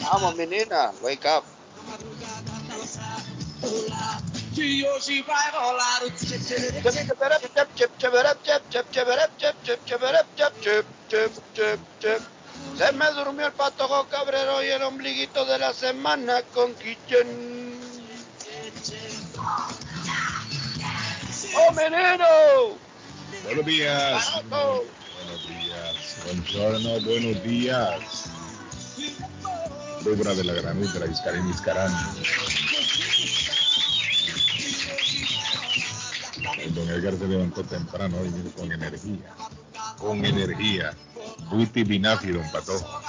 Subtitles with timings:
[0.00, 1.44] Vamos, menina, wake up.
[12.78, 17.80] Se me durmió el patojo cabrero y el ombliguito de la semana con Kitchen.
[21.56, 22.26] ¡Oh, menino!
[23.44, 24.42] Buenos días.
[26.26, 28.24] Buongiorno, buenos días.
[30.04, 31.92] Obra de la gran ultra Iscarín Iscarán.
[36.70, 39.34] Don Edgar se levantó temprano hoy viene con energía.
[39.98, 40.96] Con energía.
[41.48, 43.00] Buiti Binafi, don Patojo.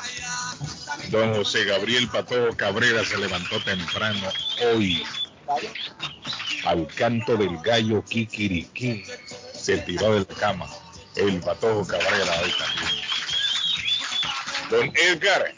[1.09, 4.27] Don José Gabriel Patojo Cabrera se levantó temprano
[4.73, 5.03] hoy.
[6.65, 9.03] Al canto del gallo Kikiriki
[9.53, 10.67] se tiró de la cama.
[11.15, 13.07] El Patojo Cabrera hoy también.
[14.69, 15.53] Don Edgar,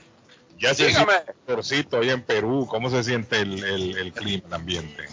[0.58, 1.14] ya se Dígame.
[1.46, 2.68] calorcito ahí en Perú.
[2.70, 5.08] ¿Cómo se siente el, el- el clima, el ambiente?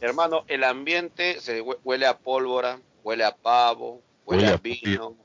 [0.00, 5.16] Hermano, el ambiente se hue- huele a pólvora, huele a pavo, huele, Huele a vino,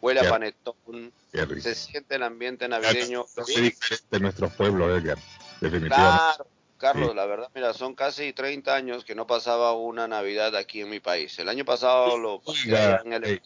[0.00, 1.12] huele a panetón.
[1.60, 3.26] Se siente el ambiente navideño.
[3.44, 5.18] Se diferente de nuestros pueblos, Edgar.
[5.60, 5.94] Definitivamente.
[5.96, 6.46] Claro,
[6.78, 7.16] Carlos, Sí.
[7.16, 11.00] la verdad, mira, son casi 30 años que no pasaba una Navidad aquí en mi
[11.00, 11.38] país.
[11.38, 12.70] El año pasado lo pasé
[13.04, 13.42] en el.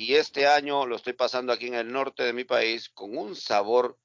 [0.00, 3.36] Y este año lo estoy pasando aquí en el norte de mi país con un
[3.36, 3.98] sabor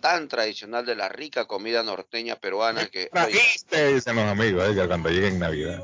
[0.00, 4.86] tan tradicional de la rica comida norteña peruana que oye, Trajiste, dicen los amigos, Edgar,
[4.86, 5.82] cuando lleguen Navidad.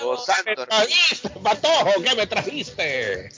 [0.00, 2.02] Dios santo, hermano, trajiste, patojo?
[2.02, 3.28] ¿Qué me trajiste?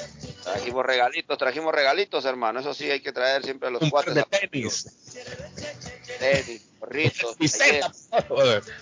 [0.45, 2.61] trajimos regalitos, trajimos regalitos, hermano.
[2.61, 4.25] Eso sí hay que traer siempre a los Un par cuates.
[4.31, 4.87] de tenis.
[6.21, 7.37] tenis, gorritos,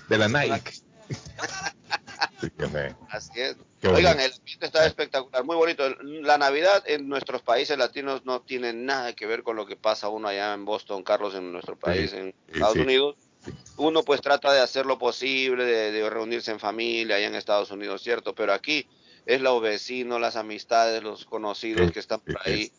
[0.09, 0.73] de la Nike.
[2.41, 3.57] Sí, que me- así es.
[3.81, 4.35] Qué Oigan, bonito.
[4.35, 5.89] el ambiente está espectacular, muy bonito.
[6.03, 10.09] La Navidad en nuestros países latinos no tiene nada que ver con lo que pasa
[10.09, 12.81] uno allá en Boston, Carlos, en nuestro país, en Estados sí.
[12.81, 13.17] Unidos.
[13.45, 13.53] Sí.
[13.77, 17.71] Uno pues trata de hacer lo posible, de, de reunirse en familia allá en Estados
[17.73, 18.35] Unidos, ¿cierto?
[18.37, 18.87] Pero aquí
[19.27, 22.71] es los vecinos, las amistades, los conocidos que están por ahí.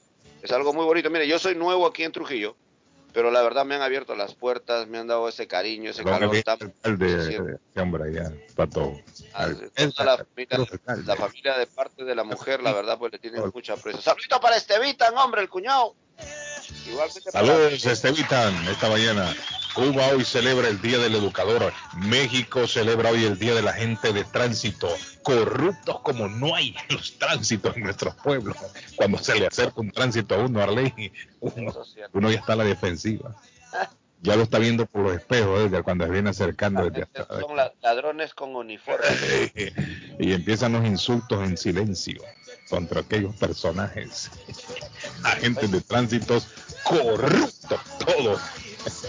[0.42, 1.10] Es algo muy bonito.
[1.10, 2.56] Mire, yo soy nuevo aquí en Trujillo,
[3.14, 6.36] pero la verdad me han abierto las puertas, me han dado ese cariño, ese calor
[6.36, 7.60] el siente.
[7.72, 9.00] ese hombre allá, patojo.
[9.34, 10.68] Ah, la familia,
[11.06, 14.02] la familia de parte de la mujer, la verdad, pues le tienen mucho aprecio.
[14.02, 15.96] Saludito para Estevitan, hombre, el cuñado.
[16.88, 19.36] Igualmente Saludos, Estevitan, esta mañana.
[19.74, 21.74] Cuba hoy celebra el Día del Educador.
[21.98, 24.88] México celebra hoy el Día de la Gente de Tránsito.
[25.24, 28.56] Corruptos como no hay en los tránsitos en nuestros pueblos.
[28.96, 31.74] Cuando se le acerca un tránsito a uno, Arley, uno,
[32.14, 33.36] uno ya está a la defensiva.
[34.22, 37.08] Ya lo está viendo por los espejos, Edgar, cuando se viene acercando desde.
[37.42, 39.06] Son la- ladrones con uniforme.
[40.20, 42.22] y empiezan los insultos en silencio
[42.74, 44.32] contra aquellos personajes,
[45.24, 46.48] agentes de tránsitos
[46.84, 48.42] corruptos, todos.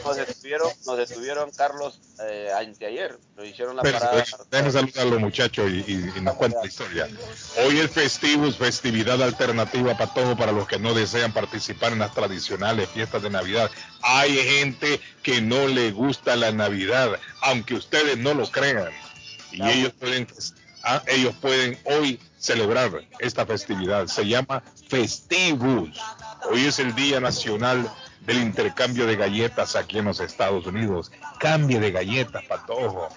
[0.05, 3.19] Nos detuvieron, nos detuvieron Carlos eh, anteayer.
[3.37, 4.25] Nos hicieron la Pero, parada.
[4.51, 7.09] Déjenme saludar a los muchachos y, y- y nos cuenta la historia.
[7.67, 12.13] Hoy el Festivus, festividad alternativa para todos, para los que no desean participar en las
[12.13, 13.71] tradicionales fiestas de Navidad.
[14.03, 18.91] Hay gente que no le gusta la Navidad, aunque ustedes no lo crean.
[19.53, 20.27] Y ellos pueden,
[20.85, 24.07] ah, ellos pueden hoy celebrar esta festividad.
[24.07, 25.99] Se llama Festivus.
[26.51, 27.91] Hoy es el Día Nacional
[28.21, 31.11] del intercambio de galletas aquí en los Estados Unidos.
[31.41, 33.09] Cambie de galletas, patojo.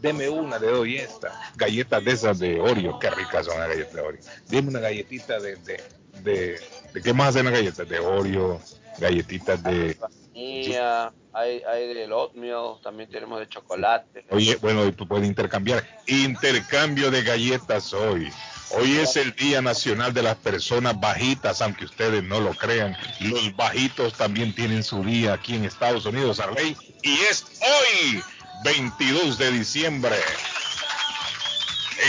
[0.00, 1.32] Deme una, le doy esta.
[1.56, 2.98] Galletas de esas de Oreo.
[2.98, 4.20] Qué ricas son las galletas de Oreo.
[4.48, 5.56] Deme una galletita de...
[5.56, 5.82] ¿De,
[6.22, 6.60] de,
[6.94, 7.88] ¿de qué más hacen las galletas?
[7.88, 8.60] De Oreo,
[8.98, 9.98] galletitas de...
[10.36, 14.26] Vainilla, hay, hay del oatmeal, también tenemos de chocolate.
[14.30, 15.82] Oye, bueno, y tú puedes intercambiar.
[16.06, 18.30] Intercambio de galletas hoy.
[18.72, 22.94] Hoy es el Día Nacional de las Personas Bajitas, aunque ustedes no lo crean.
[23.20, 26.76] Los bajitos también tienen su día aquí en Estados Unidos, Arley.
[27.02, 28.22] Y es hoy,
[28.64, 30.16] 22 de diciembre,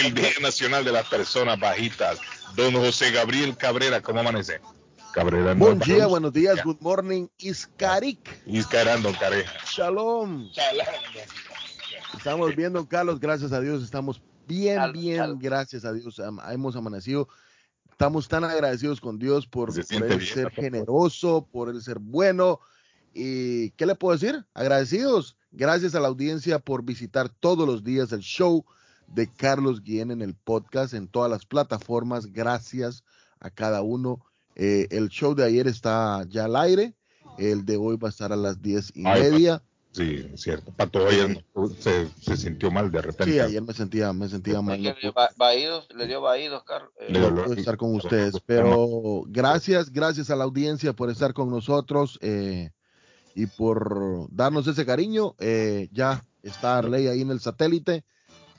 [0.04, 2.20] el Día Nacional de las Personas Bajitas.
[2.56, 4.60] Don José Gabriel Cabrera, ¿cómo amanece?
[5.18, 6.64] Cabrera, Buen día, buenos días, Ya.
[6.64, 8.20] good morning, Iskarik.
[8.46, 9.52] Iscarán, don Careja.
[9.66, 10.48] Shalom.
[12.16, 15.40] Estamos bien, don Carlos, gracias a Dios, estamos bien, Shalom, bien, shalom.
[15.40, 16.22] gracias a Dios,
[16.52, 17.28] hemos amanecido.
[17.90, 21.98] Estamos tan agradecidos con Dios por, Se por él bien, ser generoso, por él ser
[21.98, 22.60] bueno.
[23.12, 24.46] ¿Y qué le puedo decir?
[24.54, 25.36] Agradecidos.
[25.50, 28.64] Gracias a la audiencia por visitar todos los días el show
[29.08, 32.28] de Carlos Guillén en el podcast, en todas las plataformas.
[32.32, 33.04] Gracias
[33.40, 34.24] a cada uno.
[34.60, 36.96] Eh, el show de ayer está ya al aire.
[37.38, 39.62] El de hoy va a estar a las diez y Ay, media.
[39.92, 40.72] Sí, cierto.
[40.72, 41.44] Pato ayer
[41.80, 43.34] se, se, sintió mal de repente.
[43.34, 44.82] Sí, ayer me sentía, me sentía mal.
[44.82, 46.92] Le dio vaídos, le dio vaídos, Carlos.
[47.00, 51.50] Eh, no puedo estar con ustedes, pero gracias, gracias a la audiencia por estar con
[51.50, 52.72] nosotros eh,
[53.36, 55.36] y por darnos ese cariño.
[55.40, 58.04] Eh, ya está Arley ahí en el satélite.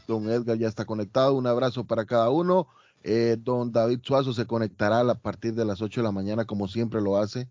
[0.08, 1.34] Don Edgar ya está conectado.
[1.34, 2.68] Un abrazo para cada uno.
[3.02, 6.68] Eh, don David Suazo se conectará a partir de las 8 de la mañana, como
[6.68, 7.48] siempre lo hace.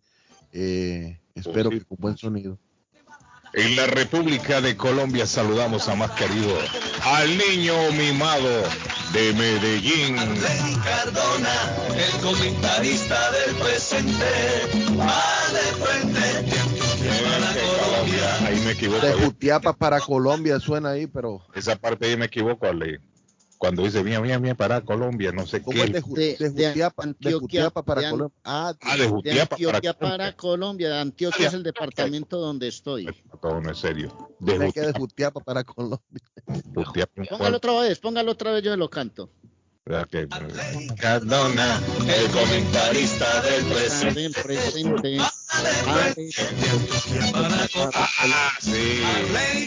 [0.52, 2.58] Eh, espero que con buen sonido.
[3.54, 6.54] En la República de Colombia saludamos a más querido,
[7.02, 8.64] al niño mimado
[9.14, 10.16] de Medellín.
[10.84, 11.54] Cardona,
[11.96, 14.26] el comentarista del presente,
[15.00, 15.24] va
[15.54, 16.18] de frente.
[18.46, 19.06] Ahí me equivoco.
[19.06, 21.42] De Jutiapa para Colombia suena ahí, pero.
[21.56, 23.00] Esa parte ahí me equivoco, Ale
[23.58, 25.86] cuando dice mía, mía, mía para Colombia, no sé qué.
[25.88, 28.38] de, Jutiapa, para Colombia.
[28.44, 31.02] Ah, de Jutiapa Antioquia para, Colombia.
[31.02, 33.08] Antioquia es el departamento donde estoy.
[33.42, 34.16] Todo no es serio.
[34.40, 34.88] De Jutiapa.
[34.88, 36.00] de Jutiapa para Colombia.
[37.30, 39.30] Póngalo otra vez, póngalo otra vez, yo lo canto.
[40.12, 40.28] Que,
[41.00, 44.44] Cardona, el comentarista del presente.
[44.44, 45.18] presente.
[45.20, 46.14] Ah,
[48.60, 49.02] sí.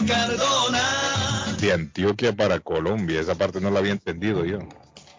[0.07, 3.21] Cardona de Antioquia para Colombia.
[3.21, 4.59] Esa parte no la había entendido yo.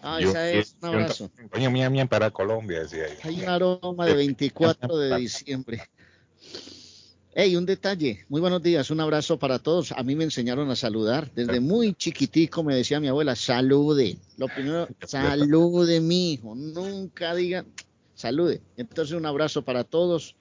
[0.02, 1.30] Ah, esa es un abrazo.
[1.50, 3.16] Coño, mía, mía, para Colombia, decía ahí.
[3.22, 5.82] Hay un aroma de 24 de diciembre.
[7.34, 8.26] Hey, un detalle.
[8.28, 9.92] Muy buenos días, un abrazo para todos.
[9.92, 11.32] A mí me enseñaron a saludar.
[11.32, 14.18] Desde muy chiquitico me decía mi abuela, salude.
[14.36, 16.54] Lo primero, salude, mi hijo.
[16.56, 17.64] Nunca diga,
[18.14, 18.60] salude.
[18.76, 20.34] Entonces, un abrazo para todos.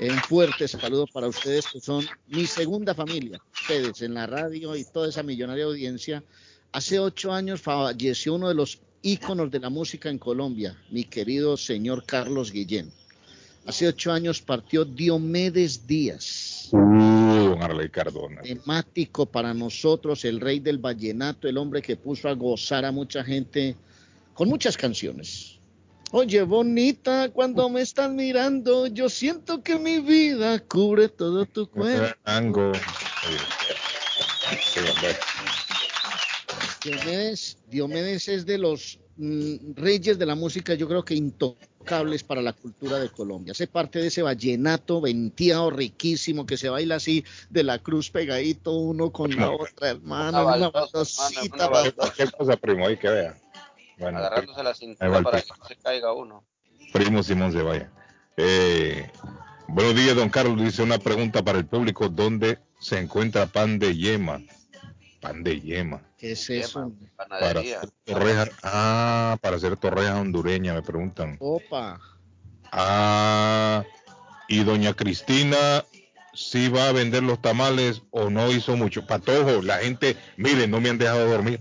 [0.00, 4.84] Un fuerte saludo para ustedes que son mi segunda familia, ustedes en la radio y
[4.84, 6.22] toda esa millonaria audiencia.
[6.72, 11.56] Hace ocho años falleció uno de los íconos de la música en Colombia, mi querido
[11.56, 12.90] señor Carlos Guillén.
[13.66, 16.68] Hace ocho años partió Diomedes Díaz.
[16.72, 17.56] Uh,
[17.90, 18.42] Cardona.
[18.42, 23.24] Temático para nosotros, el rey del vallenato, el hombre que puso a gozar a mucha
[23.24, 23.74] gente
[24.34, 25.53] con muchas canciones
[26.16, 32.16] Oye, bonita, cuando me estás mirando, yo siento que mi vida cubre todo tu cuerpo.
[36.84, 42.42] Diomedes, Diomedes es de los mm, reyes de la música, yo creo que intocables para
[42.42, 43.50] la cultura de Colombia.
[43.50, 48.70] Hace parte de ese vallenato venteado riquísimo que se baila así de la cruz pegadito
[48.70, 50.46] uno con la otra, hermano.
[50.46, 50.70] Una,
[52.16, 52.86] ¿Qué pasa, primo?
[52.86, 53.43] Ahí que vea.
[53.98, 56.44] Bueno, agarrándose la cintura para que no se caiga uno.
[56.92, 57.90] Primo Simón se vaya.
[58.36, 59.10] Eh,
[59.68, 60.60] buenos días, don Carlos.
[60.60, 64.40] Dice una pregunta para el público: ¿dónde se encuentra pan de yema?
[65.20, 66.02] Pan de yema.
[66.18, 66.92] ¿Qué es eso?
[67.16, 71.36] Para hacer torreja, ah, para hacer torreja hondureña, me preguntan.
[71.40, 72.00] Opa.
[72.72, 73.84] Ah,
[74.48, 75.84] y doña Cristina
[76.34, 79.06] si va a vender los tamales o no hizo mucho.
[79.06, 81.60] Patojo, la gente, miren, no me han dejado dormir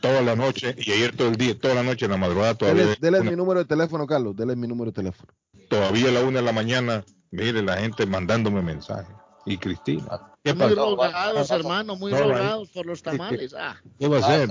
[0.00, 2.96] toda la noche y ayer todo el día, toda la noche en la madrugada todavía.
[3.00, 5.32] Dele, mi número de teléfono, Carlos, dele mi número de teléfono.
[5.68, 9.14] Todavía a la una de la mañana, mire la gente mandándome mensajes.
[9.46, 10.34] Y Cristina.
[10.44, 13.54] ¿Qué muy rogados, hermano, muy rogados por los tamales.
[13.58, 13.76] Ah.
[13.98, 14.48] ¿Qué va a hacer?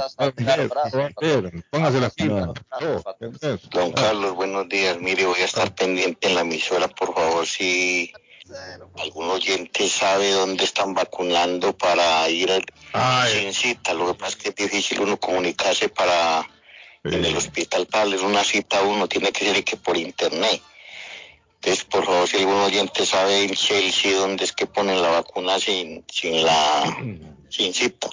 [1.70, 2.54] Póngase la fila.
[3.72, 5.00] Don Carlos, buenos días.
[5.00, 8.12] Mire, voy a estar pendiente en la emisora, por favor, si
[8.98, 12.50] algún oyente sabe dónde están vacunando para ir
[13.32, 13.94] sin cita.
[13.94, 16.48] Lo que pasa es que es difícil uno comunicarse para
[17.04, 20.62] en el hospital para darles una cita uno tiene que ser que por internet.
[21.56, 25.60] Entonces, por favor, si algún oyente sabe en Chelsea dónde es que ponen la vacuna
[25.60, 26.98] sin, sin la
[27.50, 28.08] sin cita.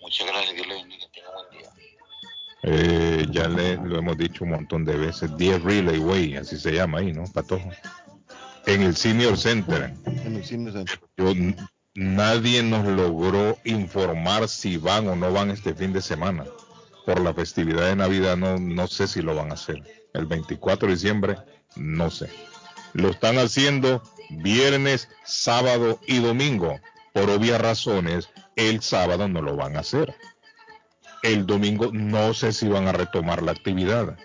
[0.00, 1.70] Muchas gracias, Dios le bendiga, tenga buen día.
[2.62, 6.72] Eh, ya le lo hemos dicho un montón de veces, 10 Relay Way, así se
[6.72, 7.24] llama ahí, ¿no?
[7.32, 7.70] Patojo.
[8.66, 9.94] En el Senior Center.
[10.06, 11.66] En el Senior Center.
[11.94, 16.44] nadie nos logró informar si van o no van este fin de semana.
[17.06, 19.82] Por la festividad de Navidad no, no sé si lo van a hacer.
[20.12, 21.36] El 24 de diciembre,
[21.76, 22.28] no sé.
[22.92, 26.80] Lo están haciendo viernes, sábado y domingo.
[27.12, 30.14] Por obvias razones, el sábado no lo van a hacer.
[31.22, 34.16] El domingo no sé si van a retomar la actividad.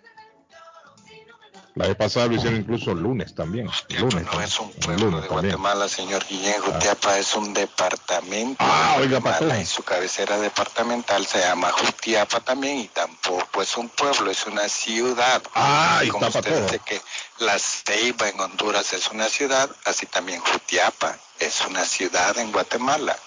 [1.76, 3.70] La vez pasada lo hicieron incluso el lunes también.
[3.98, 6.56] lunes, no es un pueblo de Guatemala, señor Guillén.
[6.58, 6.64] Ah.
[6.66, 12.80] Jutiapa es un departamento ah, de Guatemala y su cabecera departamental se llama Jutiapa también
[12.80, 15.42] y tampoco es un pueblo, es una ciudad.
[15.56, 17.02] Ah, y como usted dice que
[17.40, 23.18] La Ceiba en Honduras es una ciudad, así también Jutiapa es una ciudad en Guatemala.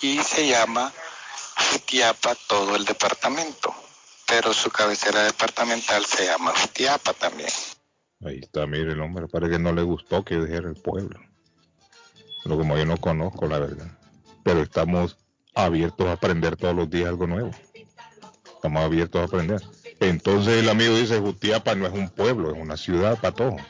[0.00, 0.92] Y se llama
[1.72, 3.74] Jutiapa todo el departamento
[4.28, 7.48] pero su cabecera departamental se llama Jutiapa también.
[8.24, 11.18] Ahí está, mire el hombre, parece que no le gustó que dijera el pueblo.
[12.44, 13.98] Pero como yo no conozco la verdad.
[14.44, 15.16] Pero estamos
[15.54, 17.50] abiertos a aprender todos los días algo nuevo.
[18.54, 19.62] Estamos abiertos a aprender.
[20.00, 23.60] Entonces el amigo dice, Jutiapa no es un pueblo, es una ciudad, para todos.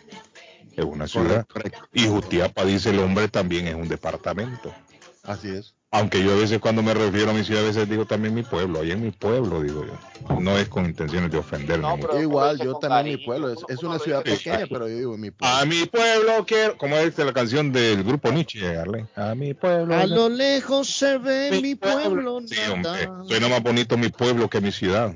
[0.77, 1.47] Es una ciudad.
[1.93, 4.75] Y Jutiapa, dice el hombre, también es un departamento.
[5.23, 5.78] Así es.
[5.91, 8.43] Aunque yo a veces cuando me refiero a mi ciudad, a veces digo también mi
[8.43, 10.39] pueblo, ahí en mi pueblo, digo yo.
[10.39, 11.81] No es con intenciones de ofender.
[11.81, 15.57] No, igual, yo también mi pueblo, es, una ciudad pequeña, pero yo digo mi pueblo.
[15.57, 19.09] A mi pueblo quiero, como es la canción del grupo Nietzsche, Arlen.
[19.17, 19.95] A mi pueblo.
[19.95, 22.43] A lo lejos se ve mi, pueblo.
[22.47, 25.15] Sí, hombre, suena más bonito mi pueblo que mi ciudad.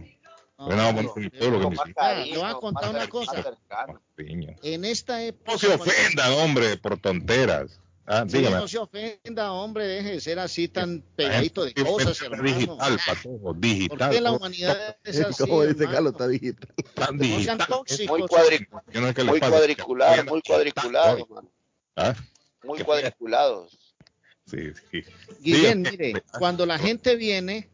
[0.56, 2.24] Suena más bonito mi pueblo que mi ciudad.
[2.24, 3.44] Le voy a contar una cosa.
[4.62, 5.52] En esta época.
[5.52, 7.81] No se ofendan, hombre, por tonteras.
[8.04, 12.42] Ah, no se ofenda, hombre, deje de ser así tan pegadito de cosas, hermano.
[12.42, 13.98] Digital, patojo, digital.
[13.98, 16.74] ¿Por qué la humanidad es así, Como dice Carlos, está digital.
[16.94, 17.58] Tan digital.
[17.58, 21.28] No tóxicos, muy, cuadric no muy cuadriculado, muy cuadriculado,
[21.94, 22.14] ¿Ah?
[22.64, 23.78] Muy cuadriculados.
[24.46, 25.04] Sí, sí.
[25.40, 27.70] Guillén, mire, cuando la gente viene,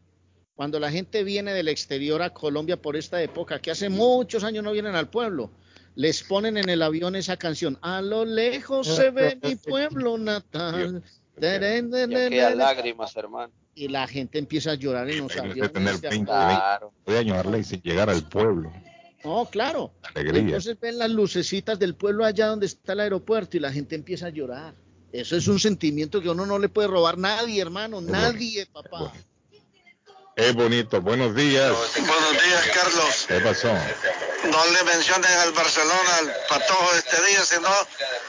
[0.53, 4.63] cuando la gente viene del exterior a Colombia por esta época, que hace muchos años
[4.63, 5.49] no vienen al pueblo,
[5.95, 7.77] les ponen en el avión esa canción.
[7.81, 11.03] A lo lejos se ve mi pueblo natal.
[12.55, 13.53] lágrimas, hermano.
[13.75, 15.71] Y la gente empieza a llorar en los aviones.
[17.05, 18.71] Voy a llorarle sin llegar al pueblo.
[19.23, 19.91] No, claro.
[20.15, 24.27] Entonces ven las lucecitas del pueblo allá donde está el aeropuerto y la gente empieza
[24.27, 24.73] a llorar.
[25.11, 29.11] Eso es un sentimiento que uno no le puede robar nadie, hermano, nadie, papá.
[30.39, 31.01] Es bonito.
[31.01, 31.69] Buenos días.
[31.97, 33.25] Buenos días, Carlos.
[33.27, 33.67] ¿Qué pasó?
[33.67, 37.69] No le mencionen al Barcelona, al patojo este día, si no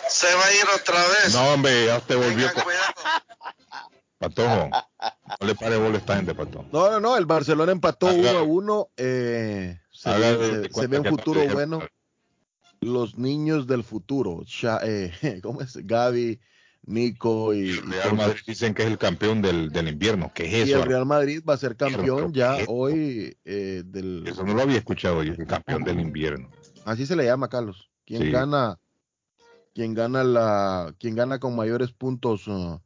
[0.09, 1.33] se va a ir otra vez.
[1.33, 2.51] No, hombre, ya te volvió.
[4.19, 4.71] Patojo,
[5.41, 6.67] no le pare bola a esta gente, Patojo.
[6.73, 8.91] No, no, no, el Barcelona empató 1 a 1.
[8.97, 11.81] Eh, se, ve un futuro bueno.
[12.81, 14.43] Los niños del futuro,
[14.83, 15.77] eh, ¿cómo es?
[15.77, 16.41] Gaby,
[16.83, 20.33] Nico y, el Real Madrid dicen que es el campeón del, del invierno.
[20.35, 20.79] ¿Qué es eso?
[20.79, 24.25] Y el Real Madrid va a ser campeón ya hoy eh, del.
[24.27, 26.51] Eso no lo había escuchado yo, el campeón del invierno.
[26.85, 27.91] Así se le llama, Carlos.
[28.07, 28.79] Quien gana,
[29.75, 32.81] quien gana la, quien gana con mayores puntos uh,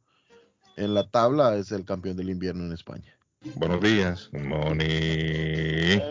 [0.75, 3.17] en la tabla es el campeón del invierno en España.
[3.55, 6.01] Buenos días, Moni.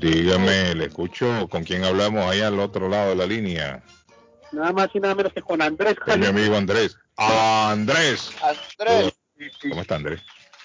[0.00, 1.48] Dígame, le escucho.
[1.48, 3.82] ¿Con quién hablamos allá al otro lado de la línea?
[4.52, 5.96] Nada más y nada menos que con Andrés.
[5.96, 6.96] Con mi amigo Andrés.
[7.16, 8.30] Andrés.
[8.42, 9.12] Andrés.
[9.62, 10.20] ¿Cómo está Andrés?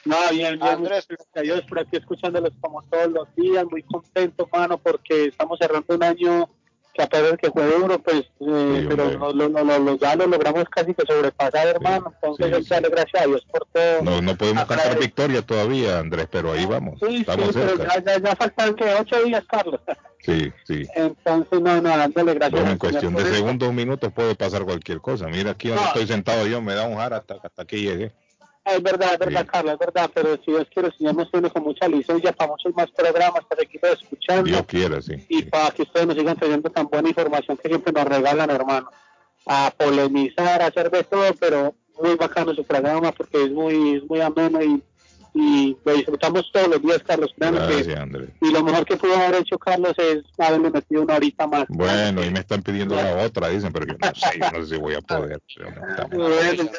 [0.05, 0.63] No, bien, bien.
[0.63, 1.07] Andrés.
[1.43, 6.03] Yo por aquí escuchándolos como todos los días, muy contento, mano, porque estamos cerrando un
[6.03, 6.49] año
[6.93, 10.27] que a pesar de que fue duro, pues, eh, pero no, no, no, ya lo
[10.27, 12.13] logramos casi que sobrepasar, hermano.
[12.21, 14.01] Entonces, sí, gracias a Dios por todo.
[14.03, 16.99] No, no podemos cantar victoria todavía, Andrés, pero ahí vamos.
[16.99, 17.75] Sí, Estamos sí, cerca.
[17.77, 19.79] pero ya, ya, ya faltan que ocho días, Carlos.
[20.23, 20.85] Sí, sí.
[20.95, 22.51] Entonces, no, no, dándole gracias.
[22.51, 25.27] Bueno, en cuestión de segundos, minutos puede pasar cualquier cosa.
[25.27, 28.11] Mira aquí donde estoy sentado yo, me da un jar hasta, hasta que llegué.
[28.63, 31.63] Es verdad, es verdad, Carlos, es verdad, pero si Dios quiere, Señor nos tiene con
[31.63, 34.43] mucha licencia para muchos más programas para seguir escuchando.
[34.43, 35.13] Dios quiera, sí.
[35.29, 38.89] Y para que ustedes nos sigan trayendo tan buena información que siempre nos regalan, hermano.
[39.47, 44.03] A polemizar, a hacer de todo, pero muy bacano su programa porque es muy, es
[44.03, 44.83] muy ameno y
[45.33, 47.33] y lo disfrutamos todos los días, Carlos.
[47.37, 48.29] Gracias, Andrés.
[48.41, 51.65] Y lo mejor que pudo haber hecho Carlos es haberle metido una horita más.
[51.69, 54.75] Bueno, y me están pidiendo la otra, dicen, pero yo no sé, yo no sé
[54.75, 55.41] si voy a poder.
[56.11, 56.71] Bueno,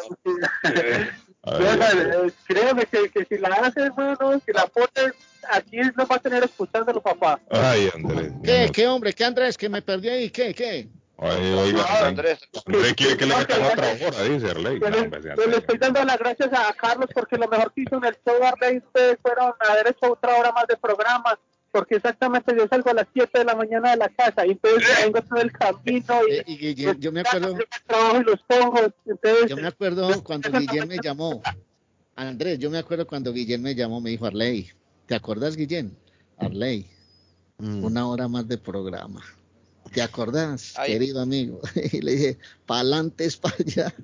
[1.42, 5.14] créeme que, que, si la haces, hermano, si la pones,
[5.50, 7.40] aquí no va a tener escuchando los papás.
[7.50, 8.32] Ay, Andrés.
[8.44, 9.12] ¿Qué, qué hombre?
[9.12, 9.58] ¿Qué Andrés?
[9.58, 10.88] Que me perdí ahí, ¿qué, qué?
[11.16, 12.40] Oye, oiga, Andrés.
[12.66, 14.80] Andrés quiere que le metan otra hora, dice Arley.
[14.80, 18.16] Yo le estoy dando las gracias a Carlos porque lo mejor que hizo en el
[18.26, 21.38] show Arley ustedes fueron a haber hecho otra hora más de programa
[21.73, 24.88] porque exactamente yo salgo a las 7 de la mañana de la casa y entonces
[25.05, 29.57] vengo todo el camino y, eh, y, yo me acuerdo y los pongo, entonces, yo
[29.57, 31.43] me acuerdo cuando Guillén me llamó
[32.14, 34.71] Andrés, yo me acuerdo cuando Guillén me llamó me dijo Arley,
[35.07, 35.97] ¿te acuerdas Guillén?
[36.38, 36.87] Arley,
[37.59, 37.85] mm.
[37.85, 39.23] una hora más de programa
[39.93, 41.61] ¿Te acordás, querido amigo?
[41.93, 43.95] Y le dije, pa'lante es para allá.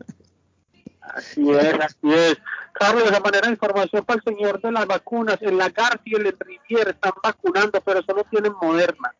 [1.14, 2.38] Así es, así es.
[2.72, 5.72] Carlos, de manera de información para el señor de las vacunas, en la
[6.04, 9.12] y el Rivier están vacunando, pero solo tienen Moderna.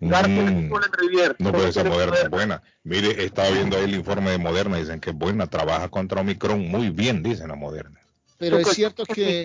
[0.00, 1.36] García mm, Rivier.
[1.38, 2.62] No, puede ser Moderna es buena.
[2.84, 6.68] Mire, estaba viendo ahí el informe de Moderna, dicen que es buena, trabaja contra Omicron
[6.68, 8.00] muy bien, dicen la Moderna.
[8.38, 9.44] Pero es cierto que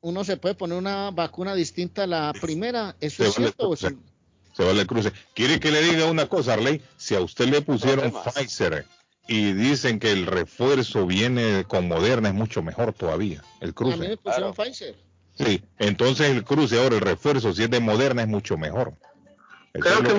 [0.00, 3.74] uno se puede poner una vacuna distinta a la primera, ¿eso es cierto?
[3.76, 5.12] se va el cruce.
[5.34, 6.82] ¿Quiere que le diga una cosa, Arley?
[6.96, 8.86] Si a usted le pusieron Pfizer
[9.26, 13.94] y dicen que el refuerzo viene con Moderna, es mucho mejor todavía, el cruce.
[13.94, 14.96] A mí me pusieron Pfizer.
[15.34, 18.94] Sí, entonces el cruce ahora, el refuerzo, si es de Moderna, es mucho mejor.
[19.72, 20.12] Creo que,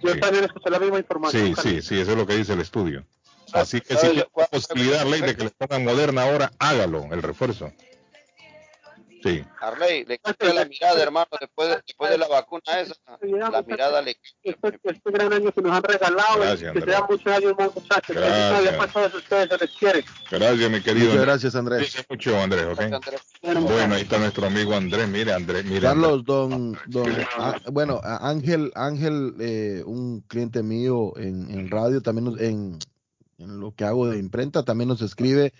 [0.00, 1.56] yo también escuché la misma información.
[1.56, 3.04] Sí, sí, sí, eso es lo que dice el estudio.
[3.52, 7.72] Así que si hay posibilidad, ley, de que le pongan moderna ahora, hágalo, el refuerzo.
[9.22, 9.44] Sí.
[9.60, 14.02] Harley, le cambia la mirada, hermano, después de, después de la vacuna esa, la mirada
[14.02, 17.74] le este, este gran año que nos han regalado, Gracias, que sean muchos años más,
[17.74, 18.16] muchachos.
[18.16, 18.76] Gracias.
[18.76, 19.14] Gracias.
[19.14, 20.04] ustedes se les quiere.
[20.30, 21.10] Gracias, mi querido.
[21.10, 21.80] Muchas gracias, Andrés.
[21.80, 22.80] Gracias mucho, Andrés, ¿ok?
[22.80, 23.22] Andrés.
[23.42, 25.08] Bueno, ahí está nuestro amigo Andrés.
[25.08, 25.80] Mire, Andrés, mire.
[25.80, 32.36] Carlos, don, don ah, bueno, Ángel, Ángel, eh, un cliente mío en, en radio, también
[32.38, 32.78] en,
[33.38, 35.52] en lo que hago de imprenta, también nos escribe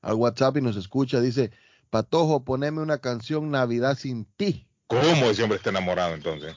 [0.00, 1.50] al WhatsApp y nos escucha, dice
[1.92, 4.66] Patojo, poneme una canción Navidad sin ti.
[4.86, 6.54] ¿Cómo ese hombre está enamorado entonces?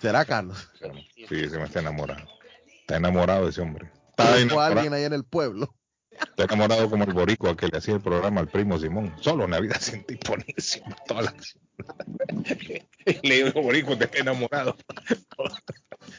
[0.00, 0.70] ¿Será Carlos?
[1.16, 2.24] Sí, ese hombre está enamorado.
[2.82, 3.90] Está enamorado ese hombre.
[4.10, 4.76] Está enamorado.
[4.76, 5.74] alguien ahí en el pueblo.
[6.12, 9.12] Está enamorado como el boricua que le hacía el programa al primo Simón.
[9.20, 10.94] Solo Navidad sin ti, buenísimo.
[11.08, 11.34] Toda la...
[13.24, 14.76] le digo, boricua, te está enamorado.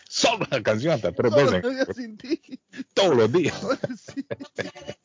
[0.09, 1.95] Solo la canción hasta tres veces.
[1.95, 2.41] Sin ti.
[2.93, 3.55] Todos los días.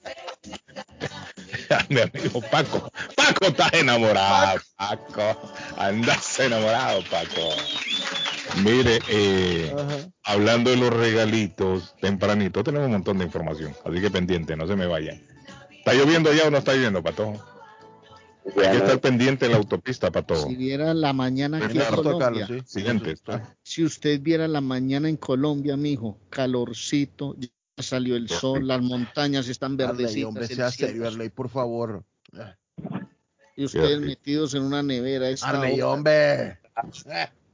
[1.88, 2.90] mi amigo Paco.
[3.16, 5.52] Paco está enamorado, Paco.
[5.76, 7.48] Andas enamorado, Paco.
[8.62, 9.74] Mire, eh,
[10.24, 14.76] hablando de los regalitos, tempranito tenemos un montón de información, así que pendiente, no se
[14.76, 15.22] me vayan.
[15.70, 17.32] ¿Está lloviendo ya o no está lloviendo, Pato?
[18.44, 20.34] Hay que estar pendiente en la autopista, Pato.
[20.36, 22.48] Si viera la mañana aquí en Colombia.
[22.66, 23.14] Siguiente.
[23.62, 27.36] Si usted viera la mañana en Colombia, mijo, calorcito,
[27.78, 30.28] salió el sol, las montañas están verdecitas.
[30.28, 32.04] hombre, sea serio, Arley, por favor.
[33.56, 35.28] Y ustedes metidos en una nevera.
[35.42, 36.58] Arley, hombre.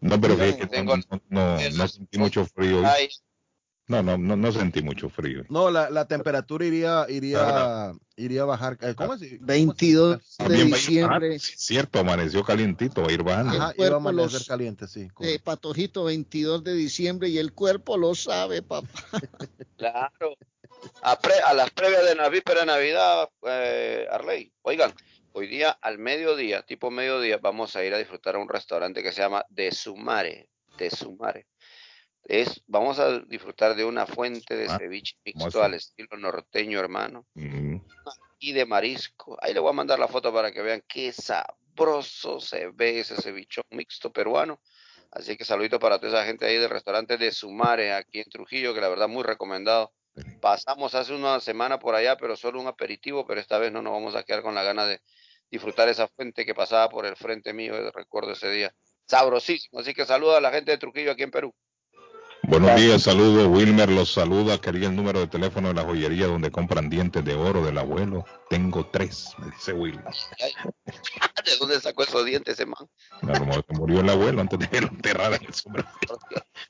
[0.00, 0.96] No, pero que, no,
[1.28, 2.82] no, no, sentí mucho frío.
[3.88, 5.45] No, no, no, no sentí mucho frío.
[5.49, 8.76] No, la, la temperatura iría, iría, iría a bajar.
[8.83, 9.40] Eh, ¿Cómo es?
[9.40, 11.38] 22 de diciembre.
[11.38, 13.57] cierto, amaneció calientito, va a ir bajando.
[13.57, 15.09] Ajá, iba a amanecer caliente, sí.
[15.21, 18.88] Eh, patojito, 22 de diciembre y el cuerpo lo sabe, papá.
[19.78, 20.37] claro.
[21.02, 24.92] A, a las previas de la víspera de Navidad, eh, Arley, oigan,
[25.33, 29.12] hoy día al mediodía, tipo mediodía, vamos a ir a disfrutar a un restaurante que
[29.12, 30.50] se llama De Sumare.
[30.76, 31.47] De Sumare
[32.28, 37.26] es, vamos a disfrutar de una fuente de ah, ceviche mixto al estilo norteño, hermano.
[38.38, 39.38] Y de marisco.
[39.41, 43.17] Ahí le voy a mandar la foto para que vean qué sabroso se ve ese
[43.17, 44.60] cevichón mixto peruano.
[45.10, 48.75] Así que saludito para toda esa gente ahí del restaurante de Sumare, aquí en Trujillo,
[48.75, 49.95] que la verdad muy recomendado.
[50.43, 53.95] Pasamos hace una semana por allá, pero solo un aperitivo, pero esta vez no nos
[53.95, 55.00] vamos a quedar con la gana de
[55.50, 58.75] disfrutar esa fuente que pasaba por el frente mío, recuerdo ese día.
[59.06, 59.80] Sabrosísimo.
[59.80, 61.54] Así que saluda a la gente de Trujillo aquí en Perú.
[62.49, 63.47] Buenos días, saludos.
[63.47, 64.58] Wilmer los saluda.
[64.58, 68.25] Quería el número de teléfono de la joyería donde compran dientes de oro del abuelo.
[68.49, 70.15] Tengo tres, me dice Wilmer.
[71.49, 72.89] ¿De dónde sacó esos dientes ese man?
[73.23, 75.89] No, como se murió el abuelo antes de que lo enterraran en el sombrero.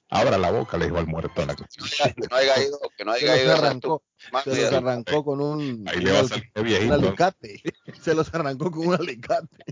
[0.09, 1.87] Abra la boca, le dijo al muerto a la cuestión.
[2.15, 3.57] Que no haya ido, que no haya ido.
[3.57, 4.03] Se arrancó,
[4.45, 6.99] se los arrancó con un, Ahí le va a salir viejito.
[6.99, 7.63] un alicate.
[8.03, 9.65] Se los arrancó con un alicate.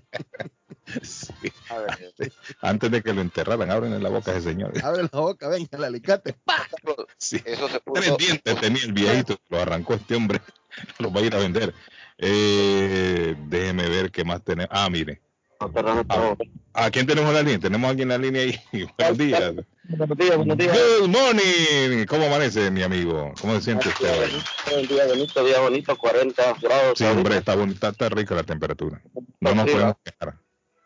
[2.60, 4.72] Antes de que lo enterraran, abren la boca ese señor.
[4.84, 6.36] Abre la boca, venga, el alicate.
[7.18, 7.40] Sí.
[7.44, 8.00] Eso se puso...
[8.00, 10.40] Tres dientes tenía el viejito, lo arrancó este hombre,
[10.98, 11.74] lo va a ir a vender.
[12.18, 14.70] Eh, déjeme ver qué más tenemos.
[14.72, 15.20] Ah, mire.
[15.58, 16.36] Ah,
[16.74, 17.58] ¿A quién tenemos la línea?
[17.58, 18.58] Tenemos aquí en la línea ahí.
[18.98, 19.54] Buenos días.
[19.88, 20.76] Buenos días, buenos días.
[21.00, 22.06] Good morning.
[22.06, 23.32] ¿Cómo amanece, mi amigo?
[23.40, 24.76] ¿Cómo se siente usted hoy?
[24.76, 26.98] Un día bonito, día bonito, 40 grados.
[26.98, 29.00] Sí, hombre, está bonita, está rica la temperatura.
[29.40, 30.38] No nos podemos quejar.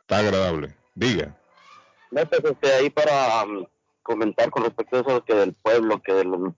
[0.02, 0.76] Está agradable.
[0.94, 1.36] Diga.
[2.10, 3.64] No, pues este, ahí para um,
[4.02, 6.54] comentar con respecto a eso que del pueblo, que del mm.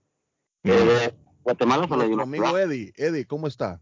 [0.63, 1.87] de Guatemala.
[1.87, 3.81] Mi amigo Eddie, Eddie, ¿cómo está?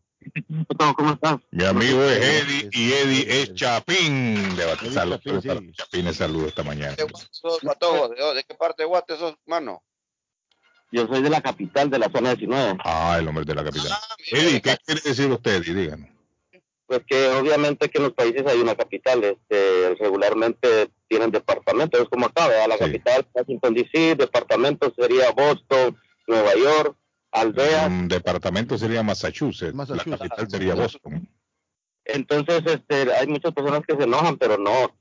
[0.95, 1.39] ¿Cómo estás?
[1.51, 4.55] Mi amigo es Eddie y Eddie es Chapín.
[4.55, 6.95] De saludos Chapín, Chapín saludo esta mañana.
[6.95, 9.84] ¿De qué parte de Guate sos, mano?
[10.91, 12.77] Yo soy de la capital, de la zona 19.
[12.84, 13.91] Ah, el hombre de la capital.
[13.91, 15.63] Ah, Eddie, ¿qué quiere decir usted?
[15.63, 16.12] Díganos
[16.91, 22.10] pues que obviamente que en los países hay una capital, este, regularmente tienen departamentos, es
[22.10, 26.97] como acá, la capital, Washington DC, departamento sería Boston, Nueva York,
[27.32, 27.88] Aldea.
[27.88, 31.28] Un departamento sería Massachusetts, la capital sería Boston.
[32.06, 34.91] Entonces, este, hay muchas personas que se enojan, pero no,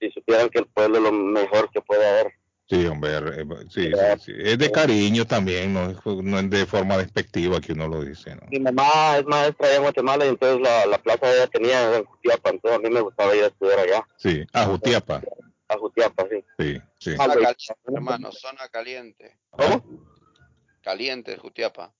[0.00, 2.32] si supieran que el pueblo es lo mejor que puede haber.
[2.68, 5.90] Sí, hombre, eh, sí, sí, es de cariño también, no,
[6.22, 8.34] no es de forma despectiva que uno lo dice.
[8.34, 8.42] ¿no?
[8.50, 12.04] Mi mamá es maestra allá en Guatemala y entonces la, la plaza ella tenía en
[12.04, 14.06] Jutiapa, entonces a mí me gustaba ir a estudiar allá.
[14.18, 15.22] Sí, a Jutiapa.
[15.68, 16.44] A Jutiapa, sí.
[16.58, 17.16] Sí, sí.
[17.16, 19.38] Zona caliente, hermano, zona caliente.
[19.48, 19.82] ¿Cómo?
[20.88, 21.92] Caliente, Jutiapa.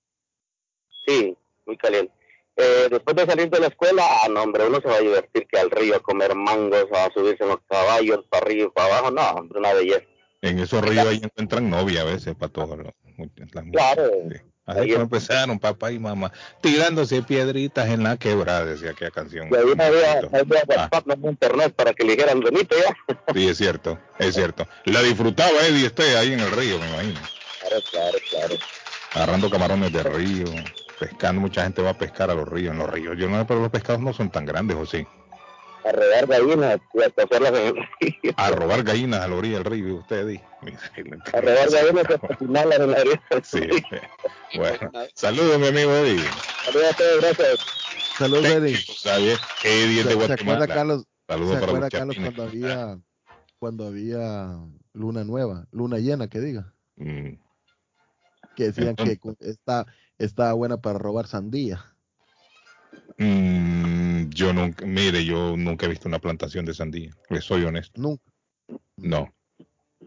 [1.07, 2.11] Sí, muy caliente.
[2.57, 5.47] Eh, después de salir de la escuela, ah, no, hombre, uno se va a divertir
[5.47, 8.97] que al río a comer mangos, a subirse en los caballos, para arriba y para
[8.97, 10.07] abajo, no, hombre, una belleza.
[10.41, 12.79] En esos ríos ahí encuentran novia a veces para todos.
[13.73, 14.11] Claro.
[14.65, 19.51] Así empezaron papá y mamá, tirándose piedritas en la quebrada, decía aquella canción.
[19.51, 23.17] Y ahí había, WhatsApp, no había internet para que le dijeran bonito ya.
[23.35, 24.67] Sí, es cierto, es cierto.
[24.87, 27.21] La disfrutaba Eddie usted ahí en el río, me imagino.
[27.69, 28.55] Claro, claro, claro.
[29.15, 30.47] Agarrando camarones de río,
[30.99, 33.17] pescando, mucha gente va a pescar a los ríos, en los ríos.
[33.19, 35.07] Yo no sé, pero los pescados no son tan grandes, ¿o sí?
[35.85, 38.33] a robar gallinas y a pasarlas en el río.
[38.37, 40.45] A robar gallinas a la orilla del río, usted dice.
[41.33, 43.69] A robar gallinas y a en la orilla Sí.
[44.57, 46.25] Bueno, saludos, mi amigo Eddie.
[46.65, 47.67] Saludos a todos, gracias.
[48.17, 48.77] Saludos, Eddie.
[48.77, 49.39] ¿Sabes?
[49.63, 50.67] Eddie de Guatemala.
[50.67, 52.99] ¿Se Carlos, saludos ¿se para Carlos, cuando había,
[53.59, 54.59] cuando había
[54.95, 56.73] luna nueva, luna llena, que diga?
[56.97, 57.35] Mm.
[58.59, 59.87] Que decían que está,
[60.19, 61.95] está buena para robar sandía.
[63.17, 68.03] Mm, yo nunca, mire, yo nunca he visto una plantación de sandía, le soy honesto.
[68.03, 68.25] Nunca.
[68.97, 69.33] No.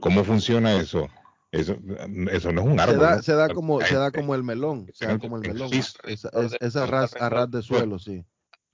[0.01, 1.07] ¿Cómo funciona eso?
[1.49, 1.77] Eso,
[2.29, 2.97] eso no es un árbol.
[2.97, 5.69] Se da, se da como, se da como el melón, se da como el melón.
[5.71, 6.25] Es, es,
[6.75, 8.25] a, ras, de suelo, sí.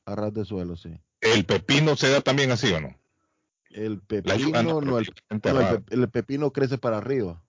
[0.05, 0.99] A ras de suelo, sí.
[1.21, 2.97] ¿El pepino se da también así o no?
[3.69, 5.13] El pepino no, el,
[5.91, 7.43] el, pepino crece para arriba.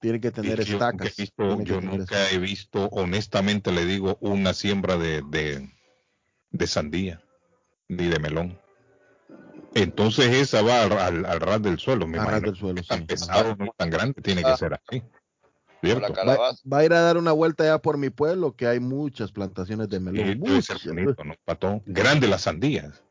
[0.00, 1.14] Tiene que tener estacas.
[1.64, 5.68] yo nunca he visto, honestamente le digo, una siembra de, de,
[6.50, 7.20] de sandía,
[7.88, 8.58] ni de melón.
[9.74, 13.74] Entonces esa va al, al, ras del suelo, me ras del suelo, tan pesado, no
[13.76, 15.02] tan grande, tiene que ser así.
[15.84, 19.30] Va, va, a ir a dar una vuelta ya por mi pueblo, que hay muchas
[19.30, 20.40] plantaciones de melón.
[20.40, 21.82] bonito, ¿no?
[21.86, 23.04] Grande las sandías.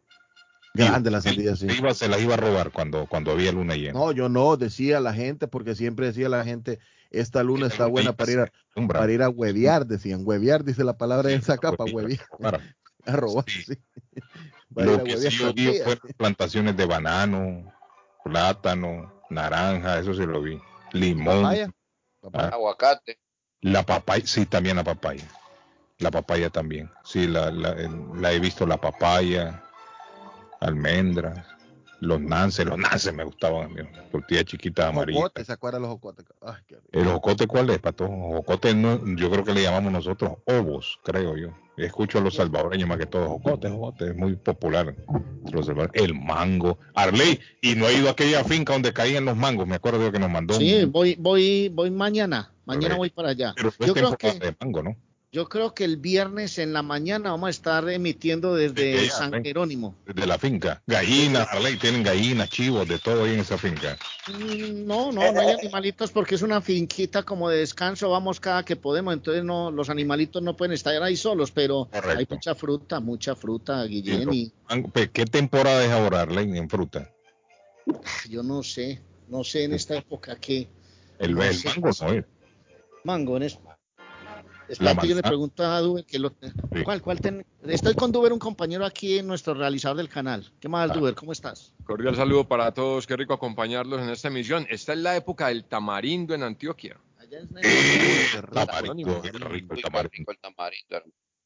[0.77, 1.67] Grande la sandía, sí.
[1.77, 3.93] Iba, se las iba a robar cuando, cuando había luna llena.
[3.93, 8.13] No, yo no, decía la gente, porque siempre decía la gente, esta luna está buena
[8.13, 8.51] para ir a,
[8.87, 10.21] para ir a huevear, decían.
[10.23, 12.21] Huevear, dice la palabra en esa capa, huevear.
[13.05, 13.73] A robar, sí.
[14.75, 17.73] Lo que sí yo vi fueron plantaciones de banano,
[18.23, 20.59] plátano, naranja, eso sí lo vi.
[20.91, 21.43] Limón.
[21.43, 21.71] Papaya.
[22.33, 22.49] Ah.
[22.53, 23.17] Aguacate.
[23.61, 25.23] La papaya, sí, también la papaya.
[25.99, 26.91] La papaya también.
[27.05, 27.75] Sí, la, la,
[28.13, 29.63] la he visto la papaya
[30.59, 31.45] almendras,
[31.99, 35.31] los nances, los nances me gustaban a mí, tortilla chiquita amarilla.
[35.43, 36.25] ¿Se acuerdan los jocotes?
[36.41, 38.07] Ay, ¿El jocote cuál es, Pato?
[38.07, 41.49] Jocote no, yo creo que le llamamos nosotros ovos, creo yo.
[41.75, 44.95] Escucho a los salvadoreños más que todo, jocote, jocote, es muy popular.
[45.51, 49.67] Los el mango, Arley, y no ha ido a aquella finca donde caían los mangos,
[49.67, 50.55] me acuerdo que nos mandó.
[50.55, 53.53] Sí, voy, voy, voy mañana, mañana voy para allá.
[53.55, 54.95] Pero yo creo que de mango, ¿no?
[55.29, 59.97] Yo creo que el viernes en la mañana vamos a estar emitiendo desde San Jerónimo.
[60.05, 60.81] Desde la finca.
[60.87, 63.97] Gallinas, Arley, tienen gallinas, chivos, de todo ahí en esa finca.
[64.29, 68.63] Mm, no, no, no hay animalitos porque es una finquita como de descanso, vamos cada
[68.63, 73.01] que podemos, entonces no, los animalitos no pueden estar ahí solos, pero hay mucha fruta,
[73.01, 74.53] mucha fruta, Guillén.
[75.11, 77.11] ¿Qué temporada es ahora, Arley, en fruta?
[78.29, 80.69] Yo no sé, no sé en esta época qué.
[81.19, 82.25] El, mango, no
[83.03, 83.43] Mango en
[84.69, 86.33] esta yo le pregunto a Duber que lo,
[86.83, 87.19] ¿cuál, cuál
[87.67, 90.51] estoy con Duber, un compañero aquí, en nuestro realizador del canal.
[90.59, 90.93] ¿Qué más, ah.
[90.93, 91.15] Duber?
[91.15, 91.73] ¿Cómo estás?
[91.85, 94.67] Cordial saludo para todos, qué rico acompañarlos en esta emisión.
[94.69, 96.99] Esta es la época del tamarindo en Antioquia.
[97.17, 97.49] Allá es
[98.51, 100.31] tamarindo, el rico el tamarindo.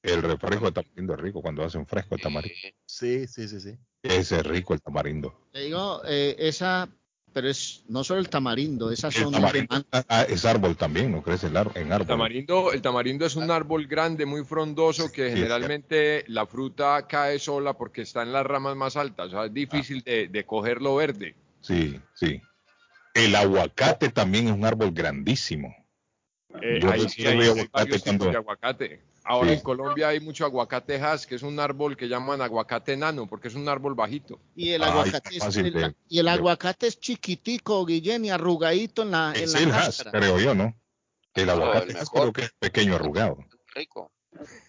[0.03, 2.55] El refresco de tamarindo es rico cuando hacen fresco el tamarindo.
[2.85, 3.77] Sí, sí, sí, sí.
[4.01, 5.47] Ese es rico el tamarindo.
[5.53, 6.89] Le digo, eh, esa
[7.33, 11.57] pero es no solo el tamarindo, esas son ah, es árbol también, no crece en
[11.57, 11.73] árbol.
[11.75, 17.39] El tamarindo, el tamarindo es un árbol grande, muy frondoso, que generalmente la fruta cae
[17.39, 20.95] sola porque está en las ramas más altas, o sea, es difícil de, de cogerlo
[20.95, 21.35] verde.
[21.61, 22.41] Sí, sí.
[23.13, 25.75] El aguacate también es un árbol grandísimo.
[26.61, 29.01] Eh, ahí sí hay, de aguacate.
[29.31, 33.27] Ahora en Colombia hay mucho aguacate has, que es un árbol que llaman aguacate nano,
[33.27, 34.41] porque es un árbol bajito.
[34.57, 39.69] Y el aguacate, es, y el aguacate es chiquitico, Guillén, y arrugadito en la, en
[39.69, 40.75] la has, creo yo, ¿no?
[41.33, 43.37] El aguacate es creo que es pequeño arrugado.
[43.73, 44.11] Rico.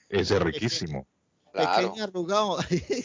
[0.09, 1.09] Ese es riquísimo.
[1.53, 2.59] Pequeño arrugado.
[2.69, 3.05] sí,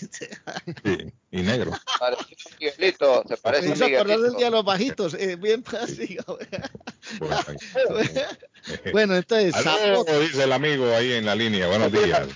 [1.31, 1.71] y negro.
[1.99, 2.27] Parece un
[2.59, 6.17] Miguelito, se parece a acordar del día de los bajitos, eh, bien fácil.
[8.93, 9.53] bueno, entonces.
[9.53, 11.67] Aló, dice el amigo ahí en la línea.
[11.67, 12.27] Buenos días.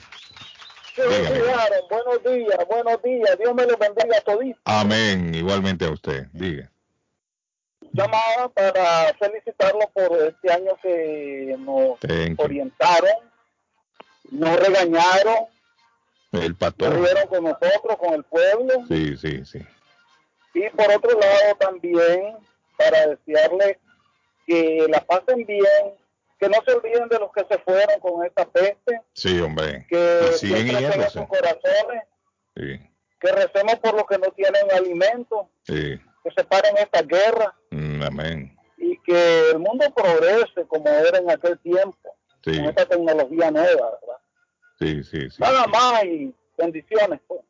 [0.97, 3.37] buenos días, buenos días.
[3.39, 4.43] Dios me lo bendiga a todos.
[4.65, 6.27] Amén, igualmente a usted.
[6.33, 6.69] Diga.
[7.93, 11.97] Llamaba para felicitarlo por este año que nos
[12.37, 13.15] orientaron,
[14.29, 15.47] nos regañaron,
[16.31, 16.85] el pato.
[16.85, 18.73] Estuvieron con nosotros, con el pueblo.
[18.87, 19.59] Sí, sí, sí.
[20.53, 22.37] Y por otro lado también,
[22.77, 23.79] para desearle
[24.45, 25.95] que la pasen bien,
[26.39, 29.01] que no se olviden de los que se fueron con esta peste.
[29.13, 29.85] Sí, hombre.
[29.89, 32.03] Que siguen en sus corazones.
[32.55, 32.79] Sí.
[33.19, 35.49] Que recemos por los que no tienen alimento.
[35.63, 35.99] Sí.
[36.23, 37.55] Que se paren esta guerra.
[37.69, 38.57] Mm, amén.
[38.77, 42.15] Y que el mundo progrese como era en aquel tiempo.
[42.43, 44.20] con esta tecnología nueva, ¿verdad?
[44.81, 45.37] Sí, sí, sí.
[45.39, 47.19] Nada más y bendiciones.
[47.27, 47.41] Pues.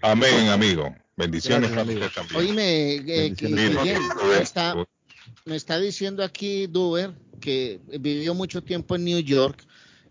[0.00, 0.94] Amén, amigo.
[1.16, 2.00] Bendiciones también.
[2.34, 4.74] Oíme, eh, me, está,
[5.44, 9.62] me está diciendo aquí Duber que vivió mucho tiempo en New York,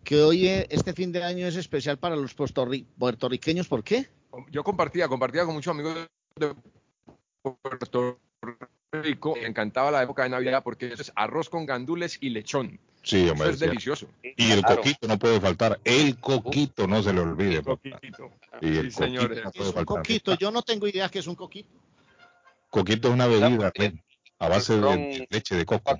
[0.03, 3.67] que hoy eh, este fin de año es especial para los puertorriqueños.
[3.67, 4.07] ¿Por qué?
[4.51, 6.55] Yo compartía, compartía con muchos amigos de
[7.41, 8.19] Puerto
[8.91, 9.35] Rico.
[9.35, 12.79] Me encantaba la época de Navidad porque es arroz con gandules y lechón.
[13.01, 13.49] Sí, hombre.
[13.49, 14.07] es delicioso.
[14.21, 15.79] Y el coquito no puede faltar.
[15.83, 17.55] El coquito no se le olvide.
[17.55, 18.31] El coquito.
[18.61, 19.41] Y el señores.
[19.53, 20.35] es un coquito.
[20.37, 21.69] Yo no tengo idea que es un coquito.
[22.69, 23.71] Coquito es una bebida
[24.39, 25.97] a base de leche de coco.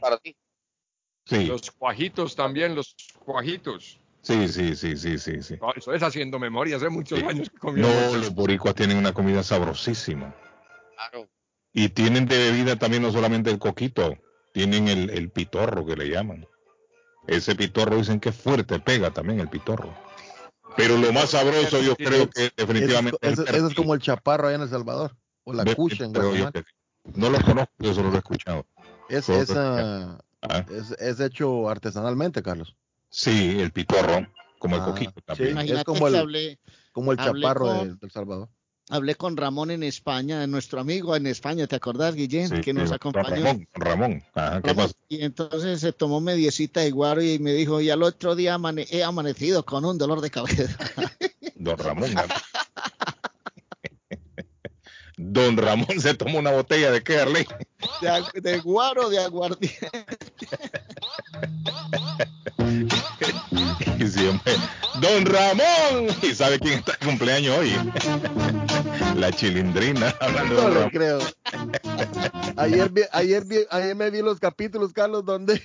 [1.25, 1.45] Sí.
[1.45, 3.99] Los cuajitos también, los cuajitos.
[4.21, 5.59] Sí, sí, sí, sí, sí, sí.
[5.75, 7.81] eso es haciendo memoria, hace muchos años que comí.
[7.81, 10.33] No, los boricuas tienen una comida sabrosísima.
[10.95, 11.27] Claro.
[11.73, 14.15] Y tienen de bebida también no solamente el coquito,
[14.53, 16.47] tienen el, el pitorro que le llaman.
[17.27, 19.93] Ese pitorro dicen que es fuerte, pega también el pitorro.
[20.75, 23.17] Pero lo más sabroso yo creo que definitivamente...
[23.21, 26.51] Eso, es como el chaparro allá en El Salvador, o la cucha en Guatemala.
[27.15, 28.65] No lo conozco, yo solo lo he escuchado.
[29.09, 30.65] Es, esa, ah.
[30.69, 32.75] es, es, hecho artesanalmente, Carlos.
[33.09, 34.25] Sí, el pitorro,
[34.57, 35.57] como el ah, coquito también.
[35.57, 36.59] es como el,
[36.91, 38.49] como el chaparro de, El Salvador
[38.89, 42.61] hablé con Ramón en España, nuestro amigo en España, ¿te acordás, Guillén?
[42.61, 43.43] que nos acompañó.
[43.43, 44.23] Ramón, Ramón.
[44.33, 44.93] Ajá, ¿qué pasa?
[45.09, 49.03] Y entonces se tomó mediecita de guaro y me dijo, y al otro día he
[49.03, 50.77] amanecido con un dolor de cabeza.
[51.55, 52.11] Don Ramón.
[55.17, 57.45] Don Ramón se tomó una botella de qué, Arley?
[58.01, 59.89] De, de guaro de aguardiente.
[64.13, 64.53] siempre,
[65.01, 66.15] Don Ramón.
[66.21, 67.71] ¿Y sabe quién está de cumpleaños hoy?
[69.15, 70.13] La chilindrina.
[70.49, 71.19] no lo creo.
[72.57, 75.61] Ayer, ayer, ayer me vi los capítulos, Carlos, donde,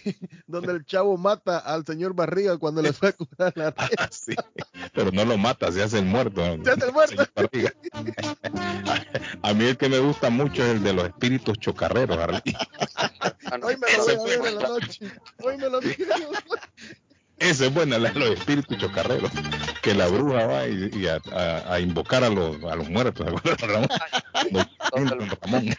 [0.46, 4.34] donde el chavo mata al señor Barriga cuando le fue a curar la ah, sí,
[4.92, 6.42] pero no lo mata, se hace el muerto.
[6.64, 7.24] Se hace el muerto.
[9.42, 12.18] A mí el que me gusta mucho es el de los espíritus chocarreros.
[13.62, 15.12] Hoy me lo voy a ver en la noche.
[15.42, 15.96] Hoy me lo vi.
[17.38, 19.31] Esa es buena, la de los espíritus chocarreros.
[19.83, 23.27] Que la bruja va y, a, invocar a los, a los muertos.
[23.61, 23.88] Ramón?
[24.92, 25.77] Don Ramón.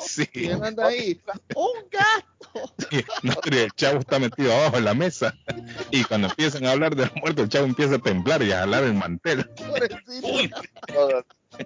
[0.00, 0.26] Sí.
[0.26, 1.20] ¿Quién anda ahí?
[1.54, 2.72] ¡Un gato!
[3.22, 5.34] no, el chavo está metido abajo en la mesa.
[5.90, 8.60] Y cuando empiezan a hablar de los muertos, el chavo empieza a temblar y a
[8.60, 9.50] jalar el mantel.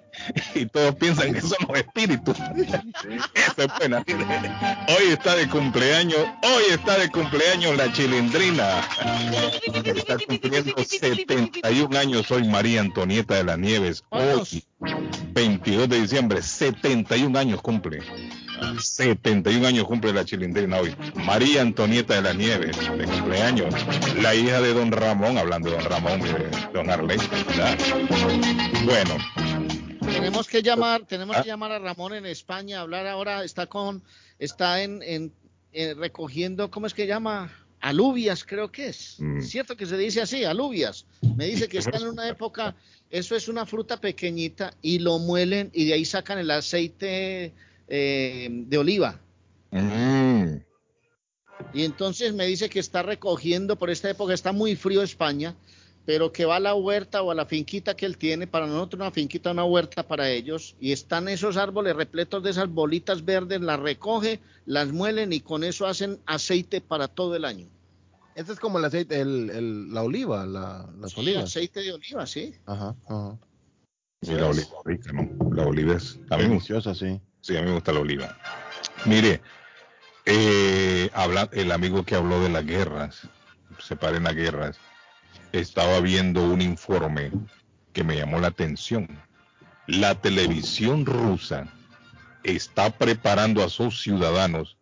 [0.55, 2.37] y todos piensan que son los espíritus.
[3.33, 4.03] Esa es buena.
[4.87, 8.81] Hoy está de cumpleaños, hoy está de cumpleaños la chilindrina.
[9.85, 14.03] Está cumpliendo 71 años hoy María Antonieta de las Nieves.
[14.09, 14.63] Hoy,
[15.33, 18.01] 22 de diciembre, 71 años cumple.
[18.79, 20.95] 71 años cumple la chilindrina hoy.
[21.15, 23.73] María Antonieta de las Nieves, de cumpleaños.
[24.21, 27.17] La hija de don Ramón, hablando de don Ramón y de don Arley.
[28.85, 29.17] Bueno,
[30.13, 31.53] tenemos que llamar, tenemos que ah.
[31.53, 34.03] llamar a Ramón en España, hablar ahora, está con,
[34.39, 35.33] está en, en,
[35.97, 37.51] recogiendo, ¿cómo es que llama?
[37.79, 39.17] Alubias, creo que es.
[39.19, 39.41] Mm.
[39.41, 41.05] Cierto que se dice así, alubias.
[41.35, 42.75] Me dice que está en una época,
[43.09, 47.53] eso es una fruta pequeñita y lo muelen y de ahí sacan el aceite
[47.87, 49.19] eh, de oliva.
[49.71, 50.57] Mm.
[51.73, 55.55] Y entonces me dice que está recogiendo por esta época, está muy frío España,
[56.05, 58.99] pero que va a la huerta o a la finquita que él tiene, para nosotros
[58.99, 63.61] una finquita, una huerta para ellos, y están esos árboles repletos de esas bolitas verdes,
[63.61, 67.67] las recoge, las muelen y con eso hacen aceite para todo el año.
[68.35, 72.55] Este es como el aceite, el, la oliva, la, las sí, aceite de oliva, sí.
[72.65, 73.37] Ajá, ajá.
[74.21, 75.29] Sí, la oliva rica, ¿no?
[75.53, 76.17] La oliva es...
[76.29, 77.19] A mí Deliciosa, sí.
[77.41, 78.37] Sí, a mí me gusta la oliva.
[79.05, 79.41] Mire,
[80.25, 83.27] eh, habla, el amigo que habló de las guerras,
[83.79, 84.79] separen las guerras,
[85.53, 87.31] estaba viendo un informe
[87.93, 89.07] que me llamó la atención.
[89.87, 91.71] La televisión rusa
[92.43, 94.77] está preparando a sus ciudadanos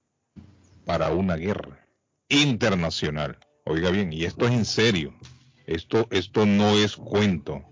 [0.86, 1.86] para una guerra
[2.30, 3.38] internacional.
[3.66, 5.14] Oiga bien, y esto es en serio.
[5.68, 7.64] Esto, esto no es cuento.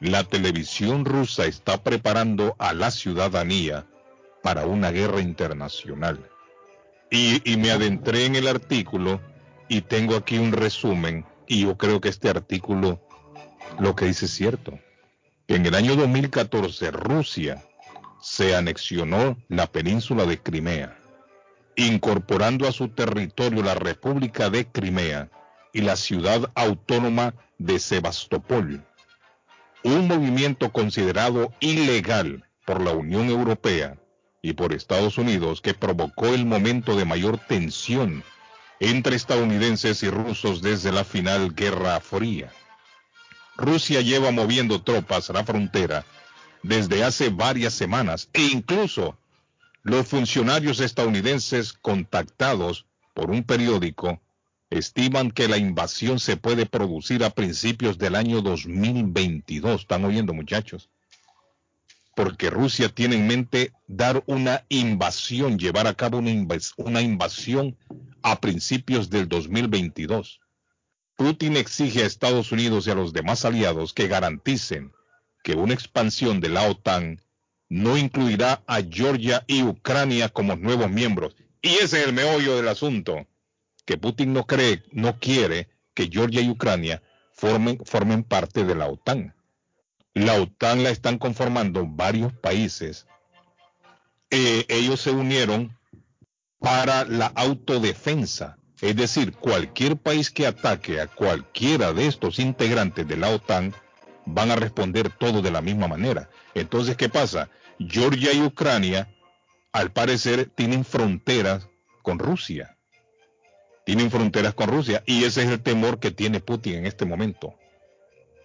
[0.00, 3.86] La televisión rusa está preparando a la ciudadanía
[4.42, 6.30] para una guerra internacional.
[7.10, 9.20] Y, y me adentré en el artículo
[9.68, 13.00] y tengo aquí un resumen y yo creo que este artículo
[13.78, 14.78] lo que dice es cierto.
[15.48, 17.64] En el año 2014 Rusia
[18.20, 20.98] se anexionó la península de Crimea,
[21.76, 25.30] incorporando a su territorio la República de Crimea
[25.72, 28.84] y la ciudad autónoma de Sebastopol,
[29.84, 33.98] un movimiento considerado ilegal por la Unión Europea
[34.42, 38.22] y por Estados Unidos que provocó el momento de mayor tensión
[38.80, 42.52] entre estadounidenses y rusos desde la final Guerra Fría.
[43.56, 46.06] Rusia lleva moviendo tropas a la frontera
[46.62, 49.18] desde hace varias semanas e incluso
[49.82, 54.20] los funcionarios estadounidenses contactados por un periódico
[54.70, 59.80] estiman que la invasión se puede producir a principios del año 2022.
[59.80, 60.90] ¿Están oyendo muchachos?
[62.18, 67.76] Porque Rusia tiene en mente dar una invasión, llevar a cabo una, invasión
[68.22, 70.40] a principios del 2022.
[71.14, 74.90] Putin exige a Estados Unidos y a los demás aliados que garanticen
[75.44, 77.22] que una expansión de la OTAN
[77.68, 81.36] no incluirá a Georgia y Ucrania como nuevos miembros.
[81.62, 83.28] Y ese es el meollo del asunto,
[83.84, 87.00] que Putin no cree, no quiere que Georgia y Ucrania
[87.32, 89.37] formen, formen parte de la OTAN.
[90.14, 93.06] La OTAN la están conformando varios países.
[94.30, 95.76] Eh, ellos se unieron
[96.58, 103.16] para la autodefensa es decir, cualquier país que ataque a cualquiera de estos integrantes de
[103.16, 103.74] la OTAN
[104.24, 106.30] van a responder todo de la misma manera.
[106.54, 107.50] Entonces, ¿qué pasa?
[107.78, 109.12] Georgia y Ucrania,
[109.72, 111.68] al parecer, tienen fronteras
[112.02, 112.76] con Rusia.
[113.84, 117.54] Tienen fronteras con Rusia y ese es el temor que tiene Putin en este momento.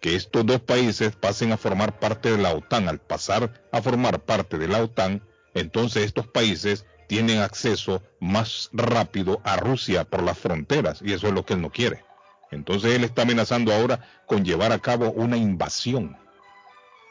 [0.04, 2.90] Que estos dos países pasen a formar parte de la OTAN.
[2.90, 9.40] Al pasar a formar parte de la OTAN, entonces estos países tienen acceso más rápido
[9.46, 12.04] a Rusia por las fronteras y eso es lo que él no quiere.
[12.52, 16.18] Entonces él está amenazando ahora con llevar a cabo una invasión.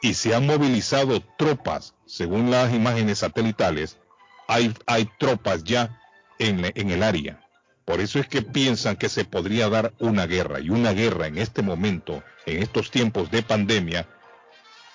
[0.03, 3.97] Y se han movilizado tropas, según las imágenes satelitales,
[4.47, 4.71] hay,
[5.17, 5.99] tropas ya
[6.37, 7.42] en el área.
[7.85, 10.59] Por eso es que piensan que se podría dar una guerra.
[10.59, 14.07] Y una guerra en este momento, en estos tiempos de pandemia,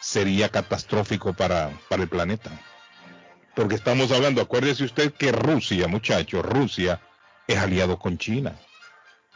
[0.00, 2.50] sería catastrófico para, para el planeta.
[3.54, 7.00] Porque estamos hablando, acuérdese usted que Rusia, muchachos, Rusia
[7.46, 8.58] es aliado con China.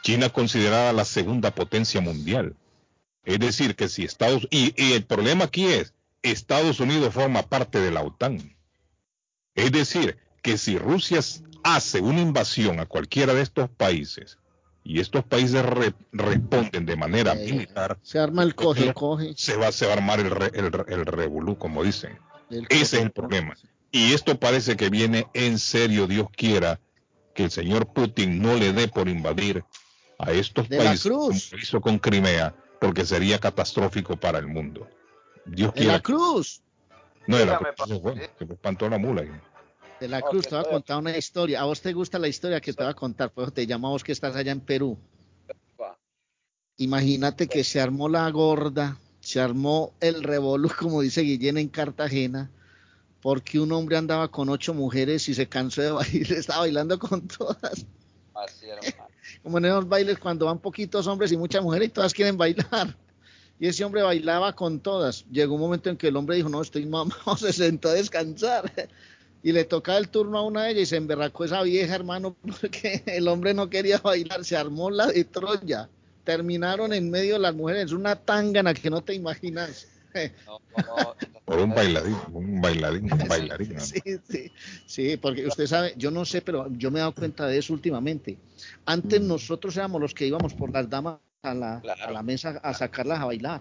[0.02, 2.56] China considerada la segunda potencia mundial.
[3.24, 7.80] Es decir, que si Estados y, y el problema aquí es, Estados Unidos forma parte
[7.80, 8.56] de la OTAN.
[9.54, 11.20] Es decir, que si Rusia
[11.62, 14.38] hace una invasión a cualquiera de estos países
[14.84, 15.64] y estos países
[16.12, 19.32] responden de manera militar, se arma el coge, coge.
[19.36, 22.18] Se va, se va a armar el, el, el revolú, como dicen.
[22.68, 23.54] Ese es el problema.
[23.90, 26.80] Y esto parece que viene en serio, Dios quiera,
[27.34, 29.64] que el señor Putin no le dé por invadir
[30.18, 34.88] a estos países como hizo con Crimea, porque sería catastrófico para el mundo.
[35.44, 36.62] Dios de la Cruz.
[37.26, 38.00] No, de la Cruz.
[38.00, 39.24] Bueno, se me espantó la mula.
[40.02, 41.60] De la Cruz, te voy a contar una historia.
[41.60, 44.10] A vos te gusta la historia que te voy a contar, pues te llamamos que
[44.10, 44.98] estás allá en Perú.
[46.76, 52.50] Imagínate que se armó la gorda, se armó el revolú, como dice Guillén en Cartagena,
[53.20, 57.28] porque un hombre andaba con ocho mujeres y se cansó de bailar, estaba bailando con
[57.28, 57.86] todas.
[58.34, 58.66] Así
[59.44, 62.96] Como en esos bailes cuando van poquitos hombres y muchas mujeres y todas quieren bailar.
[63.60, 65.24] Y ese hombre bailaba con todas.
[65.30, 68.72] Llegó un momento en que el hombre dijo, no, estoy mamado, se sentó a descansar.
[69.42, 72.36] Y le tocaba el turno a una de ellas y se emberracó esa vieja, hermano,
[72.60, 75.88] porque el hombre no quería bailar, se armó la de Troya.
[76.24, 79.88] Terminaron en medio de las mujeres, una tangana que no te imaginas.
[81.44, 83.80] Por un bailarín, un bailarín, un bailarín.
[83.80, 84.52] Sí, sí,
[84.86, 87.72] sí, porque usted sabe, yo no sé, pero yo me he dado cuenta de eso
[87.72, 88.38] últimamente.
[88.86, 89.26] Antes mm.
[89.26, 93.20] nosotros éramos los que íbamos por las damas a la, a la mesa a sacarlas
[93.20, 93.60] a bailar.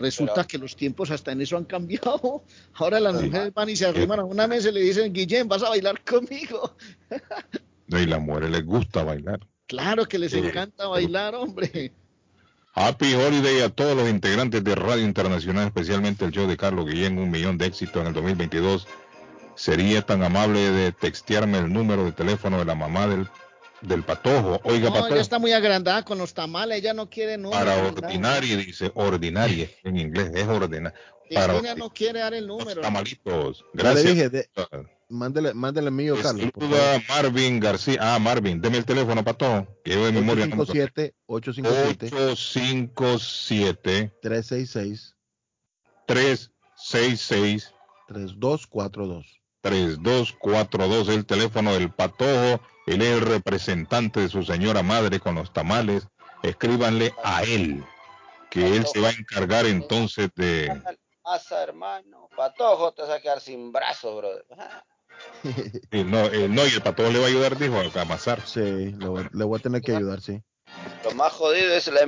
[0.00, 2.42] Resulta que los tiempos hasta en eso han cambiado.
[2.74, 5.62] Ahora las mujeres van y se arriman a una mesa y le dicen, Guillén, vas
[5.62, 6.74] a bailar conmigo.
[7.86, 9.40] No, y las mujeres les gusta bailar.
[9.66, 11.92] Claro que les encanta bailar, hombre.
[12.72, 17.18] Happy Holiday a todos los integrantes de Radio Internacional, especialmente el show de Carlos Guillén,
[17.18, 18.86] un millón de éxito en el 2022.
[19.56, 23.26] Sería tan amable de textearme el número de teléfono de la mamá del,
[23.82, 24.60] del patojo.
[24.64, 27.58] Oiga, no, Ella está muy agrandada con los tamales, ella no quiere número.
[27.58, 30.94] Para ordinaria, dice, ordinaria en inglés, es ordinaria.
[31.28, 32.80] ella no quiere dar el número.
[32.80, 33.64] Tamalitos.
[33.72, 34.48] Gracias.
[35.08, 36.50] Mándele, mándele mío, Carlos.
[36.56, 37.98] Saluda Marvin García.
[38.00, 39.66] Ah, Marvin, deme el teléfono para todo.
[39.82, 40.44] Que yo de memoria.
[40.44, 45.16] 857 857 366
[46.06, 47.74] 366
[48.06, 52.60] 3242 3242 el teléfono del patojo.
[52.86, 56.08] Él es el representante de su señora madre con los tamales.
[56.42, 57.84] Escríbanle a él,
[58.50, 60.82] que él se va a encargar entonces de.
[61.22, 62.28] Pasa, hermano.
[62.36, 64.44] Patojo te vas a quedar sin brazos, brother.
[66.06, 68.40] no, eh, no, y el patrón le va a ayudar, dijo, a amasar.
[68.46, 69.06] Sí, le
[69.44, 70.42] voy, a tener que ayudar, sí.
[71.04, 72.06] Lo más jodido es la,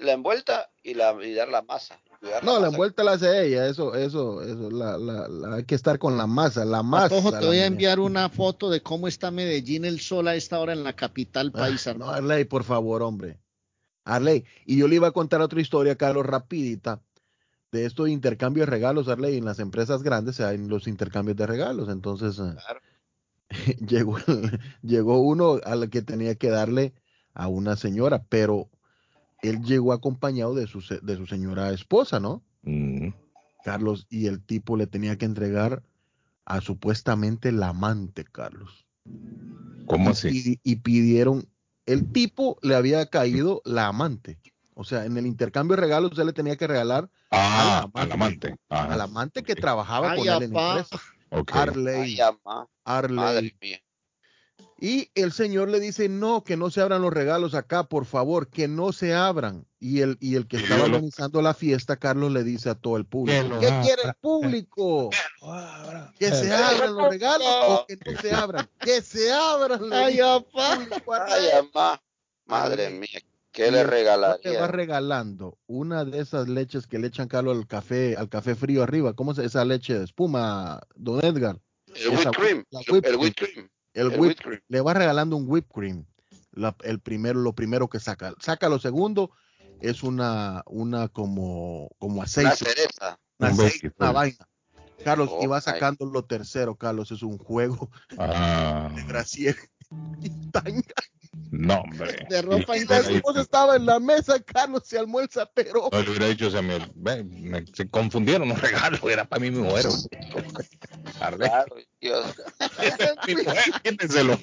[0.00, 2.00] la envuelta y, la, y dar la masa.
[2.42, 6.18] No, la envuelta la hace ella, eso, eso, eso, la, la, hay que estar con
[6.18, 7.14] la masa, la masa.
[7.14, 10.58] Ojo, te voy a enviar una foto de cómo está Medellín el sol a esta
[10.58, 11.88] hora en la capital ah, país.
[11.96, 13.40] no, Arley, por favor, hombre.
[14.04, 17.00] Arley, y yo le iba a contar otra historia, Carlos, rapidita,
[17.72, 21.38] de esto de intercambio de regalos, Arley, en las empresas grandes se hacen los intercambios
[21.38, 24.18] de regalos, entonces eh, llegó,
[24.82, 26.92] llegó uno al que tenía que darle
[27.32, 28.68] a una señora, pero
[29.42, 32.42] él llegó acompañado de su, de su señora esposa, ¿no?
[32.62, 33.08] Mm.
[33.64, 35.82] Carlos, y el tipo le tenía que entregar
[36.44, 38.86] a supuestamente la amante, Carlos.
[39.86, 40.58] ¿Cómo así?
[40.62, 41.48] Y, pidieron,
[41.86, 44.38] el tipo le había caído la amante.
[44.74, 48.56] O sea, en el intercambio de regalos él le tenía que regalar a la amante.
[48.68, 51.00] A la amante, que trabajaba con él en la empresa.
[51.52, 52.18] Arley.
[52.84, 53.54] Arley.
[54.82, 58.48] Y el Señor le dice, no, que no se abran los regalos acá, por favor,
[58.48, 59.66] que no se abran.
[59.78, 63.04] Y el, y el que estaba organizando la fiesta, Carlos, le dice a todo el
[63.04, 65.10] público, ¿qué quiere el público?
[66.18, 68.68] Que se abran los regalos o que no se abran.
[68.80, 69.80] Que se abran.
[69.92, 70.18] Ay,
[71.72, 72.02] papá.
[72.46, 73.20] Madre mía.
[73.52, 74.38] ¿Qué le regalaría?
[74.42, 78.54] Te va regalando una de esas leches que le echan Carlos al café, al café
[78.54, 79.12] frío arriba.
[79.12, 81.58] ¿Cómo es esa leche de espuma, don Edgar?
[81.94, 82.64] El whipped cream.
[82.70, 83.68] el whipped cream.
[84.00, 84.60] El, whip, cream.
[84.68, 86.06] Le va regalando un whipped cream.
[86.84, 88.34] el primero, lo primero que saca.
[88.40, 89.30] Saca lo segundo,
[89.80, 92.48] es una, una como, como aceite.
[92.48, 93.20] Una cereza.
[93.38, 94.48] Una, aceite, una vaina.
[95.04, 98.90] Carlos, y va sacando lo tercero, Carlos, es un juego ah.
[98.94, 99.56] de Gracier
[100.20, 100.94] y tanga.
[101.50, 102.26] No, hombre.
[102.28, 105.88] De ropa estaba en la mesa, Carlos se almuerza, pero.
[105.92, 106.78] No le hubiera dicho, se me,
[107.72, 109.86] se confundieron los regalos, era para mi mujer.
[111.18, 112.34] Claro, Dios.
[113.26, 114.38] mi mujer, quítenselo.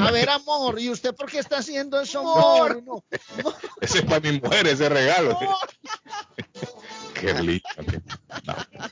[0.00, 2.82] A ver, amor, ¿y usted por qué está haciendo eso, amor?
[2.82, 3.04] No.
[3.80, 5.38] Ese es para mi mujer, ese regalo.
[7.20, 7.62] Qué lindo.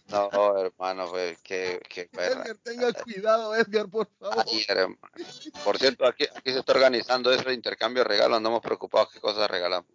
[0.08, 0.30] No.
[0.32, 4.44] no, hermano, pues, que, que Edgar, tenga cuidado, Edgar, por favor.
[5.64, 9.50] Por cierto, aquí, aquí se está organizando ese intercambio de regalos, andamos preocupados qué cosas
[9.50, 9.90] regalamos.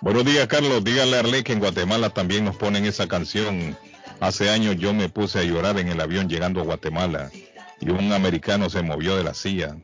[0.00, 0.82] Buenos días, Carlos.
[0.82, 3.76] Dígale a Arley que en Guatemala también nos ponen esa canción.
[4.20, 7.30] Hace años yo me puse a llorar en el avión llegando a Guatemala
[7.80, 9.76] y un americano se movió de la silla,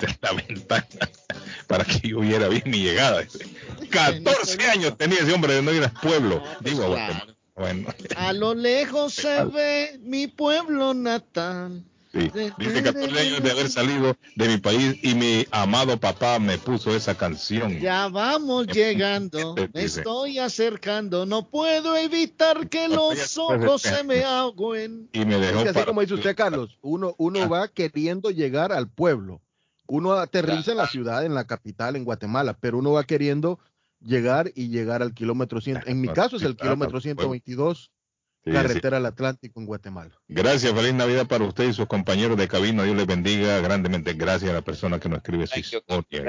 [0.00, 1.10] de, la ventana,
[1.66, 3.24] para que yo viera bien mi llegada.
[3.90, 6.42] 14 años tenía ese hombre de no ir al pueblo.
[6.60, 6.96] Digo,
[7.54, 7.88] bueno.
[8.16, 11.84] A lo lejos se ve mi pueblo natal.
[12.12, 12.28] Sí,
[12.58, 16.94] dice 14 años de haber salido de mi país y mi amado papá me puso
[16.94, 17.78] esa canción.
[17.78, 25.08] Ya vamos llegando, me estoy acercando, no puedo evitar que los ojos se me ahoguen.
[25.12, 27.46] Y me dejó así como dice usted, Carlos, uno, uno ah.
[27.46, 29.40] va queriendo llegar al pueblo.
[29.90, 33.58] Uno aterriza en la ciudad, en la capital, en Guatemala, pero uno va queriendo
[34.00, 35.80] llegar y llegar al kilómetro 100.
[35.86, 37.90] En mi caso es el kilómetro 122
[38.44, 40.10] carretera al Atlántico en Guatemala.
[40.28, 42.84] Gracias, feliz Navidad para usted y sus compañeros de cabina.
[42.84, 44.14] Dios les bendiga grandemente.
[44.14, 46.24] Gracias a la persona que nos escribe su historia.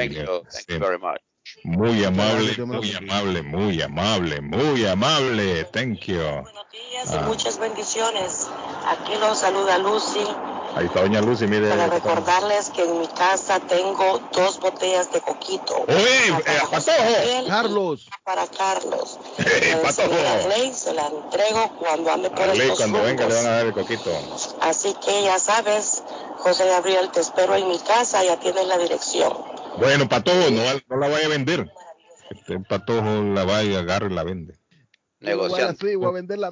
[1.64, 5.64] Muy amable, muy amable, muy amable, muy amable.
[5.66, 6.18] Thank you.
[6.18, 7.22] Buenos días y ah.
[7.28, 8.48] muchas bendiciones.
[8.88, 10.26] Aquí los saluda Lucy.
[10.76, 11.70] Ahí está doña Lucy, mire.
[11.70, 15.86] Para recordarles que en mi casa tengo dos botellas de coquito.
[15.88, 18.10] Oye, eh, Carlos.
[18.24, 19.20] Para Carlos.
[19.38, 20.50] Eh, patojo.
[20.50, 23.74] ley se la entrego cuando ande por ley cuando venga le van a dar el
[23.74, 24.10] coquito.
[24.62, 26.04] Así que ya sabes,
[26.38, 29.61] José Gabriel, te espero en mi casa, ya tienes la dirección.
[29.78, 31.72] Bueno, Patojo, no, no la vaya a vender.
[32.30, 34.56] Este Patojo la va y agarra y la vende.
[35.20, 35.78] Negociando.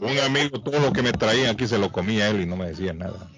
[0.01, 2.67] Un amigo, todo lo que me traía aquí se lo comía él y no me
[2.67, 3.29] decía nada.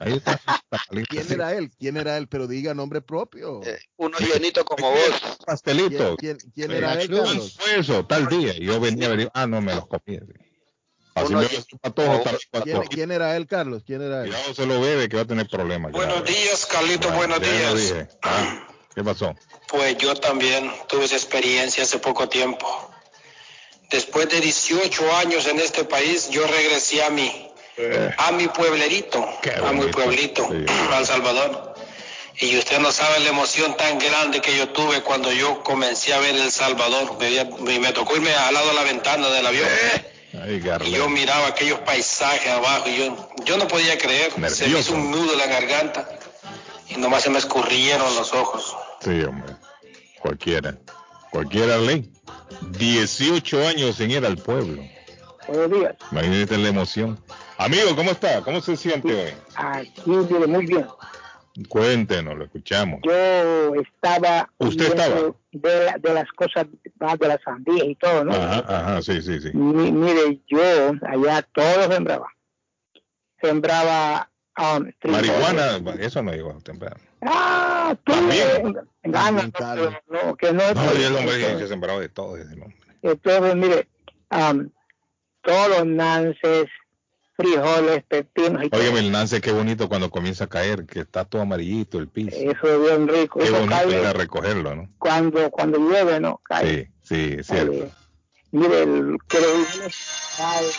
[0.00, 0.40] Ahí está.
[1.08, 1.70] ¿Quién era él?
[1.78, 2.28] ¿Quién era él?
[2.28, 3.62] Pero diga nombre propio.
[3.64, 5.38] Eh, uno llenito como vos.
[5.46, 6.16] Pastelito.
[6.16, 7.08] ¿Quién, quién, era él?
[7.08, 8.54] Fue eso, tal día.
[8.56, 10.18] Y yo venía a ver, ah, no, me los comí.
[12.90, 13.82] ¿Quién, era él, Carlos?
[13.84, 14.30] ¿Quién era él?
[14.30, 15.92] Ya se lo bebe que va a tener problemas.
[15.92, 18.08] Buenos días, Carlito, buenos días.
[18.98, 19.32] ¿Qué pasó?
[19.68, 22.66] Pues yo también tuve esa experiencia hace poco tiempo.
[23.90, 28.10] Después de 18 años en este país, yo regresé a mi, eh.
[28.18, 29.24] a mi pueblerito,
[29.64, 30.48] a mi pueblito,
[30.90, 31.74] a El Salvador.
[32.40, 36.18] Y usted no sabe la emoción tan grande que yo tuve cuando yo comencé a
[36.18, 37.18] ver El Salvador.
[37.60, 39.68] Me, me tocó irme al lado de la ventana del avión.
[39.68, 40.14] Eh
[40.84, 44.32] y yo miraba aquellos paisajes abajo y yo, yo no podía creer.
[44.50, 46.08] Se me hizo un nudo en la garganta
[46.88, 48.76] y nomás se me escurrieron los ojos.
[49.00, 49.54] Sí, hombre.
[50.20, 50.76] Cualquiera.
[51.30, 52.10] Cualquiera ley.
[52.78, 54.82] 18 años sin ir al pueblo.
[55.46, 55.96] Buenos días.
[56.12, 57.18] Imagínate la emoción.
[57.56, 58.42] Amigo, ¿cómo está?
[58.42, 59.32] ¿Cómo se siente hoy?
[59.54, 60.86] Aquí, muy bien.
[61.68, 63.00] Cuéntenos, lo escuchamos.
[63.02, 64.48] Yo estaba.
[64.58, 65.32] ¿Usted estaba?
[65.52, 66.66] de, de las cosas
[67.18, 68.32] de las sandías y todo, ¿no?
[68.32, 69.50] Ajá, ajá, sí, sí, sí.
[69.52, 72.28] mire, yo allá todo sembraba.
[73.40, 77.07] Sembraba um, marihuana, eso no a temprano.
[77.22, 78.76] Ah, tú También.
[79.02, 79.50] Gana,
[80.08, 82.76] no, que no, no, el hombre se sembraba de todo ese hombre.
[83.02, 83.88] Entonces, mire,
[84.30, 84.68] um,
[85.42, 86.66] todos los nances,
[87.36, 88.64] frijoles, pepinos.
[88.64, 92.08] Y Oye, el nance, qué bonito cuando comienza a caer, que está todo amarillito el
[92.08, 92.36] piso.
[92.36, 93.38] Eso es bien rico.
[93.38, 94.90] Qué bonito ir a recogerlo, ¿no?
[94.98, 96.40] Cuando, cuando llueve, ¿no?
[96.44, 96.90] Cae.
[97.02, 97.90] Sí, sí, cierto.
[98.50, 99.96] mire, el, que los frijoles
[100.36, 100.70] caen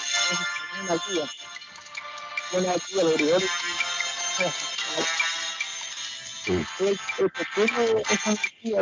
[0.84, 1.30] una guía.
[2.54, 3.50] Una guía, los frijoles.
[6.50, 6.66] Sí.
[6.80, 7.80] El, el pepino
[8.10, 8.82] es una guía,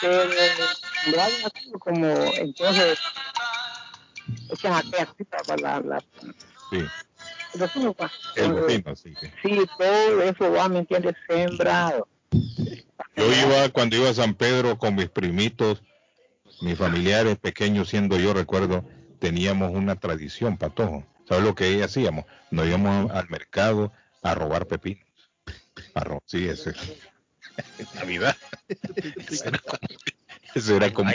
[0.00, 2.98] pero lo así como, entonces,
[4.50, 6.04] echan aquí para la, la...
[6.70, 6.84] Sí
[7.54, 9.66] el sí, sí.
[9.78, 11.14] todo eso va, ¿me entiendes?
[11.28, 12.08] Sembrado.
[13.16, 15.82] Yo iba, cuando iba a San Pedro con mis primitos,
[16.60, 18.84] mis familiares pequeños siendo yo, recuerdo,
[19.20, 21.04] teníamos una tradición, patojo.
[21.28, 22.24] ¿Sabes lo que hacíamos?
[22.50, 23.92] Nos íbamos al mercado
[24.22, 25.03] a robar pepinos.
[25.94, 26.70] A sí, eso
[27.94, 28.36] Navidad.
[30.54, 31.10] Eso era como...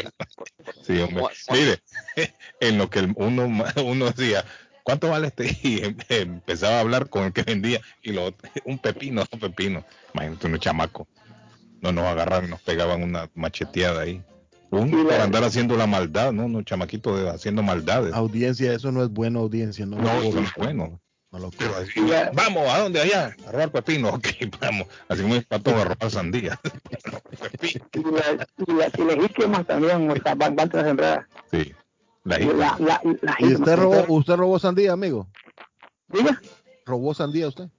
[0.84, 1.24] Sí, hombre.
[1.52, 1.80] Mire,
[2.60, 4.44] en lo que uno, uno decía,
[4.84, 5.58] ¿cuánto vale este?
[5.64, 9.86] Y em, empezaba a hablar con el que vendía y lo, un pepino, un pepino.
[10.14, 11.08] Imagínate, unos chamaco.
[11.82, 14.22] No nos agarraron, nos pegaban una macheteada ahí.
[14.72, 16.46] Uno para andar haciendo la maldad, ¿no?
[16.46, 18.14] Unos chamaquitos haciendo maldades.
[18.14, 19.98] Audiencia, eso no es buena audiencia, ¿no?
[19.98, 21.02] No, eso no es bueno.
[21.32, 21.52] No lo
[22.34, 23.02] vamos, ¿a dónde?
[23.02, 24.10] Allá, a robar pepino.
[24.10, 24.28] Ok,
[24.62, 24.88] vamos.
[25.08, 26.60] Así como es para todo a robar sandía.
[27.62, 31.28] y, la, y, la, y legítimas también van, van a sembrar.
[31.52, 31.74] Sí.
[33.40, 35.28] ¿Y usted robó, usted robó sandía, amigo?
[36.08, 36.42] ¿Diga?
[36.86, 37.70] ¿Robó sandía usted?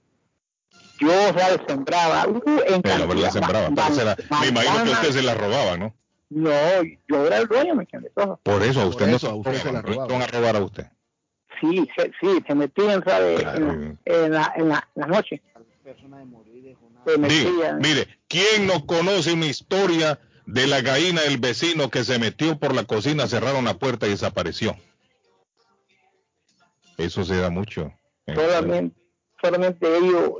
[1.00, 2.26] Yo, o sembraba.
[2.28, 3.70] Uh, en Pero la sembraba.
[3.70, 5.94] me imagino que usted se la robaba, ¿no?
[6.28, 6.50] No,
[7.08, 8.12] yo era el dueño, ¿me entiendes?
[8.42, 10.24] Por eso, a usted no se, usted se la robaba.
[10.24, 10.86] a robar a usted.
[11.60, 13.02] Sí, se, sí, se metían.
[13.06, 15.42] En, en, la, en, la, en la noche.
[17.78, 20.18] mire, ¿quién no conoce una historia
[20.52, 24.10] de la gallina del vecino que se metió por la cocina, cerraron la puerta y
[24.10, 24.76] desapareció.
[26.98, 27.92] Eso se da mucho.
[28.26, 28.96] Solamente,
[29.40, 30.32] solamente ellos,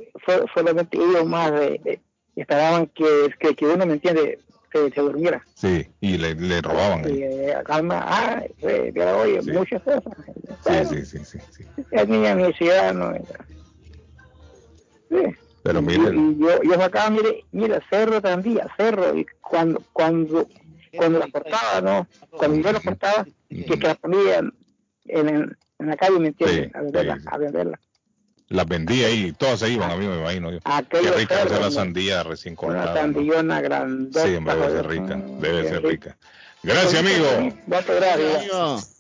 [0.55, 1.53] solamente ellos más
[2.35, 4.41] esperaban que, que, uno me entiende,
[4.73, 5.43] se, se durmiera.
[5.55, 7.03] Sí, y le, le robaban.
[7.09, 8.93] Y, eh, calma, ah, eh,
[9.23, 10.03] oye, muchas cosas.
[10.66, 11.64] Sí, sí, sí, sí, sí.
[11.91, 13.12] Es necesidad, ¿no?
[15.09, 15.37] Sí.
[15.62, 16.14] Pero mire.
[16.14, 20.49] Y, yo, yo sacaba, mire, mire, cerro también, cerro, y cuando, cuando,
[20.97, 22.07] cuando la cortaba, ¿no?
[22.31, 24.53] Cuando yo la cortaba, que, la ponía en,
[25.07, 26.75] en, la calle, ¿me entiendes?
[26.75, 27.81] a venderla, a venderla.
[28.51, 30.59] Las vendía ahí, todas se iban, a mí me imagino yo.
[30.91, 32.93] Qué rica debe la sandía recién cortada.
[32.93, 34.25] Una sandillona grandota.
[34.25, 36.19] Sí, debe ser rica, debe ser rica.
[36.63, 37.55] Gracias, amigo.
[37.67, 38.97] Muchas gracias.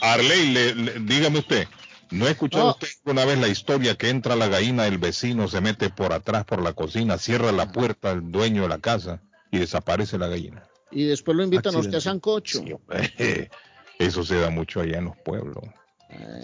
[0.00, 1.68] Arley, le, dígame usted,
[2.10, 5.60] ¿No ha escuchado usted una vez la historia que entra la gallina del vecino, se
[5.60, 9.58] mete por atrás por la cocina, cierra la puerta el dueño de la casa y
[9.58, 10.64] desaparece la gallina?
[10.90, 12.62] Y después lo invitan a usted a Sancocho.
[13.98, 15.64] eso se da mucho allá en los pueblos.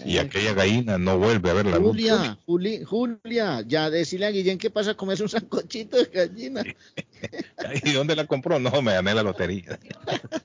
[0.05, 2.37] Y aquella gallina no vuelve a ver la Julia,
[2.85, 6.63] Julia, ya decirle a Guillén qué pasa comerse un sancochito de gallina.
[7.83, 8.59] ¿Y dónde la compró?
[8.59, 9.79] No, me gané la lotería.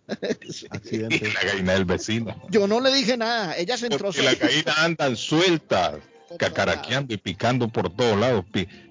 [0.71, 1.33] Accidente.
[1.33, 2.41] La gallina del vecino.
[2.51, 4.11] Yo no le dije nada, ella se entró.
[4.15, 5.97] Y las gallinas andan sueltas,
[6.39, 8.45] cacaraqueando y picando por todos lados,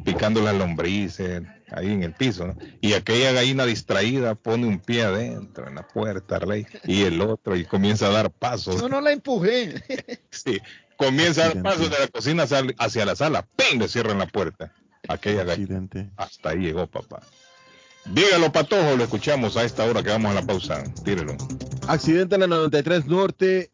[0.03, 2.57] picando las lombrices, ahí en el piso, ¿no?
[2.81, 7.55] Y aquella gallina distraída pone un pie adentro en la puerta, Rey, y el otro,
[7.55, 8.81] y comienza a dar pasos.
[8.81, 9.83] No, no la empujé.
[10.29, 10.61] sí,
[10.97, 12.45] comienza a dar pasos de la cocina
[12.77, 13.79] hacia la sala, ¡pum!
[13.79, 14.73] le cierran la puerta.
[15.07, 15.87] Aquella gallina.
[16.17, 17.21] Hasta ahí llegó papá.
[18.05, 20.83] Dígalo, Patojo, lo escuchamos a esta hora que vamos a la pausa.
[21.03, 21.35] Tírelo.
[21.87, 23.71] Accidente en la 93 Norte,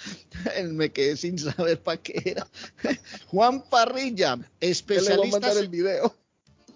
[0.70, 2.46] me quedé sin saber para qué era.
[3.26, 5.14] Juan Parrilla, especialista.
[5.14, 6.14] Le voy a mandar el video.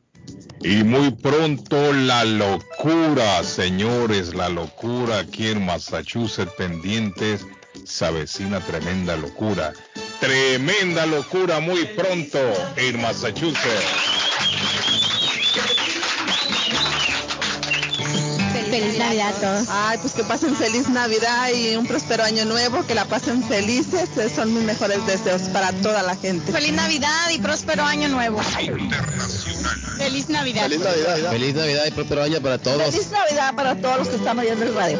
[0.62, 7.46] Y muy pronto la locura, señores, la locura aquí en Massachusetts pendientes
[7.86, 9.74] se avecina tremenda locura.
[10.20, 12.40] Tremenda locura muy pronto
[12.78, 14.24] en Massachusetts.
[18.74, 19.68] Feliz Navidad a todos.
[19.70, 24.10] Ay, pues que pasen feliz Navidad y un próspero año nuevo, que la pasen felices,
[24.36, 26.52] son mis mejores deseos para toda la gente.
[26.52, 28.42] Feliz Navidad y próspero año nuevo.
[30.00, 30.64] Feliz Navidad.
[30.64, 31.30] Feliz Navidad.
[31.30, 32.82] Feliz Navidad y próspero año para todos.
[32.90, 35.00] Feliz Navidad para todos los que están oyendo el radio.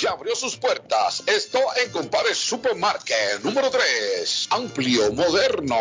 [0.00, 1.22] ya abrió sus puertas.
[1.26, 4.48] Esto en Compare Supermarket número 3.
[4.50, 5.78] Amplio, moderno.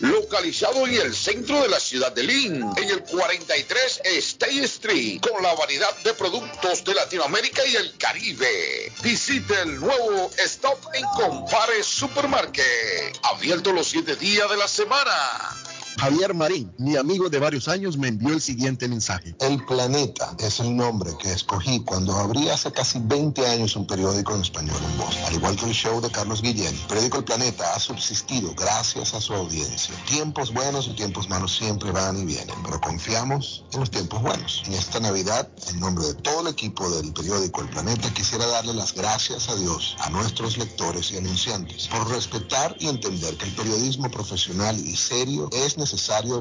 [0.00, 2.72] Localizado en el centro de la ciudad de Lynn.
[2.76, 5.20] En el 43 State Street.
[5.20, 8.92] Con la variedad de productos de Latinoamérica y el Caribe.
[9.02, 13.18] Visite el nuevo Stop en Compare Supermarket.
[13.22, 15.67] Abierto los 7 días de la semana.
[15.98, 19.34] Javier Marín, mi amigo de varios años, me envió el siguiente mensaje.
[19.40, 24.32] El Planeta es el nombre que escogí cuando abrí hace casi 20 años un periódico
[24.32, 25.16] en español en voz.
[25.26, 29.12] Al igual que el show de Carlos Guillén, el periódico El Planeta ha subsistido gracias
[29.12, 29.92] a su audiencia.
[30.06, 34.62] Tiempos buenos y tiempos malos siempre van y vienen, pero confiamos en los tiempos buenos.
[34.66, 38.72] En esta Navidad, en nombre de todo el equipo del periódico El Planeta, quisiera darle
[38.72, 43.54] las gracias a Dios, a nuestros lectores y anunciantes, por respetar y entender que el
[43.56, 45.87] periodismo profesional y serio es necesario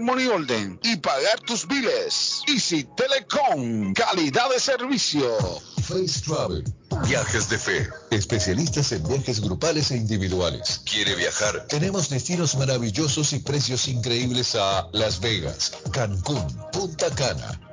[0.00, 2.42] money order y pagar tus biles.
[2.46, 3.92] Easy Telecom.
[3.94, 5.36] Calidad de servicio.
[5.82, 6.64] Face Travel.
[7.04, 7.88] Viajes de fe.
[8.10, 10.82] Especialistas en viajes grupales e individuales.
[10.84, 11.66] ¿Quiere viajar?
[11.68, 17.60] Tenemos destinos maravillosos y precios increíbles a Las Vegas, Cancún, Punta Cana,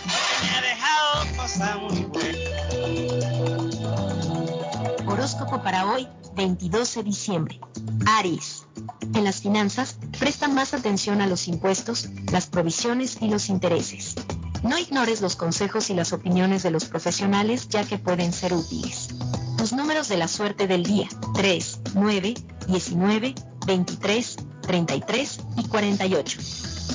[5.25, 7.59] Horóscopo para hoy, 22 de diciembre.
[8.05, 8.67] Aries.
[9.15, 14.13] En las finanzas, presta más atención a los impuestos, las provisiones y los intereses.
[14.61, 19.15] No ignores los consejos y las opiniones de los profesionales ya que pueden ser útiles.
[19.57, 21.09] Tus números de la suerte del día.
[21.33, 22.35] 3, 9,
[22.67, 23.33] 19,
[23.65, 26.39] 23, 33 y 48.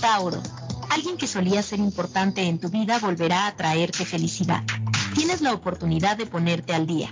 [0.01, 0.41] Tauro.
[0.91, 4.62] Alguien que solía ser importante en tu vida volverá a traerte felicidad.
[5.16, 7.11] Tienes la oportunidad de ponerte al día.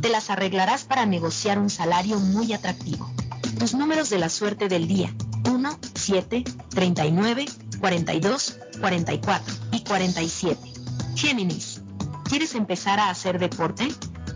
[0.00, 3.10] Te las arreglarás para negociar un salario muy atractivo.
[3.58, 5.14] Tus números de la suerte del día.
[5.44, 7.44] 1, 7, 39,
[7.80, 10.72] 42, 44 y 47.
[11.16, 11.82] Géminis.
[12.24, 13.88] ¿Quieres empezar a hacer deporte?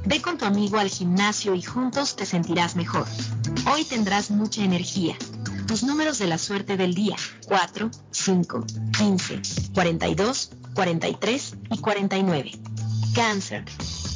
[0.04, 3.06] Ve con tu amigo al gimnasio y juntos te sentirás mejor.
[3.72, 5.16] Hoy tendrás mucha energía.
[5.66, 7.16] Tus números de la suerte del día.
[7.46, 8.66] 4, 5,
[8.98, 9.40] 15,
[9.72, 12.52] 42, 43 y 49.
[13.14, 13.64] Cáncer.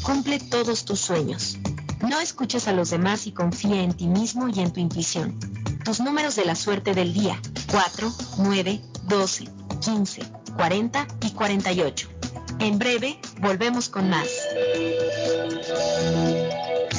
[0.08, 1.58] Cumple todos tus sueños.
[2.00, 5.38] No escuches a los demás y confía en ti mismo y en tu intuición.
[5.84, 7.38] Tus números de la suerte del día.
[7.70, 9.44] 4, 9, 12,
[9.82, 10.22] 15,
[10.56, 12.08] 40 y 48.
[12.58, 14.28] En breve, volvemos con más.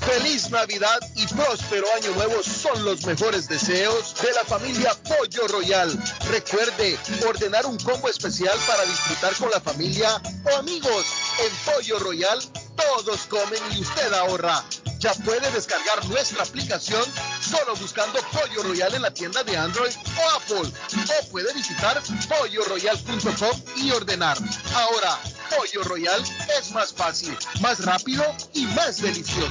[0.00, 5.90] Feliz Navidad y próspero año nuevo son los mejores deseos de la familia Pollo Royal.
[6.30, 6.98] Recuerde
[7.28, 11.06] ordenar un combo especial para disfrutar con la familia o amigos.
[11.38, 12.38] En Pollo Royal
[12.76, 14.64] todos comen y usted ahorra.
[14.98, 17.04] Ya puede descargar nuestra aplicación
[17.40, 20.72] solo buscando Pollo Royal en la tienda de Android o Apple.
[21.20, 24.38] O puede visitar polloroyal.com y ordenar.
[24.74, 25.18] Ahora,
[25.50, 26.22] Pollo Royal
[26.58, 28.24] es más fácil, más rápido
[28.54, 29.50] y más delicioso.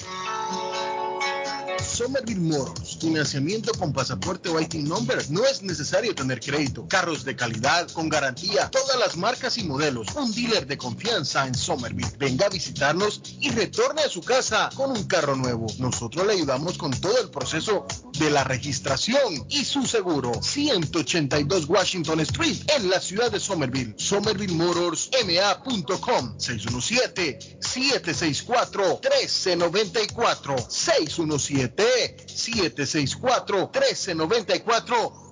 [1.91, 5.29] Somerville Motors, financiamiento con pasaporte o IT number.
[5.29, 6.87] No es necesario tener crédito.
[6.87, 10.07] Carros de calidad, con garantía, todas las marcas y modelos.
[10.15, 12.09] Un dealer de confianza en Somerville.
[12.17, 15.67] Venga a visitarnos y retorne a su casa con un carro nuevo.
[15.79, 17.85] Nosotros le ayudamos con todo el proceso
[18.21, 20.31] de la registración y su seguro.
[20.43, 23.95] 182 Washington Street en la ciudad de Somerville.
[23.97, 35.30] SomervilleMotorsMA.com 617 764 1394 617 764-1394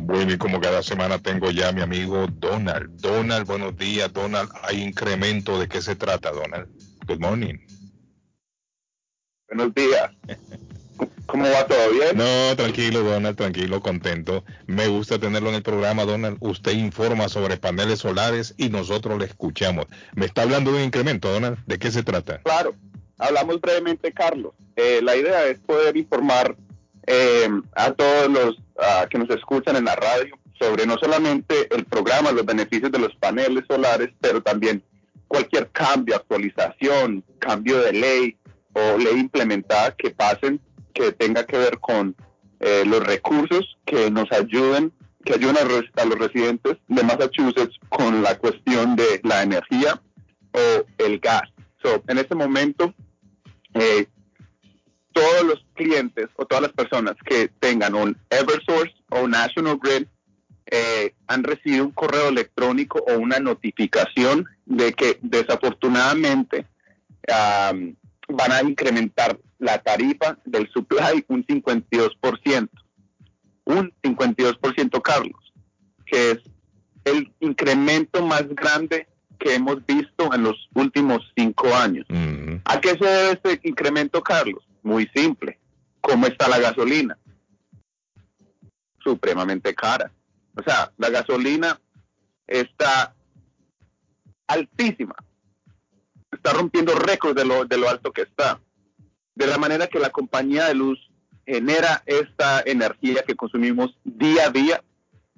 [0.01, 2.89] Bueno, y como cada semana tengo ya a mi amigo Donald.
[3.01, 4.49] Donald, buenos días, Donald.
[4.63, 5.59] ¿Hay incremento?
[5.59, 6.69] ¿De qué se trata, Donald?
[7.07, 7.57] Good morning.
[9.49, 10.11] Buenos días.
[11.25, 12.17] ¿Cómo va todo bien?
[12.17, 14.43] No, tranquilo, Donald, tranquilo, contento.
[14.65, 16.37] Me gusta tenerlo en el programa, Donald.
[16.39, 19.87] Usted informa sobre paneles solares y nosotros le escuchamos.
[20.15, 21.57] Me está hablando de un incremento, Donald.
[21.65, 22.39] ¿De qué se trata?
[22.43, 22.75] Claro,
[23.17, 24.53] hablamos brevemente, Carlos.
[24.75, 26.55] Eh, la idea es poder informar
[27.05, 28.57] eh, a todos los
[29.09, 33.15] que nos escuchan en la radio sobre no solamente el programa, los beneficios de los
[33.15, 34.83] paneles solares, pero también
[35.27, 38.37] cualquier cambio, actualización, cambio de ley
[38.73, 40.59] o ley implementada que pasen
[40.97, 42.15] que tenga que ver con
[42.59, 44.91] eh, los recursos que nos ayuden,
[45.23, 50.01] que ayuden a, los residentes de Massachusetts con la cuestión de la energía
[50.53, 51.43] o el gas.
[51.83, 52.95] So, en este momento,
[53.75, 54.07] eh,
[55.13, 60.07] todos los clientes o todas las personas que tengan un Eversource o National Grid
[60.65, 66.65] eh, han recibido un correo electrónico o una notificación de que desafortunadamente
[67.27, 72.69] van a incrementar la tarifa del supply un 52%.
[73.65, 75.53] Un 52%, Carlos,
[76.05, 76.39] que es
[77.03, 79.07] el incremento más grande
[79.39, 82.05] que hemos visto en los últimos cinco años.
[82.65, 84.63] ¿A qué se debe este incremento, Carlos?
[84.83, 85.59] Muy simple.
[86.01, 87.17] ¿Cómo está la gasolina?
[89.03, 90.11] Supremamente cara.
[90.55, 91.79] O sea, la gasolina
[92.47, 93.13] está
[94.47, 95.15] altísima.
[96.31, 98.59] Está rompiendo récords de lo, de lo alto que está.
[99.37, 100.97] De la manera que la compañía de luz
[101.45, 104.83] genera esta energía que consumimos día a día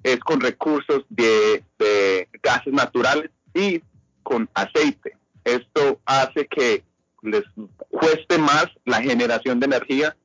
[0.02, 3.82] es con recursos de, de gases naturales y
[4.22, 5.18] con aceite.
[5.44, 6.82] Esto hace que
[7.20, 7.42] les
[7.90, 10.16] cueste más la generación de energía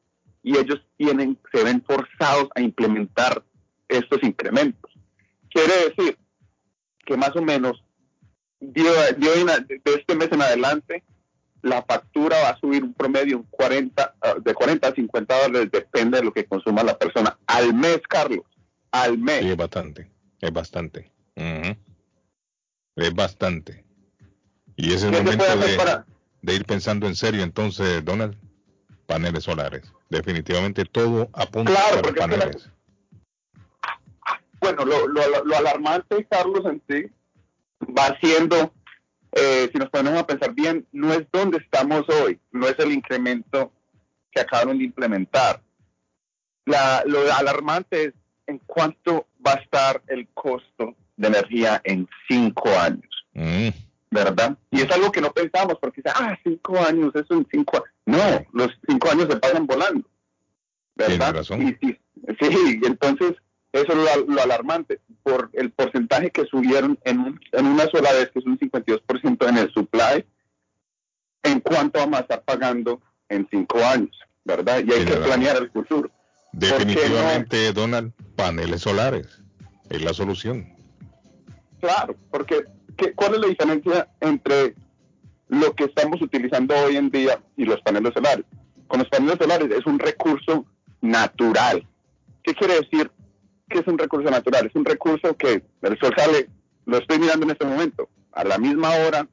[0.42, 3.44] y ellos tienen, se ven forzados a implementar
[3.90, 4.90] estos incrementos.
[5.50, 6.18] Quiere decir
[7.06, 7.84] que más o menos
[8.62, 8.84] de
[9.84, 11.04] este mes en adelante
[11.66, 16.20] la factura va a subir un promedio 40, ah, de 40 a 50 dólares, depende
[16.20, 17.40] de lo que consuma la persona.
[17.48, 18.46] Al mes, Carlos,
[18.92, 19.40] al mes.
[19.40, 20.12] Sí, es bastante,
[20.42, 21.12] es bastante.
[22.96, 23.84] Es bastante.
[24.76, 26.04] Y es el momento de,
[26.44, 28.38] de ir pensando en serio entonces, Donald,
[29.08, 29.92] paneles solares.
[30.12, 32.70] Definitivamente todo apunta claro, para paneles.
[34.60, 37.12] Bueno, lo, lo, lo, alarmante, Carlos, en sí,
[37.98, 38.72] va siendo,
[39.36, 42.92] eh, si nos ponemos a pensar bien, no es donde estamos hoy, no es el
[42.92, 43.74] incremento
[44.32, 45.62] que acabaron de implementar.
[46.66, 48.14] La, lo alarmante es
[48.48, 53.10] en cuánto va a estar el costo de energía en cinco años.
[53.34, 53.70] Mm.
[54.10, 54.58] ¿verdad?
[54.72, 57.90] Y es algo que no pensamos porque dice, ah, cinco años, eso en cinco años.
[58.06, 60.08] No, los cinco años se pasan volando,
[60.96, 61.44] ¿verdad?
[61.44, 61.78] sí,
[62.40, 63.34] sí, entonces
[63.80, 68.40] eso es lo, alarmante, por el porcentaje que subieron en, en una sola vez, que
[68.40, 70.26] es un 52% en el supply,
[71.44, 74.84] en cuánto vamos a estar pagando en cinco años, ¿verdad?
[74.86, 76.10] Y hay que planear el futuro.
[76.52, 79.42] Definitivamente, Donald, paneles solares
[79.90, 80.74] es la solución.
[81.82, 82.66] Claro, porque
[83.16, 84.76] ¿cuál es la diferencia entre
[85.50, 88.46] lo que estamos utilizando hoy en día y los paneles solares?
[88.88, 90.66] Con los paneles solares es un recurso
[91.02, 91.86] natural.
[92.42, 93.12] ¿Qué quiere decir
[93.70, 94.68] que es un recurso natural?
[94.68, 96.50] Es un recurso que el sol sale,
[96.86, 99.28] lo estoy mirando en este momento, a la misma hora,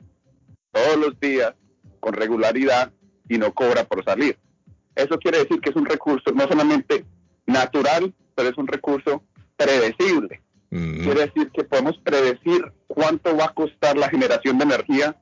[0.70, 1.54] todos los días,
[2.00, 2.92] con regularidad
[3.28, 4.38] y no cobra por salir.
[4.94, 7.04] Eso quiere decir que es un recurso no solamente
[7.46, 9.22] natural, pero es un recurso
[9.56, 10.42] predecible.
[10.70, 15.14] Quiere decir que podemos predecir cuánto va a costar la generación de energía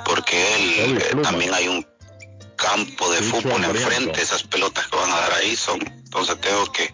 [0.05, 1.85] Porque él eh, también hay un
[2.55, 6.93] campo de fútbol enfrente, esas pelotas que van a dar ahí son, entonces tengo que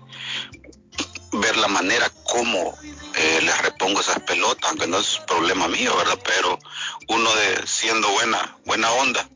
[1.34, 2.78] ver la manera como
[3.16, 6.20] eh, les repongo esas pelotas, aunque no es problema mío, ¿verdad?
[6.24, 6.60] Pero
[7.08, 9.28] uno de siendo buena, buena onda,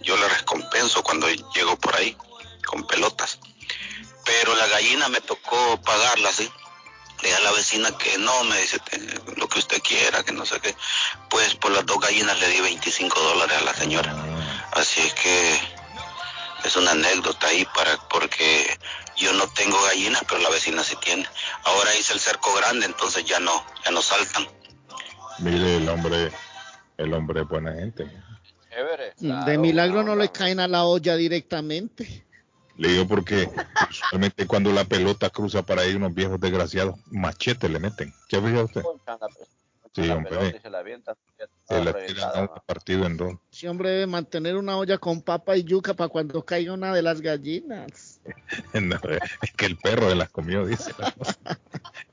[0.00, 2.16] yo le recompenso cuando llego por ahí
[2.64, 3.38] con pelotas.
[4.26, 6.50] Pero la gallina me tocó pagarla, ¿sí?
[7.22, 8.78] Le a la vecina que no, me dice
[9.36, 10.74] lo que usted quiera, que no sé qué.
[11.30, 14.14] Pues por las dos gallinas le di 25 dólares a la señora.
[14.72, 15.60] Así es que
[16.64, 18.66] es una anécdota ahí para porque
[19.16, 21.26] yo no tengo gallinas, pero la vecina sí tiene.
[21.64, 24.46] Ahora hice el cerco grande, entonces ya no, ya no saltan.
[25.38, 26.32] Mire, el hombre,
[26.98, 28.10] el hombre es buena gente.
[29.20, 32.25] de milagro no le caen a la olla directamente.
[32.78, 33.48] Le digo porque
[33.90, 38.12] usualmente cuando la pelota cruza para ahí unos viejos desgraciados, machete le meten.
[38.28, 38.82] ¿Qué ha usted?
[39.94, 40.60] Sí, hombre.
[40.60, 40.84] Se la
[41.66, 43.34] se la tiran un partido en dos.
[43.50, 47.00] Sí, hombre, debe mantener una olla con papa y yuca para cuando caiga una de
[47.00, 48.20] las gallinas.
[48.74, 48.96] no,
[49.42, 50.92] es que el perro de las comió, dice.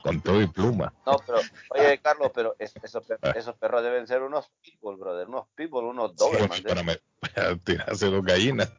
[0.01, 0.93] con todo y pluma.
[1.05, 1.39] No, pero,
[1.71, 5.27] oye, Carlos, pero esos, perros deben ser unos pitbull, brother.
[5.27, 6.49] Unos pitbull, unos dobles.
[6.53, 6.83] Sí, para,
[7.19, 8.71] para tirarse dos gallinas.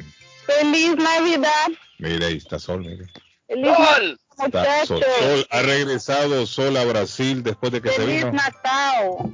[0.45, 1.70] Feliz Navidad.
[1.98, 3.08] Mire, ahí está Sol, mire.
[4.86, 4.86] Sol.
[4.86, 8.28] Sol, ha regresado Sol a Brasil después de que se vino.
[8.28, 9.32] Feliz Natal.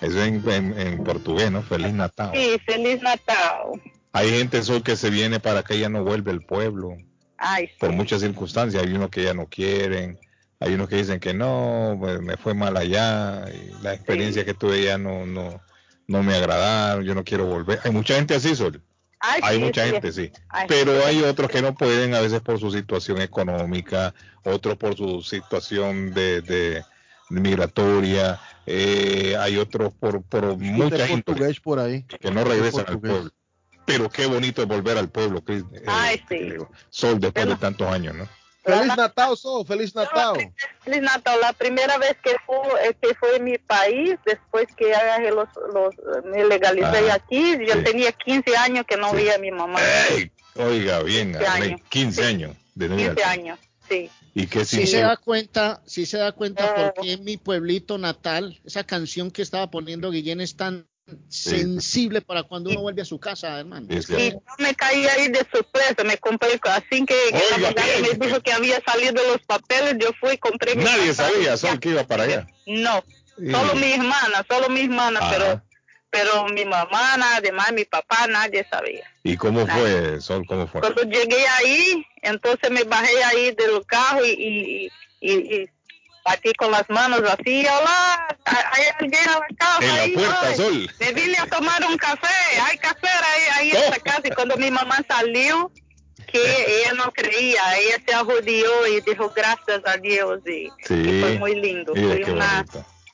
[0.00, 1.62] Es en, portugués, ¿no?
[1.62, 2.30] Feliz Natal.
[2.34, 3.80] Sí, feliz Natal.
[4.12, 6.96] Hay gente Sol que se viene para que ella no vuelva al pueblo.
[7.36, 8.82] Ay, Por muchas circunstancias.
[8.82, 10.18] Hay unos que ya no quieren.
[10.60, 13.44] Hay unos que dicen que no, pues, me fue mal allá.
[13.52, 15.60] Y la experiencia que tuve ya no, no,
[16.06, 17.04] no me agradaron.
[17.04, 17.80] Yo no quiero volver.
[17.84, 18.80] Hay mucha gente así, Sol.
[19.20, 20.30] hay mucha gente, sí.
[20.68, 24.14] Pero hay otros que no pueden, a veces por su situación económica,
[24.44, 26.84] otros por su situación de, de
[27.30, 31.32] migratoria, eh, hay otros por, por mucha gente
[31.62, 32.04] por ahí.
[32.04, 33.30] que no regresan al pueblo.
[33.86, 35.64] Pero qué bonito es volver al pueblo, Chris.
[35.72, 36.58] Eh,
[36.90, 38.28] Sol después de tantos años, ¿no?
[38.62, 40.52] Feliz Natal, Sol, feliz Natal.
[40.80, 41.40] Feliz Natal.
[41.40, 44.92] La primera vez que fue, eh, que fue en mi país, después que
[45.32, 45.94] los, los,
[46.26, 49.80] me legalicé ah, aquí, yo tenía 15 años que no veía a mi mamá.
[50.56, 51.80] oiga, bien, 15 años.
[51.88, 52.56] 15 años.
[52.74, 54.10] De 15 años, sí.
[54.38, 57.98] ¿Y qué si se da cuenta, si se da cuenta por qué en mi pueblito
[57.98, 60.86] natal, esa canción que estaba poniendo Guillén es tan
[61.28, 63.88] sensible para cuando uno vuelve a su casa, hermano.
[63.90, 67.16] Y yo me caí ahí de sorpresa, me compré, así que,
[68.02, 70.76] me dijo que había salido los papeles, yo fui y compré.
[70.76, 72.46] Nadie sabía, solo que iba para allá.
[72.64, 73.02] No,
[73.36, 75.62] solo mi hermana, solo mi hermana, pero
[76.10, 79.04] pero mi mamá, además mi papá, nadie sabía.
[79.28, 80.46] ¿Y cómo fue, Sol?
[80.46, 80.80] ¿Cómo fue?
[80.80, 84.90] Cuando llegué ahí, entonces me bajé ahí del carro y,
[85.20, 85.68] y, y,
[86.24, 89.84] batí con las manos así, hola, hay alguien en la casa.
[89.84, 90.90] En ahí, la puerta, Sol.
[90.98, 94.22] Me vine a tomar un café, hay café ahí, ahí en la casa.
[94.24, 95.70] Y cuando mi mamá salió,
[96.26, 96.40] que
[96.80, 101.92] ella no creía, ella se arrodilló y dijo gracias a Dios y, fue muy lindo.
[101.94, 102.64] fue una...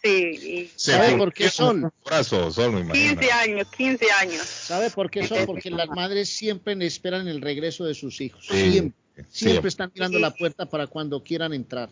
[0.05, 1.91] Sí, ¿Sabe por qué son?
[2.05, 4.43] 15 años, 15 años.
[4.43, 5.47] ¿Sabe por qué son?
[5.47, 8.47] Porque las madres siempre esperan el regreso de sus hijos.
[8.47, 8.93] siempre.
[9.31, 11.89] Siempre están mirando la puerta para cuando quieran entrar.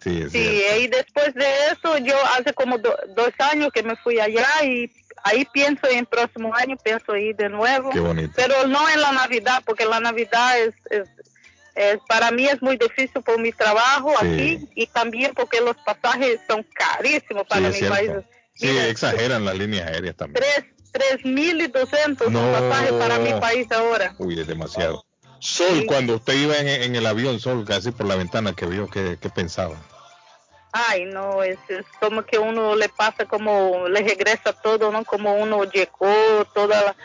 [0.00, 4.90] Sí, y después de eso, yo hace como dos años que me fui allá y
[5.22, 7.90] ahí pienso en el próximo año, pienso ir de nuevo.
[7.90, 8.32] Qué bonito.
[8.36, 11.08] Pero no en la Navidad, porque la Navidad es, es,
[11.74, 14.26] es para mí es muy difícil por mi trabajo Sí.
[14.26, 18.10] aquí y también porque los pasajes son carísimos para Sí, mi país.
[18.54, 20.44] Sí, exageran las líneas aéreas también.
[20.44, 22.52] Tres, tres mil y doscientos No.
[22.52, 24.14] pasajes para mi país ahora.
[24.18, 25.04] Uy, es demasiado.
[25.40, 28.88] Sol, cuando usted iba en, en el avión, Sol, casi por la ventana que vio,
[28.88, 29.76] ¿qué, qué pensaba?
[30.72, 35.04] Ay, no, es, es como que uno le pasa como, le regresa todo, ¿no?
[35.04, 36.96] Como uno llegó, toda la-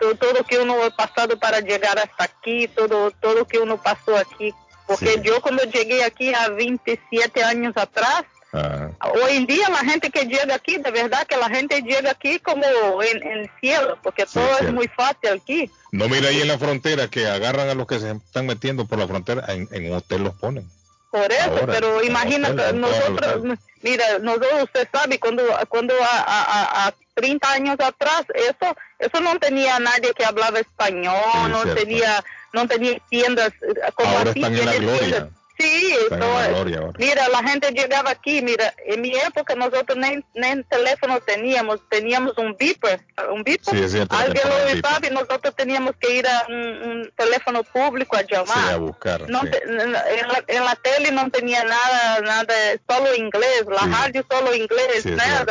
[0.00, 4.16] todo, todo que uno ha pasado para llegar hasta aquí, todo, todo que uno pasó
[4.16, 4.52] aquí.
[4.86, 10.24] Porque yo cuando llegué aquí a 27 años atrás, hoy en día la gente que
[10.24, 12.64] llega aquí, de verdad que la gente llega aquí como
[13.02, 15.70] en en el cielo, porque todo es muy fácil aquí.
[15.92, 18.98] no mira ahí en la frontera que agarran a los que se están metiendo por
[18.98, 20.68] la frontera, en, en un hotel los ponen.
[21.10, 26.86] Por eso, Ahora, pero imagínate, nosotros, mira, nosotros, usted sabe, cuando, cuando a, a, a-
[26.88, 31.80] a 30 años atrás, eso, eso no tenía nadie que hablaba español, Sí, no cierto.
[31.82, 34.98] tenía, no tenía tiendas eh, como Ahora así están en la gloria.
[34.98, 35.28] tiendas.
[35.60, 36.92] Sí, ahora.
[36.98, 42.36] Mira, la gente llegaba aquí, mira, en mi época nosotros ni, ni teléfono teníamos, teníamos
[42.38, 43.00] un beeper,
[43.30, 43.74] un beeper.
[43.74, 44.80] Sí, cierto, Alguien lo beeper.
[44.82, 48.68] sabe, nosotros teníamos que ir a un, un teléfono público a llamar.
[48.68, 49.28] Sí, a buscar.
[49.28, 49.50] No sí.
[49.50, 50.04] te- en, la,
[50.46, 52.54] en la tele no tenía nada, nada,
[52.88, 55.46] solo inglés, la radio solo inglés, nada,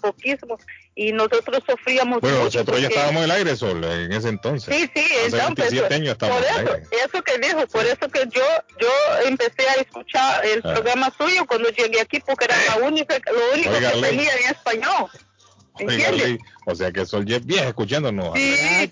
[0.00, 0.58] poquísimo.
[0.94, 2.58] Y nosotros sufríamos Bueno, mucho.
[2.58, 4.74] nosotros ya porque- estábamos en el aire, Sol, en ese entonces.
[4.74, 6.86] Sí, sí, Hace entonces, 27 años estábamos por en el eso, aire.
[7.06, 8.42] eso que dijo, por eso que yo
[8.78, 8.88] yo
[9.24, 10.74] empecé a escuchar el Ah.
[10.74, 14.10] programa suyo cuando llegué aquí porque era la única, lo único Oiga, que Ley.
[14.16, 15.10] tenía en español.
[15.80, 16.10] Oiga,
[16.66, 18.34] o sea que Sol ya es vieja escuchándonos.
[18.36, 18.90] Sí,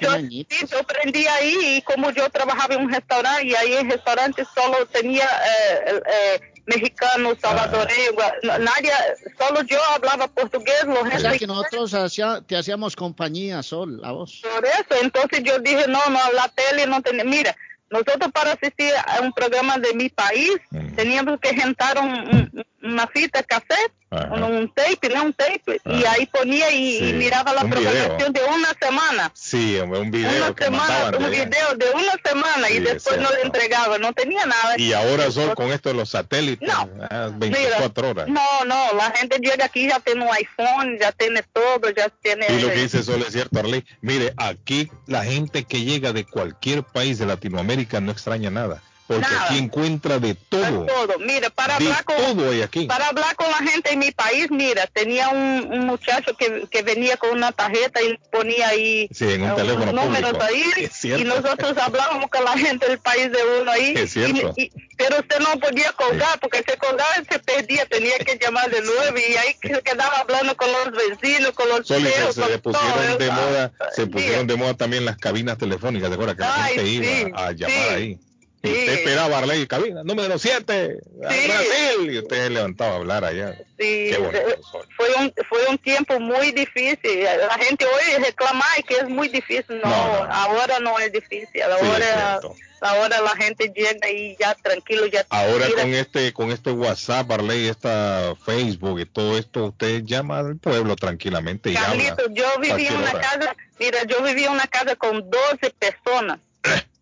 [0.00, 3.86] yo, sí, yo aprendí ahí y como yo trabajaba en un restaurante y ahí en
[3.86, 8.90] el restaurante solo tenía eh, el, eh, mexicanos, salvadoreños, na- nadie,
[9.38, 14.12] solo yo hablaba portugués, los O sea que nosotros hacía- te hacíamos compañía, Sol, a
[14.12, 14.42] vos.
[14.42, 17.56] por eso, entonces yo dije, no, no, la tele no tenía, mira,
[17.90, 20.50] nosotros para asistir a un programa de mi país
[20.96, 23.92] teníamos que rentar un, un- una fita cassette,
[24.30, 25.24] un, un tape, ¿no?
[25.24, 27.82] Un tape, y ahí ponía y, Sí, y miraba la un video.
[27.90, 29.32] programación de una semana.
[29.34, 31.44] Sí, un video una que semana, de un allá.
[31.46, 34.74] video de una semana y Sí, después no le entregaba, no tenía nada.
[34.78, 36.68] Y ahora Sol con esto de los satélites,
[37.10, 38.28] ah, 24 horas.
[38.28, 42.46] No, no, la gente llega aquí ya tiene un iPhone, ya tiene todo, ya tiene...
[42.50, 43.84] Y lo que dice Sol es cierto, Arley.
[44.00, 48.80] Mire, aquí la gente que llega de cualquier país de Latinoamérica no extraña nada.
[49.06, 49.44] Porque Nada.
[49.44, 50.86] aquí encuentra de todo.
[50.86, 51.18] todo.
[51.18, 52.86] Mira, para De hablar con todo hay aquí.
[52.86, 56.80] para hablar con la gente en mi país, mira, tenía un, un muchacho que, que
[56.82, 60.44] venía con una tarjeta y ponía ahí Sí, en un teléfono unos números público.
[60.46, 63.92] ahí y nosotros hablábamos con la gente del país de uno ahí.
[63.94, 64.54] Es cierto.
[64.56, 68.38] Y- y- pero usted no podía colgar porque se colgaba y se perdía, tenía que
[68.38, 71.94] llamar de nuevo y ahí se quedaba hablando con los vecinos, con los y
[72.32, 76.36] se, pusieron de moda, se pusieron de moda también las cabinas telefónicas, ¿te acuerdas?
[76.36, 78.18] Que la gente iba a llamar ahí.
[78.64, 83.54] Y usted esperaba Arley, cabina, número 7, Brasil, y usted levantaba a hablar allá.
[83.78, 84.58] Sí, Qué
[84.96, 87.24] fue un fue un tiempo muy difícil.
[87.24, 89.80] La gente hoy reclama "Ay, que es muy difícil.
[89.84, 91.62] No, ahora no es difícil.
[91.62, 92.40] Ahora,
[92.80, 97.30] ahora la gente llega y ya tranquilo, ya Ahora mira, con este con este WhatsApp,
[97.30, 101.88] Arley, esta Facebook y todo esto, usted llama al pueblo tranquilamente y habla.
[101.88, 103.20] Carlitos, yo viví en una hora.
[103.20, 106.38] casa, mira, yo viví en una casa con 12 personas.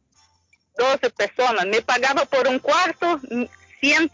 [0.76, 1.66] 12 personas.
[1.66, 3.20] Me pagaba por un cuarto
[3.80, 4.10] 100,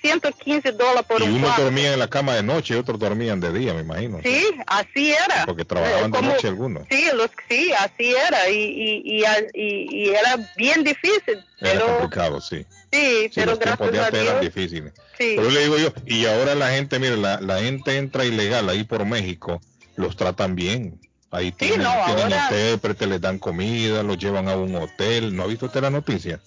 [0.00, 1.64] 115 dólares por Y un uno cuarto.
[1.64, 4.18] dormía en la cama de noche y otros dormían de día, me imagino.
[4.22, 5.44] Sí, así era.
[5.46, 6.84] Porque trabajaban de como- noche algunos.
[6.90, 8.48] Sí, los, sí, así era.
[8.48, 9.22] Y, y,
[9.54, 11.44] y, y- era bien difícil.
[11.60, 12.64] Era Pero complicado, sí.
[12.90, 14.54] sí, Sí, pero los tiempos de gracias a antes eran Dios.
[14.54, 14.92] difíciles.
[15.18, 15.34] Sí.
[15.36, 18.84] Pero le digo yo, y ahora la gente, mire, la, la gente entra ilegal ahí
[18.84, 19.60] por México,
[19.96, 20.98] los tratan bien.
[21.30, 25.34] Ahí tienen, no, tienen ahora- intérpretes, les dan comida, los llevan a un hotel.
[25.34, 26.40] ¿No ha visto usted la noticia?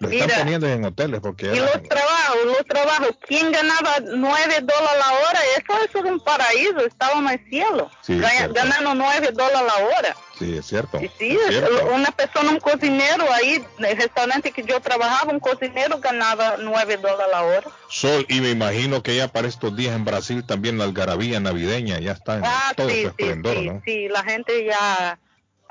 [0.00, 0.38] Están Mira.
[0.38, 5.40] poniendo en hoteles porque Y los trabajos, los trabajos, ¿quién ganaba 9 dólares la hora?
[5.58, 7.90] Eso, eso es un paraíso, estábamos en el cielo.
[8.00, 8.54] Sí, cierto.
[8.54, 10.16] ganando 9 dólares la hora.
[10.38, 10.98] sí, es cierto.
[11.18, 11.86] Sí, es cierto.
[11.94, 16.96] una persona, un cocinero ahí, en el restaurante que yo trabajaba, un cocinero ganaba 9
[16.96, 17.70] dólares la hora.
[17.90, 21.98] Sol, y me imagino que ya para estos días en Brasil también la algarabía navideña
[22.00, 23.82] ya está en Ah, todo sí, su esplendor, sí, ¿no?
[23.84, 25.18] sí, la gente ya,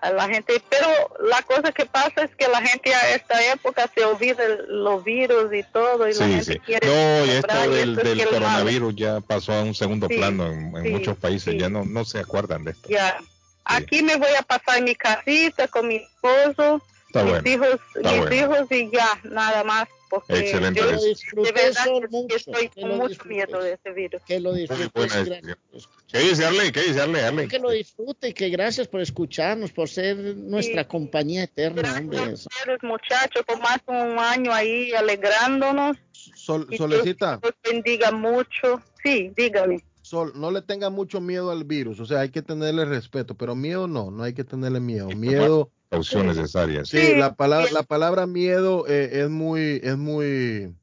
[0.02, 0.88] a la gente, pero
[1.28, 5.04] la cosa que pasa es que la gente a esta época se olvida el- los
[5.04, 6.60] virus y todo, y la Sí, gente sí.
[6.60, 10.16] quiere No, y esto y del, es que coronavirus ya pasó a un segundo Sí,
[10.16, 12.90] plano en, muchos países, ya no, no se acuerdan de esto.
[12.90, 13.18] Ya.
[13.66, 17.80] Aquí me voy a pasar en mi casita con mi esposo, Está mis bueno, hijos,
[17.96, 18.36] está mis bueno.
[18.36, 19.88] hijos y ya, nada más.
[20.10, 20.80] Porque Excelente.
[20.80, 20.94] yo Que
[21.36, 23.28] lo de verdad que mucho, estoy con lo mucho disfrutes.
[23.38, 24.22] miedo de ese virus.
[24.24, 25.26] Que lo disfrutes.
[25.26, 25.90] gracias.
[26.12, 26.72] ¿Qué dice Arley?
[26.72, 27.22] ¿Qué dice Arley?
[27.22, 27.48] Arley?
[27.48, 32.34] Que lo disfrute y que gracias por escucharnos, por ser nuestra compañía eterna, hombre.
[32.34, 35.98] Ustedes, muchachos, por más de un año ahí alegrándonos.
[36.12, 37.40] Sol, y Solecita.
[37.42, 38.82] Dios bendiga mucho.
[39.04, 39.84] Sí, dígame.
[40.02, 43.54] Sol, no le tenga mucho miedo al virus, o sea, hay que tenerle respeto, pero
[43.54, 45.08] miedo no, no hay que tenerle miedo.
[45.10, 46.86] Miedo, Caución necesaria.
[46.86, 50.74] sí, la palabra, la palabra miedo eh, es muy, es muy,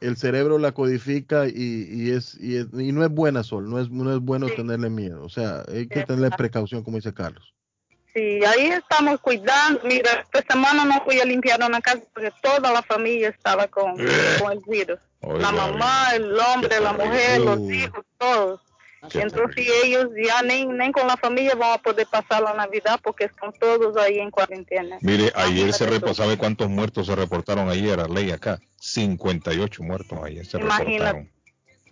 [0.00, 3.78] el cerebro la codifica y, y es, y es, y no es buena, Sol, no
[3.78, 7.54] es, no es bueno tenerle miedo, o sea, hay que tenerle precaución, como dice Carlos.
[8.14, 9.80] Sí, ahí estamos cuidando.
[9.84, 13.92] Mira, esta semana no fui a limpiar una casa porque toda la familia estaba con,
[13.92, 14.98] con el virus.
[15.20, 18.60] la mamá, el hombre, la mujer, los hijos, todos.
[19.14, 22.98] Y entonces ellos ya ni, ni con la familia van a poder pasar la Navidad
[23.02, 24.98] porque están todos ahí en cuarentena.
[25.02, 28.58] Mire, ayer se reportó, ¿sabe cuántos muertos se reportaron ayer, Arley, acá?
[28.76, 30.90] 58 muertos ayer se Imagínate.
[30.92, 31.30] reportaron.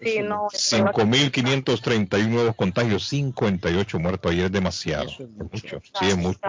[0.03, 5.09] Sí, no, eso va a ser- 5.531 nuevos contagios, 58 muertos ayer es demasiado.
[5.09, 5.81] Es mucho.
[5.99, 6.41] Sí, es mucho.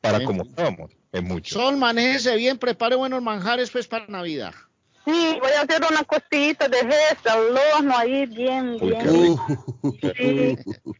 [0.00, 1.54] Para como estábamos, es mucho.
[1.54, 4.52] Sol, manéjese bien, prepare buenos manjares pues para Navidad.
[5.04, 9.36] Sí, voy a hacer una costillita de res al horno ahí bien, bien.
[10.16, 10.56] Sí,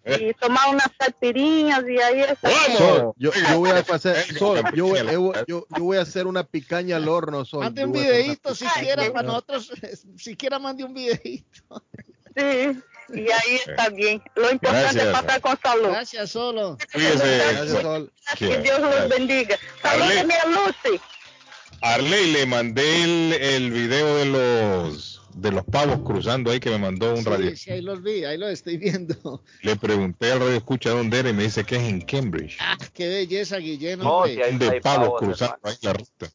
[0.06, 2.50] y tomar unas salpiriñas y ahí está.
[2.76, 6.42] Sol, yo, yo voy a hacer, Sol, yo, yo, yo- yo voy a hacer una
[6.44, 7.60] picaña al horno, Sol.
[7.60, 9.70] Mande un videito siquiera para nosotros,
[10.16, 11.82] siquiera mande un videito.
[12.34, 12.80] Sí,
[13.14, 14.22] y ahí está bien.
[14.34, 15.04] Lo importante Gracias.
[15.04, 15.88] es pasar con salud.
[15.90, 16.76] Gracias, Solo.
[16.92, 18.12] Gracias, Sol.
[18.38, 19.56] Que Dios los bendiga.
[19.82, 21.00] Salúdeme a Lucy.
[21.82, 26.78] Arley, le mandé el, el video de los de los pavos cruzando ahí que me
[26.78, 27.50] mandó un radio.
[27.50, 29.42] Sí, sí, ahí los vi, ahí los estoy viendo.
[29.62, 32.58] Le pregunté al radio escucha dónde era y me dice que es en Cambridge.
[32.60, 34.34] Ah, qué belleza, Guillén, No, hombre.
[34.34, 36.30] si hay- de hay pavos pavos, cruzando ahí la ruta.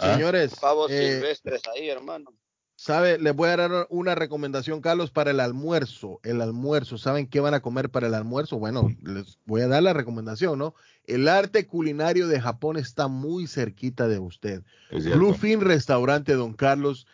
[0.00, 0.14] ¿Ah?
[0.14, 2.32] Señores, Pavos eh, silvestres ahí, hermano.
[2.78, 3.18] ¿Sabe?
[3.18, 6.20] Les voy a dar una recomendación, Carlos, para el almuerzo.
[6.22, 8.56] El almuerzo, ¿saben qué van a comer para el almuerzo?
[8.56, 10.74] Bueno, les voy a dar la recomendación, ¿no?
[11.04, 14.62] El arte culinario de Japón está muy cerquita de usted.
[14.92, 17.08] Bluefin Restaurante, don Carlos.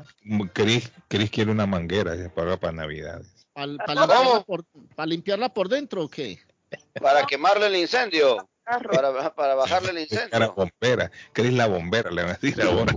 [0.53, 3.27] Chris, Chris quiere una manguera eh, para, para Navidades.
[3.55, 4.65] Para limpiarla, por,
[4.95, 6.39] pa limpiarla por dentro, ¿o qué?
[7.01, 8.47] Para quemarle el incendio.
[8.65, 10.29] Para, para bajarle el incendio.
[10.31, 11.11] Cara bombera.
[11.33, 12.93] Chris la bombera, le van a decir ahora.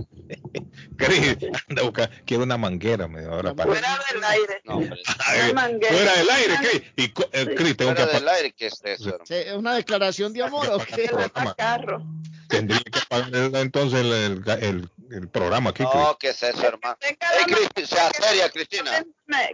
[0.97, 1.37] Chris,
[1.69, 3.69] anda a buscar, quiero una manguera, me dijo ahora para.
[3.73, 4.61] Fuera del aire.
[4.65, 4.79] No.
[5.25, 6.81] Ay, Fuera del aire, Chris.
[6.97, 8.35] Y eh, Chris, tengo que Fuera del apagar.
[8.35, 9.25] aire, ¿qué es eso, hermano?
[9.29, 11.09] ¿Es una declaración de amor o qué?
[11.57, 12.03] Carro.
[12.47, 15.81] Tendría que apagar entonces el, el, el- el programa aquí.
[15.83, 16.95] No, ¿qué es eso, hermano?
[17.01, 17.15] Ey,
[17.45, 19.03] Cris, sea seria, Cristina.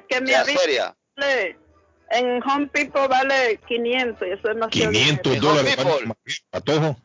[0.09, 0.95] Que me Sea seria.
[1.15, 1.57] Vale,
[2.11, 5.47] En Home People vale 500 y eso es demasiado 500 dinero.
[5.53, 6.15] dólares para
[6.51, 6.97] patojo.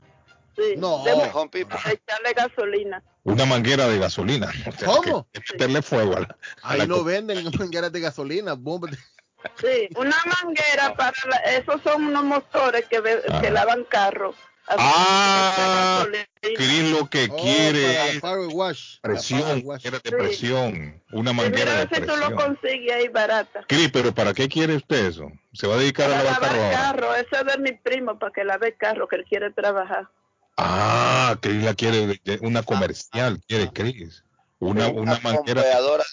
[0.56, 1.02] Sí, No.
[1.04, 1.78] de- Home People.
[1.78, 3.02] echarle gasolina.
[3.24, 4.50] Una manguera de gasolina.
[4.84, 5.26] ¿Cómo?
[5.32, 8.90] Que- que meterle fuego a la, a Ahí la no venden mangueras de gasolina, bombas.
[8.92, 8.98] de-
[9.58, 13.40] Sí, una manguera para la- esos son unos motores que, ve- Ah.
[13.40, 14.36] que lavan carros.
[14.78, 16.06] Ah.
[16.40, 18.98] Chris lo que Oh, quiere para es power wash.
[19.00, 20.16] para presión, manguera de Sí.
[20.16, 22.34] presión, una Y manguera de si tú lo presión.
[22.36, 23.64] consigues ahí barata.
[23.68, 25.30] Cris, pero ¿para qué quiere usted eso?
[25.52, 28.32] ¿Se va a dedicar a Para lavar lavar carro ese es de mi primo para
[28.32, 30.08] que lave carro que él quiere trabajar.
[30.56, 34.24] Ah, Cris la quiere, una comercial, quiere Cris.
[34.58, 36.04] Una, una Una manguera, de agua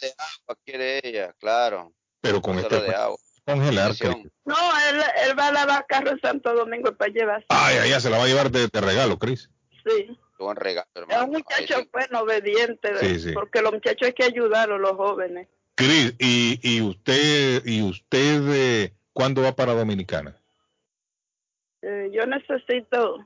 [0.64, 1.92] quiere ella, claro.
[2.22, 3.18] pero con este de agua.
[3.54, 3.92] Congelar.
[3.96, 4.32] Cris.
[4.46, 4.56] No,
[4.90, 7.46] él, él va a lavar carro en Santo Domingo para llevar.
[7.50, 9.50] Ay, ella se la va a llevar de, de regalo, Cris.
[9.86, 10.18] Sí.
[10.40, 11.90] Buen regalo, Es un muchacho sí.
[11.92, 13.32] bueno, obediente, Sí, sí.
[13.34, 15.48] porque los muchachos hay que ayudarlos, los jóvenes.
[15.74, 20.38] Cris, y, y usted, y usted, eh, ¿cuándo va para Dominicana?
[21.82, 23.26] Eh, yo necesito,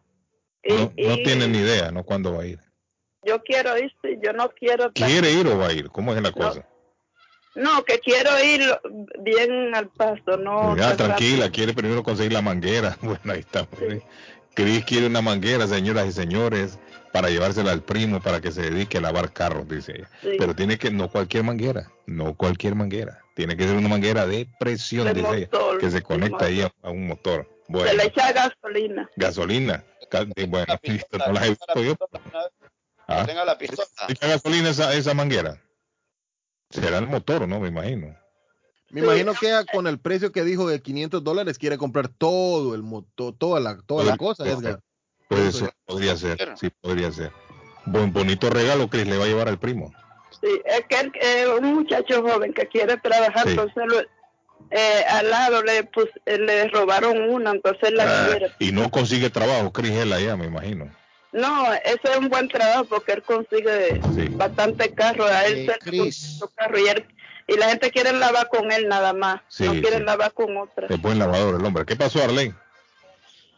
[0.64, 2.03] y, No, no y tiene ni idea, ¿no?
[2.06, 2.60] ¿Cuándo va a ir?
[3.23, 5.89] yo quiero ir, sí, yo no quiero, ¿Quiere ir o va a ir?
[5.89, 6.61] ¿Cómo es la cosa?
[6.61, 6.65] No,
[7.85, 8.61] que quiero ir
[9.19, 10.75] bien al paso, no.
[10.77, 12.97] Ya, tranquila, quiere primero conseguir la manguera.
[13.01, 13.65] Bueno, ahí está.
[13.65, 14.01] Pues.
[14.53, 16.77] Cris quiere una manguera, señoras y señores,
[17.11, 20.09] para llevársela al primo para que se dedique a lavar carros, dice ella.
[20.37, 23.19] Pero tiene que, no cualquier manguera, no cualquier manguera.
[23.33, 25.49] Tiene que ser una manguera de presión, dice ella,
[25.79, 27.47] que se conecta ahí a, un motor.
[27.67, 27.89] Bueno.
[27.89, 29.09] Se le echa gasolina.
[29.15, 29.83] Gasolina.
[30.47, 30.75] Bueno,
[31.27, 31.95] no la he visto yo.
[33.07, 33.25] ¿Ah?
[33.25, 33.87] Tenga la pistola.
[34.09, 35.57] ¿Echa gasolina esa, esa manguera?
[36.72, 37.60] Será el motor, ¿no?
[37.60, 38.15] Me imagino.
[38.89, 42.84] Me imagino que con el precio que dijo de 500 dólares quiere comprar todo el
[42.84, 44.81] motor, toda la, toda la cosa, Edgar.
[45.30, 47.31] Puede ser, podría ser, sí, podría ser.
[47.85, 49.93] Buen bonito regalo que le va a llevar al primo.
[50.41, 51.11] Sí, es que
[51.41, 54.07] es un muchacho joven que quiere trabajar, entonces
[54.72, 58.52] eh, al lado le, pues, le robaron una, entonces la ah, quiere.
[58.60, 60.91] Y no consigue trabajo, Cris, él allá, me imagino.
[61.31, 64.01] No, ese es un buen trabajo porque él consigue
[64.31, 65.25] bastante carro.
[65.25, 66.83] A él se su carro y,
[67.53, 69.41] y la gente quiere lavar con él nada más.
[69.59, 70.87] no quieren lavar con otra.
[70.87, 71.85] Es buen lavador el hombre.
[71.85, 72.53] ¿Qué pasó, Arlene?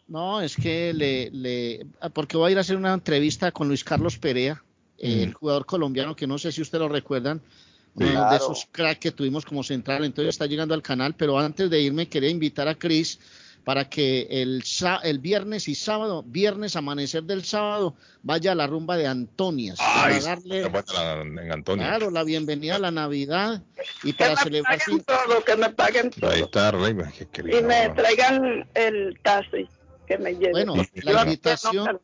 [0.07, 1.87] No, es que le, le.
[2.13, 4.61] Porque voy a ir a hacer una entrevista con Luis Carlos Perea,
[4.99, 5.33] el mm.
[5.33, 7.41] jugador colombiano que no sé si ustedes lo recuerdan.
[7.95, 11.69] uno de esos cracks que tuvimos como central, entonces está llegando al canal, pero antes
[11.69, 13.19] de irme quería invitar a Chris
[13.63, 14.63] para que el,
[15.03, 19.77] el viernes y sábado, viernes amanecer del sábado, vaya a la rumba de Antonias.
[19.77, 23.63] para darle en claro, la bienvenida a la Navidad
[24.03, 24.79] y para celebrar.
[25.05, 26.31] todo, que me paguen todo.
[26.31, 26.95] Ahí está, Rey,
[27.37, 29.67] y me traigan el taxi
[30.07, 30.51] que me lleve.
[30.51, 31.99] Bueno, la invitación.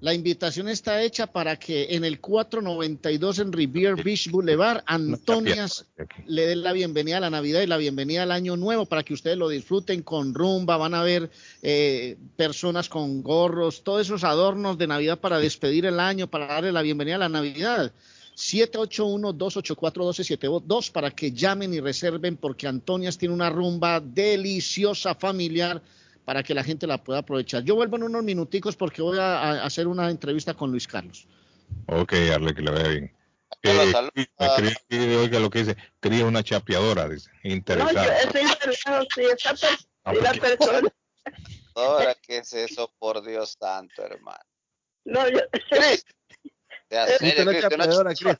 [0.00, 5.86] La invitación está hecha para que en el 492 en Rivier Beach Boulevard, Antonias
[6.26, 9.12] le dé la bienvenida a la Navidad y la bienvenida al Año Nuevo para que
[9.12, 10.76] ustedes lo disfruten con rumba.
[10.76, 11.28] Van a ver
[11.62, 16.70] eh, personas con gorros, todos esos adornos de Navidad para despedir el año, para darle
[16.70, 17.90] la bienvenida a la Navidad.
[18.36, 25.82] 781-284-1272 para que llamen y reserven porque Antonias tiene una rumba deliciosa familiar
[26.28, 27.62] para que la gente la pueda aprovechar.
[27.64, 31.26] Yo vuelvo en unos minuticos porque voy a, hacer una entrevista con Luis Carlos.
[31.86, 33.16] Ok, Arle, que le vaya bien.
[33.62, 33.92] Eh,
[34.90, 38.04] eh, oiga lo que dice, cría una chapeadora, dice, interesada.
[38.04, 39.54] No, yo, interesado, sí, esa
[40.04, 40.88] ah, la persona.
[41.74, 44.44] Ahora, ¿qué es eso, por Dios santo, hermano?
[45.06, 45.38] No, yo...
[45.70, 46.04] Cris,
[46.90, 48.36] usted no es chapeadora, Cris.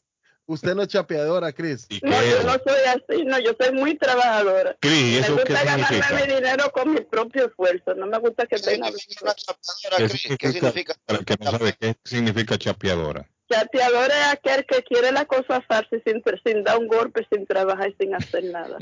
[0.48, 1.86] Usted no es chapeadora, Cris.
[2.02, 4.74] No, yo no soy así, no, yo soy muy trabajadora.
[4.80, 8.58] Cris, ¿eso me gusta ganarme mi dinero con mi propio esfuerzo, no me gusta que
[8.58, 8.90] tenga...
[8.90, 10.94] ¿Qué significa, ¿Qué significa?
[11.04, 13.28] Para que no sabe qué significa chapeadora.
[13.50, 17.90] Chapeadora es aquel que quiere la cosa fácil sin, sin dar un golpe, sin trabajar
[17.90, 18.78] y sin hacer nada.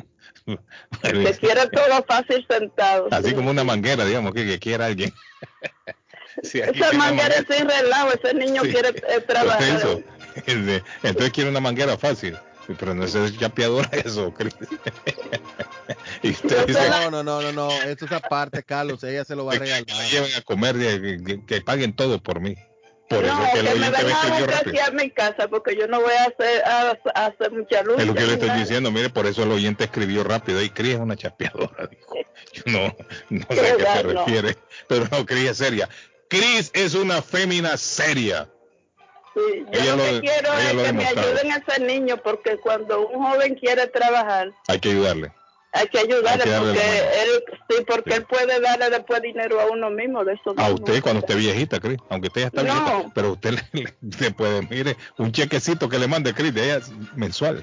[1.03, 3.09] que quiere todo fácil sentado.
[3.11, 5.13] Así como una manguera, digamos, que, que quiera alguien.
[6.43, 10.03] Esa manguera es sin relajo, ese niño quiere eh, trabajar.
[11.03, 12.37] Entonces quiere una manguera fácil.
[12.79, 14.35] Pero no es chapeadora eso,
[16.23, 19.45] y usted dice, no, no, no, no, no, esto es aparte, Carlos, ella se lo
[19.45, 19.85] va a regalar.
[19.85, 20.77] Que lleven a comer,
[21.47, 22.57] que, paguen todo por mí.
[23.09, 26.13] Por no, eso que, que me vengan aquí a mi casa, porque yo no voy
[26.13, 28.01] a hacer, a, hacer mucha luz.
[28.01, 30.95] Es lo que le estoy diciendo, mire, por eso el oyente escribió rápido, y Cris
[30.95, 32.17] es una chapeadora, dijo.
[32.53, 32.97] Yo no,
[33.31, 34.57] no sé a qué se refiere,
[34.89, 35.89] pero no, Cris es seria.
[36.29, 38.49] Cris es una fémina seria.
[39.37, 43.23] Sí, yo lo, que quiero es que me ayuden a ese niño porque cuando un
[43.23, 45.31] joven quiere trabajar hay que ayudarle.
[45.73, 50.25] Hay que ayudarle, porque él sí, porque él puede darle después dinero a uno mismo
[50.25, 50.55] de eso.
[50.57, 54.63] A usted cuando esté viejita, Cris, aunque usted ya está viejita, pero usted le, puede,
[54.71, 56.81] mire, un chequecito que le mande Cris de ella
[57.15, 57.63] mensual.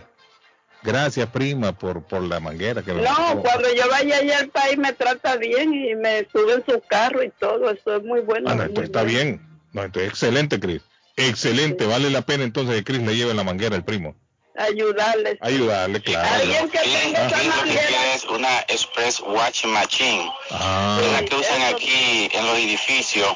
[0.83, 4.93] Gracias, prima, por, por la manguera que No, cuando yo vaya allá al país me
[4.93, 8.51] trata bien y me sube en su carro y todo, eso es muy bueno.
[8.51, 9.41] Ah, entonces está bien.
[9.71, 10.83] No, entonces excelente, Cris.
[11.15, 14.15] Excelente, vale la pena entonces que Chris le lleve la manguera al primo.
[14.55, 15.37] Ayudarle.
[15.41, 16.29] Ayudarle, claro.
[16.35, 18.13] Alguien que tenga esa manguera.
[18.13, 20.31] es una Express Washing Machine.
[20.51, 20.99] Ah.
[21.01, 23.35] Es la que usan aquí en los edificios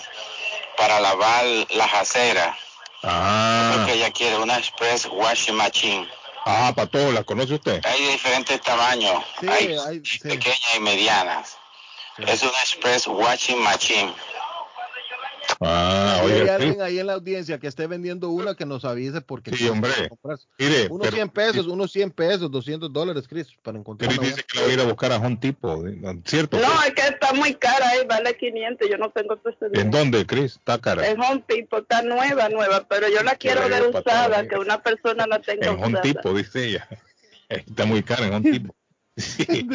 [0.78, 2.56] para lavar las aceras.
[3.04, 3.72] Ah.
[3.74, 6.08] Creo que ella quiere una Express Washing Machine.
[6.46, 7.82] Ah, para todos, ¿la conoce usted?
[7.84, 9.24] Hay de diferentes tamaños.
[9.42, 11.58] hay, pequeñas y medianas.
[12.20, 14.14] Es una Express Washing Machine.
[15.62, 19.56] Ah, hay alguien ahí en la audiencia que esté vendiendo una que nos avise porque
[19.56, 19.92] sí, hombre.
[20.58, 24.10] Mire, unos 100 pesos, unos 100 pesos, 200 dólares, Chris, para encontrar.
[24.10, 25.84] Chris dice que la voy a ir a buscar a un tipo,
[26.26, 26.60] ¿cierto?
[26.60, 29.40] No, es que está muy cara ahí, vale 500, yo no tengo
[29.74, 30.54] ¿En dónde, Chris?
[30.56, 31.08] Está cara.
[31.08, 35.26] En Home Tipo, está nueva, nueva, pero yo la quiero ver usada, que una persona
[35.28, 36.88] la tenga en Home Tipo, dice ella.
[37.50, 38.76] Está muy cara en Home Tipo.
[39.18, 39.68] Sí.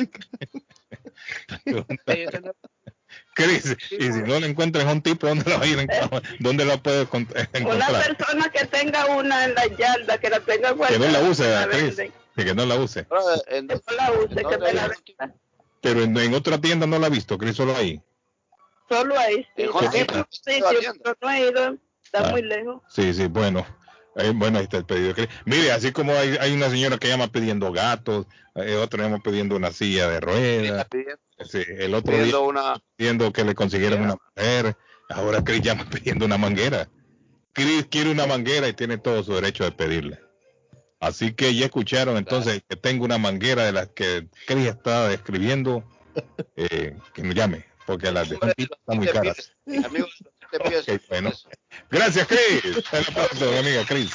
[3.34, 5.78] Cris, y si no le encuentras un tipo, ¿dónde la, va a ir
[6.40, 7.48] ¿dónde la puede encontrar?
[7.64, 11.44] Una persona que tenga una en la yarda, que la tenga Que no la use,
[11.70, 11.96] Cris.
[12.36, 13.06] Que no la use.
[13.10, 13.18] no
[13.96, 15.34] la use, que me la venda.
[15.80, 18.00] Pero en, en, otra tienda no la ha visto, Cris, solo ahí.
[18.88, 19.64] Solo ahí, sí.
[20.30, 20.60] sí,
[21.22, 22.82] no he ido, está ah, muy lejos.
[22.88, 23.60] Sí, sí, bueno.
[23.60, 23.81] Eh,
[24.34, 25.14] bueno, ahí está el pedido.
[25.44, 29.56] Mire, así como hay, hay una señora que llama pidiendo gatos, eh, otro llama pidiendo
[29.56, 30.86] una silla de ruedas,
[31.44, 32.80] sí, el otro pidiendo, una...
[32.96, 34.76] pidiendo que le consiguieran una mujer,
[35.08, 36.88] ahora Chris llama pidiendo una manguera.
[37.52, 40.20] Chris quiere una manguera y tiene todo su derecho de pedirle.
[41.00, 45.84] Así que ya escucharon entonces que tengo una manguera de las que Chris está describiendo,
[46.56, 49.52] eh, que me llame, porque las de están muy caras.
[51.08, 51.32] Bueno.
[51.90, 52.28] Gracias,
[53.58, 54.10] amiga Chris.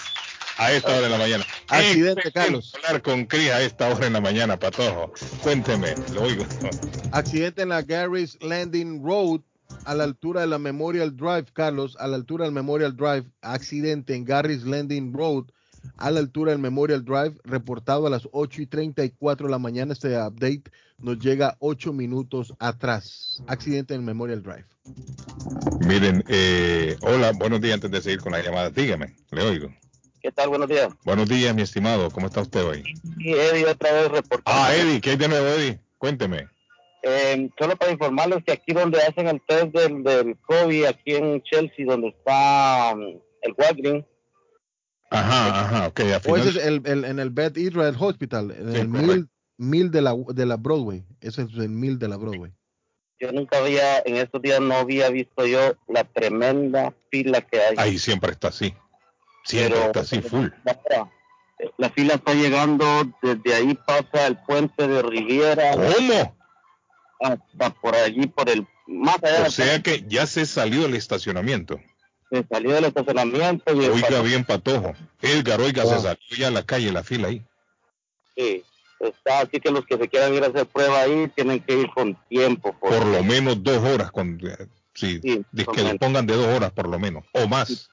[0.57, 1.45] A esta hora de la mañana.
[1.67, 2.73] Accidente, Carlos.
[2.75, 5.13] Hablar con Chris a esta hora en la mañana, Patojo.
[5.43, 6.45] Cuénteme, lo oigo.
[7.11, 9.41] Accidente en la Garris Landing Road,
[9.85, 13.25] a la altura de la Memorial Drive, Carlos, a la altura del Memorial Drive.
[13.41, 15.45] Accidente en Garris Landing Road,
[15.97, 19.93] a la altura del Memorial Drive, reportado a las 8 y 34 de la mañana.
[19.93, 20.63] Este update
[20.99, 23.43] nos llega 8 minutos atrás.
[23.47, 24.65] Accidente en Memorial Drive.
[25.87, 28.69] Miren, eh, hola, buenos días antes de seguir con la llamada.
[28.69, 29.69] Dígame, le oigo.
[30.21, 30.49] ¿Qué tal?
[30.49, 30.89] Buenos días.
[31.05, 32.09] Buenos días, mi estimado.
[32.11, 32.83] ¿Cómo está usted hoy?
[33.17, 34.43] Y Eddie otra vez reportando.
[34.45, 35.79] Ah, Eddie, ¿qué hay de nuevo, Eddie?
[35.97, 36.47] Cuénteme.
[37.03, 41.41] Eh, solo para informarles que aquí donde hacen el test del, del COVID, aquí en
[41.43, 44.05] Chelsea, donde está um, el Walgreens,
[45.09, 46.01] Ajá, ajá, ok.
[46.27, 50.01] O ese es el, el, en el Beth Israel Hospital, en el mil, mil, de,
[50.01, 51.05] la, de la Broadway.
[51.21, 52.51] Ese es el mil de la Broadway.
[53.19, 57.75] Yo nunca había, en estos días no había visto yo la tremenda fila que hay.
[57.77, 58.73] Ahí siempre está así.
[59.43, 60.49] Siempre está así, full.
[61.77, 62.85] La, fila está llegando,
[63.23, 65.71] desde ahí pasa el puente de Riviera.
[65.71, 66.37] ¿Cómo?
[67.21, 68.67] Hasta por allí, por el...
[68.85, 71.79] Más allá o sea que ya se salió del estacionamiento
[72.29, 73.73] se salió del estacionamiento.
[73.73, 74.93] Y oiga bien, Patojo.
[75.21, 77.43] Edgar, oiga, se salió ya a la calle, la fila ahí.
[78.35, 78.63] Sí,
[78.99, 81.89] está así que los que se quieran ir a hacer prueba ahí tienen que ir
[81.89, 82.77] con tiempo.
[82.79, 84.39] Por, lo menos dos horas, con,
[84.93, 87.89] sí, que le pongan de dos horas por lo menos, o más.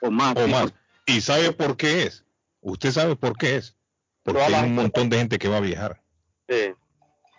[0.00, 0.36] O más.
[0.36, 0.72] O más.
[1.06, 2.24] ¿Y sabe por qué es?
[2.60, 3.76] Usted sabe por qué es.
[4.22, 6.00] Porque hay un montón de gente que va a viajar.
[6.48, 6.74] Sí.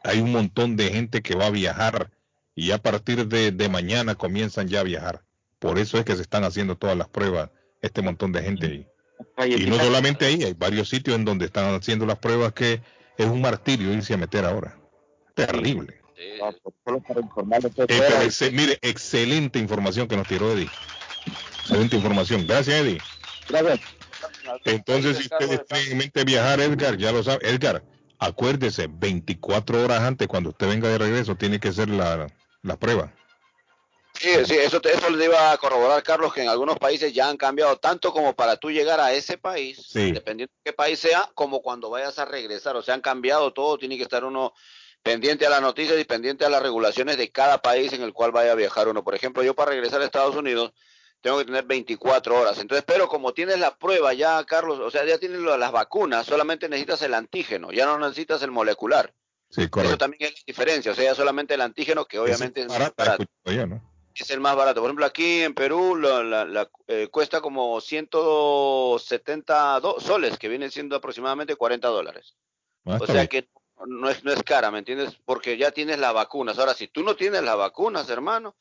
[0.04, 2.12] Hay un montón de gente que va a viajar
[2.56, 5.24] y a partir de, de mañana comienzan ya a viajar.
[5.64, 7.50] Por eso es que se están haciendo todas las pruebas,
[7.82, 8.86] este montón de gente
[9.38, 9.56] ahí.
[9.58, 12.82] Y no solamente ahí, hay varios sitios en donde están haciendo las pruebas que
[13.18, 14.78] es un martirio irse a meter ahora.
[15.36, 16.02] Terrible.
[16.18, 16.38] Eh,
[18.52, 20.70] mire, excelente información que nos tiró Eddie.
[21.62, 22.46] Excelente información.
[22.46, 22.98] Gracias, Eddie.
[23.48, 23.80] Gracias.
[24.66, 27.40] Entonces, si ustedes tienen en mente viajar, Edgar, ya lo sabe.
[27.50, 27.86] Edgar,
[28.20, 32.28] acuérdese, 24 horas antes, cuando usted venga de regreso, tiene que hacer la,
[32.64, 33.14] la prueba.
[34.20, 37.38] Sí, sí, eso, eso le iba a corroborar, Carlos, que en algunos países ya han
[37.38, 41.62] cambiado tanto como para tú llegar a ese país, dependiendo de qué país sea, como
[41.62, 42.76] cuando vayas a regresar.
[42.76, 44.54] O sea, han cambiado todo, tiene que estar uno
[45.02, 48.32] pendiente a las noticias y pendiente a las regulaciones de cada país en el cual
[48.32, 49.04] vaya a viajar uno.
[49.04, 50.74] Por ejemplo, yo para regresar a Estados Unidos
[51.22, 52.60] tengo que tener 24 horas.
[52.60, 56.70] Entonces, pero como tienes la prueba ya, Carlos, o sea, ya tienes las vacunas, solamente
[56.70, 59.14] necesitas el antígeno, ya no necesitas el molecular.
[59.50, 59.90] Sí, correcto.
[59.90, 62.94] Eso también es la diferencia, o sea, ya solamente el antígeno, que obviamente es, más
[62.96, 63.24] barato
[64.22, 64.82] es el más barato.
[64.82, 71.56] Por ejemplo, aquí en Perú la, eh, cuesta como 170 soles, que viene siendo aproximadamente
[71.56, 72.36] 40 dólares.
[72.86, 73.50] Ah, o sea que
[73.88, 75.18] no es, no es cara, ¿me entiendes?
[75.26, 76.60] Porque ya tienes las vacunas.
[76.60, 78.56] Ahora, si tú no tienes las vacunas, hermano,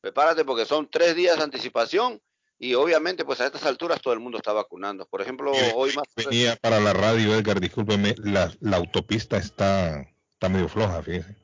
[0.00, 2.20] prepárate porque son tres días de anticipación
[2.58, 5.06] y obviamente pues a estas alturas todo el mundo está vacunando.
[5.06, 6.04] Por ejemplo, hoy más...
[6.14, 11.36] Venía para la radio, Edgar, discúlpeme, la, la autopista está, está medio floja, fíjese.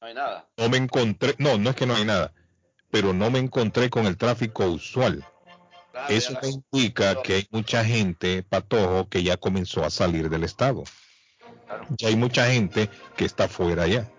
[0.00, 0.48] No hay nada.
[0.56, 2.32] No me encontré, no, no es que no hay nada
[2.90, 5.24] pero no me encontré con el tráfico usual.
[6.08, 10.84] Eso indica que hay mucha gente, patojo, que ya comenzó a salir del estado.
[11.98, 14.10] Ya hay mucha gente que está fuera ya.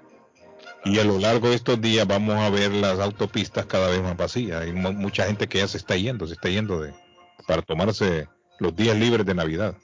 [0.84, 4.18] Y a lo largo de estos días vamos a ver las autopistas cada vez más
[4.18, 4.62] vacías.
[4.62, 6.94] Hay mucha gente que ya se está yendo, se está yendo de,
[7.48, 8.28] para tomarse
[8.60, 9.76] los días libres de Navidad.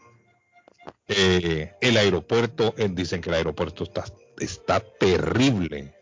[1.08, 4.06] Eh, el aeropuerto, eh, dicen que el aeropuerto está,
[4.40, 5.94] está terrible.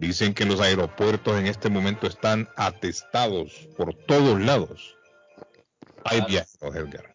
[0.00, 4.96] Dicen que los aeropuertos en este momento están atestados por todos lados.
[6.04, 7.14] Hay viajes, Edgar.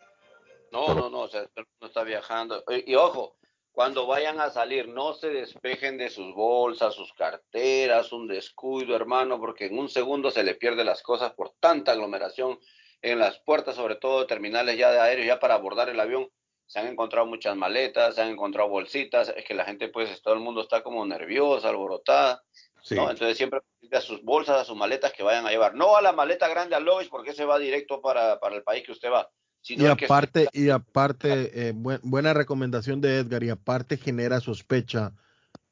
[0.71, 1.49] No, no, no, o sea,
[1.81, 2.63] no está viajando.
[2.85, 3.37] Y, ojo,
[3.71, 9.39] cuando vayan a salir, no se despejen de sus bolsas, sus carteras, un descuido, hermano,
[9.39, 12.59] porque en un segundo se le pierden las cosas por tanta aglomeración
[13.01, 16.29] en las puertas, sobre todo de terminales ya de aéreos, ya para abordar el avión.
[16.67, 20.35] Se han encontrado muchas maletas, se han encontrado bolsitas, es que la gente, pues, todo
[20.35, 22.43] el mundo está como nerviosa, alborotada
[22.91, 23.09] ¿no?
[23.09, 25.75] Entonces siempre a sus bolsas, a sus maletas que vayan a llevar.
[25.75, 28.83] No a la maleta grande al luggage porque se va directo para, para el país
[28.85, 29.29] que usted va.
[29.67, 35.13] y aparte, y aparte, eh, buena recomendación de Edgar, y aparte genera sospecha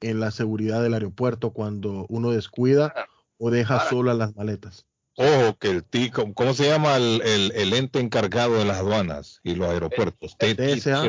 [0.02, 2.94] en la seguridad del aeropuerto cuando uno descuida
[3.38, 4.85] o deja solas las maletas.
[5.15, 9.53] Ojo, que el TICO, ¿cómo se llama el, el, ente encargado de las aduanas y
[9.56, 10.35] los aeropuertos?
[10.40, 11.07] TSA.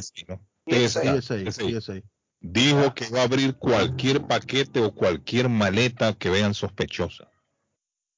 [2.47, 7.31] Dijo que va a abrir cualquier paquete o cualquier maleta que vean sospechosa.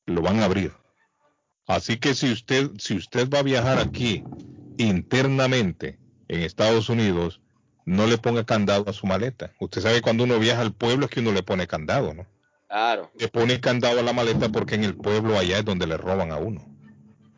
[0.05, 0.73] Lo van a abrir.
[1.69, 4.25] Así que si usted, si usted va a viajar aquí
[4.79, 7.41] internamente en Estados Unidos,
[7.85, 9.53] no le ponga candado a su maleta.
[9.61, 12.27] Usted sabe cuando uno viaja al pueblo es que uno le pone candado, ¿no?
[12.69, 13.13] Claro.
[13.17, 16.33] Le pone candado a la maleta porque en el pueblo allá es donde le roban
[16.33, 16.67] a uno.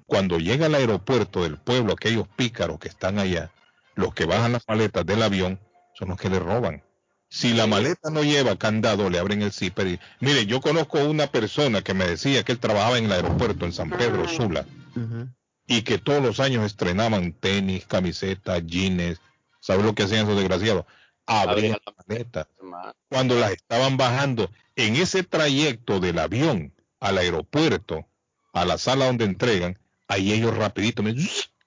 [0.06, 3.51] Cuando llega al aeropuerto del pueblo, aquellos pícaros que están allá,
[3.94, 5.60] los que bajan las maletas del avión,
[5.99, 6.83] son los que le roban.
[7.29, 10.01] Si la maleta no lleva candado, le abren el zipper y...
[10.20, 13.73] Mire, yo conozco una persona que me decía que él trabajaba en el aeropuerto en
[13.73, 14.65] San Pedro Sula
[15.66, 19.20] y que todos los años estrenaban tenis, camisetas, jeans.
[19.61, 20.87] ¿Sabe lo que hacían esos desgraciados?
[21.27, 22.49] Abrían la maleta.
[23.11, 28.07] Cuando las estaban bajando, en ese trayecto del avión al aeropuerto,
[28.55, 31.03] a la sala donde entregan, ahí ellos rapidito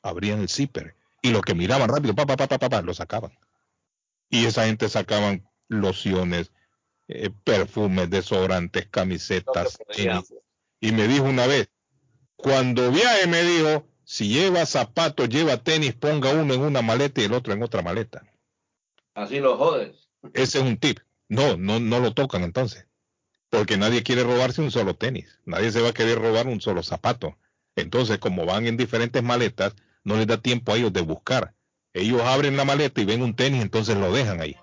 [0.02, 3.32] abrían el zipper y lo que miraban rápido, pa, pa, pa, pa, pa, lo sacaban.
[4.32, 6.52] Y esa gente sacaban lociones,
[7.08, 9.78] eh, perfumes, desodorantes, camisetas.
[10.80, 11.70] y me dijo una vez,
[12.36, 17.26] cuando viaje me dijo, si lleva zapatos, lleva tenis, ponga uno en una maleta y
[17.26, 18.24] el otro en otra maleta.
[19.14, 20.10] Así lo jodes.
[20.34, 20.99] Ese es un tip.
[21.30, 22.88] No, no, no lo tocan entonces
[23.52, 26.82] porque nadie quiere robarse un solo tenis, nadie se va a querer robar un solo
[26.84, 27.38] zapato.
[27.76, 29.76] Entonces, como van en diferentes maletas,
[30.06, 31.53] no les da tiempo a ellos de buscar.
[31.93, 34.55] Ellos abren la maleta y ven un tenis, entonces lo dejan ahí.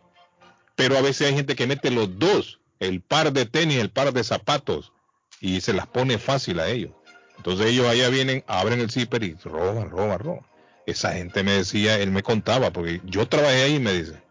[0.75, 4.13] Pero a veces hay gente que mete los dos, el par de tenis, el par
[4.13, 4.93] de zapatos,
[5.41, 6.93] y se las pone fácil a ellos.
[7.37, 10.47] Entonces ellos allá vienen, abren el zipper y roban, roban, roban.
[10.87, 14.23] Esa gente me decía, él me contaba, porque yo trabajé ahí, me dice.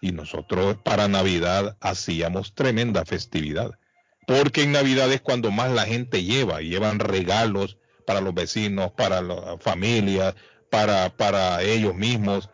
[0.00, 3.78] Y nosotros para Navidad hacíamos tremenda festividad
[4.26, 9.20] porque en Navidad es cuando más la gente lleva, llevan regalos para los vecinos, para
[9.20, 10.34] las familias,
[10.72, 12.48] para, para ellos mismos.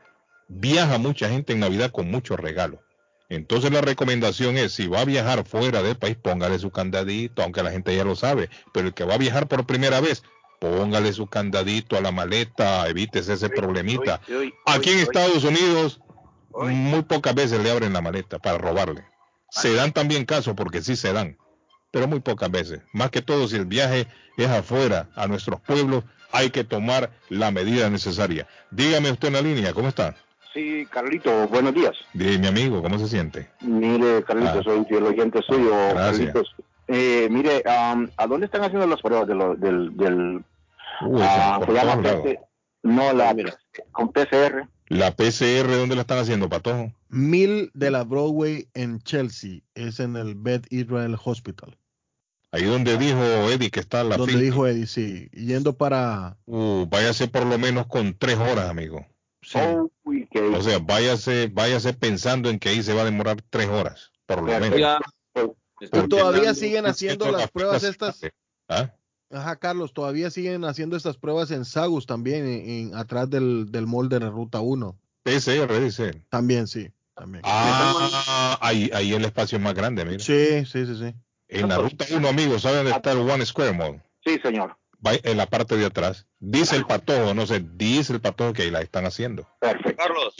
[0.49, 2.81] Viaja mucha gente en Navidad con muchos regalos.
[3.29, 7.63] Entonces la recomendación es, si va a viajar fuera del país, póngale su candadito, aunque
[7.63, 10.25] la gente ya lo sabe, pero el que va a viajar por primera vez,
[10.59, 14.21] póngale su candadito a la maleta, evítese ese problemita.
[14.67, 16.01] Aquí en Estados Unidos,
[16.51, 19.05] muy pocas veces le abren la maleta para robarle.
[19.51, 21.37] Se dan también casos porque sí se dan
[21.91, 22.81] pero muy pocas veces.
[22.93, 27.51] Más que todo, si el viaje es afuera, a nuestros pueblos, hay que tomar la
[27.51, 28.47] medida necesaria.
[28.71, 30.15] Dígame usted en la línea, ¿cómo está?
[30.53, 31.93] Sí, Carlito, buenos días.
[32.15, 33.49] Dime, mi amigo, ¿cómo se siente?
[33.61, 34.63] Mire, Carlito, ah.
[34.65, 35.71] soy fiel oyente suyo.
[35.91, 36.33] Gracias.
[36.33, 36.55] Carlitos.
[36.89, 39.97] Eh, mire, ¿a dónde están haciendo las pruebas de del...
[39.97, 40.45] del
[41.03, 42.03] uh, se llama
[42.83, 43.35] no, la,
[43.93, 44.69] con PCR.
[44.87, 46.93] ¿La PCR dónde la están haciendo, Patojo?
[47.09, 51.77] Mil de la Broadway en Chelsea, es en el Beth Israel Hospital.
[52.51, 55.29] Ahí donde dijo Eddie que está la Donde dijo Eddie, sí.
[55.33, 56.39] Yendo para...
[56.47, 59.07] Uh, váyase por lo menos con tres horas, amigo.
[59.55, 59.91] Oh,
[60.55, 64.43] o sea, váyase, váyase pensando en que ahí se va a demorar tres horas, por
[64.43, 65.01] lo menos.
[66.09, 68.21] todavía siguen haciendo las pruebas estas?
[68.69, 68.93] ¿Ah?
[69.31, 74.19] Ajá, Carlos, todavía siguen haciendo estas pruebas en Sagus también, en, atrás del, del molde
[74.19, 74.99] de Ruta 1.
[75.23, 76.25] PCR, dice.
[76.31, 76.91] También, sí.
[77.15, 77.43] También.
[77.45, 80.19] Ah, ahí, ahí el espacio es más grande, mira.
[80.19, 81.15] Sí, sí, sí, sí.
[81.49, 84.03] En la Ruta 1, amigos, ¿saben dónde está el One Square Mall?
[84.25, 84.77] Sí, señor.
[85.03, 86.27] en la parte de atrás.
[86.39, 89.49] Dice el patojo, no sé, dice el patojo que ahí la están haciendo.
[89.61, 89.97] Perfecto.
[89.97, 90.35] Carlos,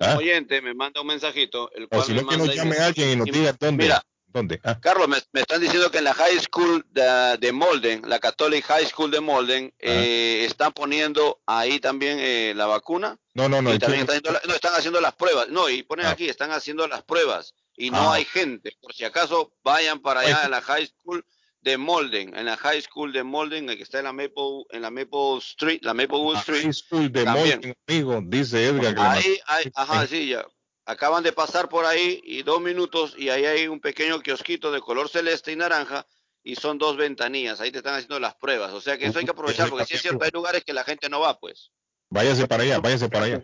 [0.00, 0.16] ¿Ah?
[0.16, 1.70] oyente me manda un mensajito.
[1.74, 3.84] El cual o si no, que nos llame alguien y nos diga dónde.
[3.84, 4.60] Mira, ¿Dónde?
[4.62, 4.78] Ah.
[4.78, 9.10] Carlos, me, están diciendo que en la High School de, Molden, la Catholic High School
[9.10, 9.76] de Molden, ah.
[9.80, 13.18] eh, están poniendo ahí también eh, la vacuna.
[13.32, 13.70] No, no, no.
[13.70, 15.48] están, no, están haciendo las pruebas.
[15.48, 16.10] No, y ponen ah.
[16.10, 17.54] aquí, están haciendo las pruebas.
[17.78, 18.72] Y no hay gente.
[18.80, 21.24] Por si acaso, vayan para allá en la High School
[21.62, 24.90] de Molden, en la High School de Molden, que está en la Maple, en la
[24.90, 26.62] Maple Street, la Maplewood Street.
[26.62, 28.94] High School de Molden, amigo, dice Edgar.
[28.98, 30.44] ahí, ahí, ajá, sí, ya
[30.88, 34.80] acaban de pasar por ahí y dos minutos y ahí hay un pequeño kiosquito de
[34.80, 36.06] color celeste y naranja
[36.42, 39.26] y son dos ventanillas, ahí te están haciendo las pruebas, o sea que eso hay
[39.26, 41.72] que aprovechar porque si es cierto, hay lugares que la gente no va, pues.
[42.08, 43.42] Váyase para allá, váyase para allá.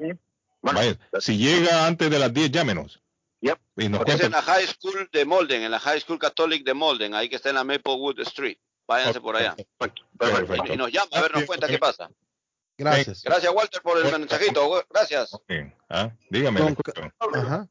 [1.20, 3.02] Si llega antes de las 10, llámenos.
[3.44, 3.58] Yep.
[3.76, 6.72] Y nos es en la High School de Molden, en la High School Catholic de
[6.72, 8.56] Molden, ahí que está en la Maplewood Street.
[8.86, 9.54] Váyanse por allá.
[10.18, 10.72] Perfecto.
[10.72, 12.08] Y nos llama a ver, nos cuenta qué pasa.
[12.78, 13.22] Gracias.
[13.22, 14.86] Gracias, Walter, por el mensajito.
[14.88, 15.30] Gracias.
[15.90, 16.10] ¿Ah?
[16.30, 16.74] Dígame.
[17.34, 17.68] Ajá.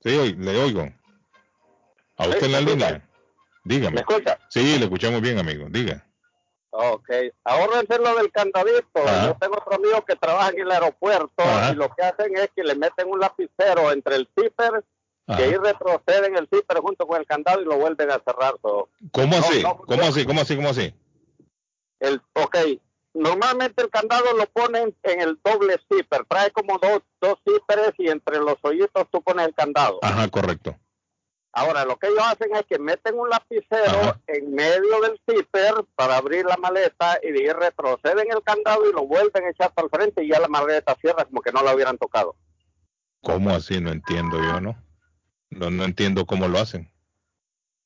[0.00, 0.88] Sí, le oigo.
[2.16, 3.08] ¿A usted en la línea?
[3.64, 3.94] dígame.
[3.96, 4.38] ¿Me escucha?
[4.48, 5.66] Sí, le escuchamos bien, amigo.
[5.70, 6.06] Diga.
[6.70, 7.10] Ok,
[7.42, 8.84] ahorrense lo del candadito.
[8.94, 11.42] Yo tengo otro amigo que trabaja en el aeropuerto
[11.72, 14.84] y lo que hacen es que le meten un lapicero entre el zipper
[15.36, 18.88] que ahí retroceden el zipper junto con el candado y lo vuelven a cerrar todo.
[19.12, 19.62] ¿Cómo así?
[19.62, 20.24] ¿Cómo así?
[20.24, 20.56] ¿Cómo así?
[20.56, 20.94] ¿Cómo así?
[22.00, 22.56] El, ok,
[23.14, 26.24] normalmente el candado lo ponen en el doble zipper.
[26.26, 29.98] Trae como dos, dos zippers y entre los hoyitos tú pones el candado.
[30.02, 30.76] Ajá, correcto.
[31.52, 36.16] Ahora, lo que ellos hacen es que meten un lapicero en medio del zipper para
[36.16, 39.86] abrir la maleta y de ahí retroceden el candado y lo vuelven a echar para
[39.86, 42.36] el frente y ya la maleta cierra como que no la hubieran tocado.
[43.22, 43.80] ¿Cómo así?
[43.80, 44.76] No entiendo yo, ¿no?
[45.50, 46.90] No, no entiendo cómo lo hacen.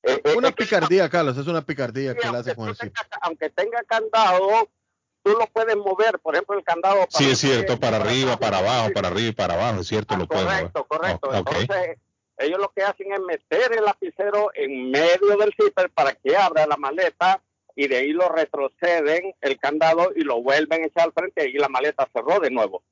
[0.03, 2.77] Eh, eh, una picardía, Carlos, es una picardía que le hace con el.
[3.23, 4.69] Aunque tenga candado,
[5.23, 7.07] tú lo puedes mover, por ejemplo, el candado.
[7.09, 10.27] sí, es cierto, para arriba, para abajo, para arriba y para abajo, es cierto, lo
[10.27, 10.71] puedes mover.
[10.73, 11.35] Correcto, correcto.
[11.35, 11.99] Entonces,
[12.37, 16.67] ellos lo que hacen es meter el lapicero en medio del zipper para que abra
[16.67, 17.41] la maleta
[17.77, 21.55] y de ahí lo retroceden el candado y lo vuelven a echar al frente y
[21.55, 22.83] la maleta cerró de nuevo.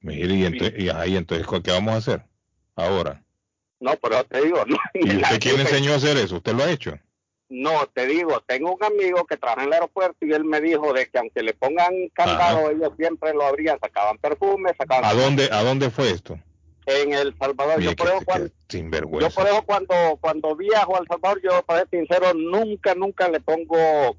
[0.00, 2.24] Mire, y, entonces, y ahí entonces, ¿qué vamos a hacer
[2.74, 3.22] ahora?
[3.82, 4.76] No, pero te digo, no.
[4.94, 6.36] ¿Y usted quién enseñó a hacer eso?
[6.36, 6.98] ¿Usted lo ha hecho?
[7.48, 10.92] No, te digo, tengo un amigo que trabaja en el aeropuerto y él me dijo
[10.94, 15.04] de que aunque le pongan candado, ellos siempre lo abrían, sacaban perfumes, sacaban...
[15.04, 16.38] ¿A dónde, ¿A dónde fue esto?
[16.86, 17.80] en El Salvador.
[17.80, 21.90] yo por, eso cuando, yo por eso cuando, cuando viajo al Salvador, yo para ser
[21.90, 24.16] sincero, nunca, nunca le pongo,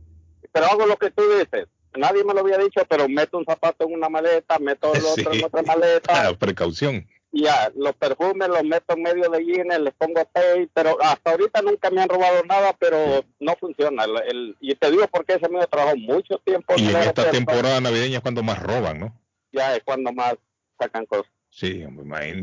[0.51, 1.67] pero hago lo que tú dices.
[1.95, 5.33] Nadie me lo había dicho, pero meto un zapato en una maleta, meto el otro
[5.33, 6.27] en otra maleta.
[6.27, 7.07] Ah, precaución.
[7.35, 11.63] Ya, los perfumes los meto en medio de jeans, les pongo tape, pero hasta ahorita
[11.63, 14.03] nunca me han robado nada, pero no funciona.
[14.03, 16.75] El, y te digo porque ese amigo trabajó mucho tiempo.
[16.77, 19.19] Y en esta temporada navideña es cuando más roban, ¿no?
[19.51, 20.35] Ya es cuando más
[20.77, 21.31] sacan cosas.
[21.49, 21.83] Sí,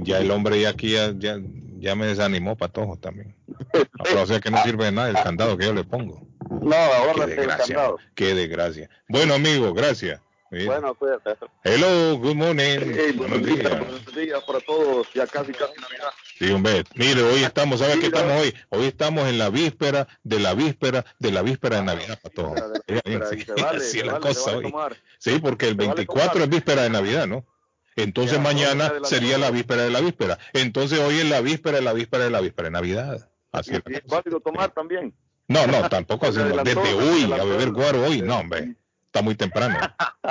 [0.03, 3.37] ya el hombre ya aquí ya, ya, me desanimó para todos también.
[4.17, 6.27] o sea que no sirve de nada el candado que yo le pongo.
[6.62, 8.91] No, ahora qué desgracia, Qué desgracia.
[9.09, 10.21] Bueno, amigo, gracias.
[10.51, 11.36] Bueno, cuídate.
[11.62, 12.81] Hello, good morning.
[13.16, 13.78] buenos, días.
[13.78, 15.06] Buenos días para todos.
[15.14, 16.10] Ya casi, casi Navidad.
[16.39, 16.85] Sí, hombre.
[16.97, 18.55] Mire, hoy estamos, ¿sabes qué estamos hoy?
[18.70, 22.60] Hoy estamos en la víspera de la víspera de la víspera de Navidad para todos.
[23.81, 24.72] Sí, la cosa hoy.
[25.18, 27.47] Sí, porque el 24 es víspera de Navidad, ¿no?
[27.94, 30.39] Entonces mañana sería la víspera de la víspera.
[30.52, 33.31] Entonces hoy es la víspera de la víspera de la víspera de Navidad.
[33.52, 33.82] Así es.
[33.86, 35.14] ¿Es válido tomar también?
[35.47, 36.64] No, no, tampoco hacemos.
[36.64, 38.77] Desde hoy, a beber guaro hoy, no, hombre.
[39.11, 39.77] Está muy temprano.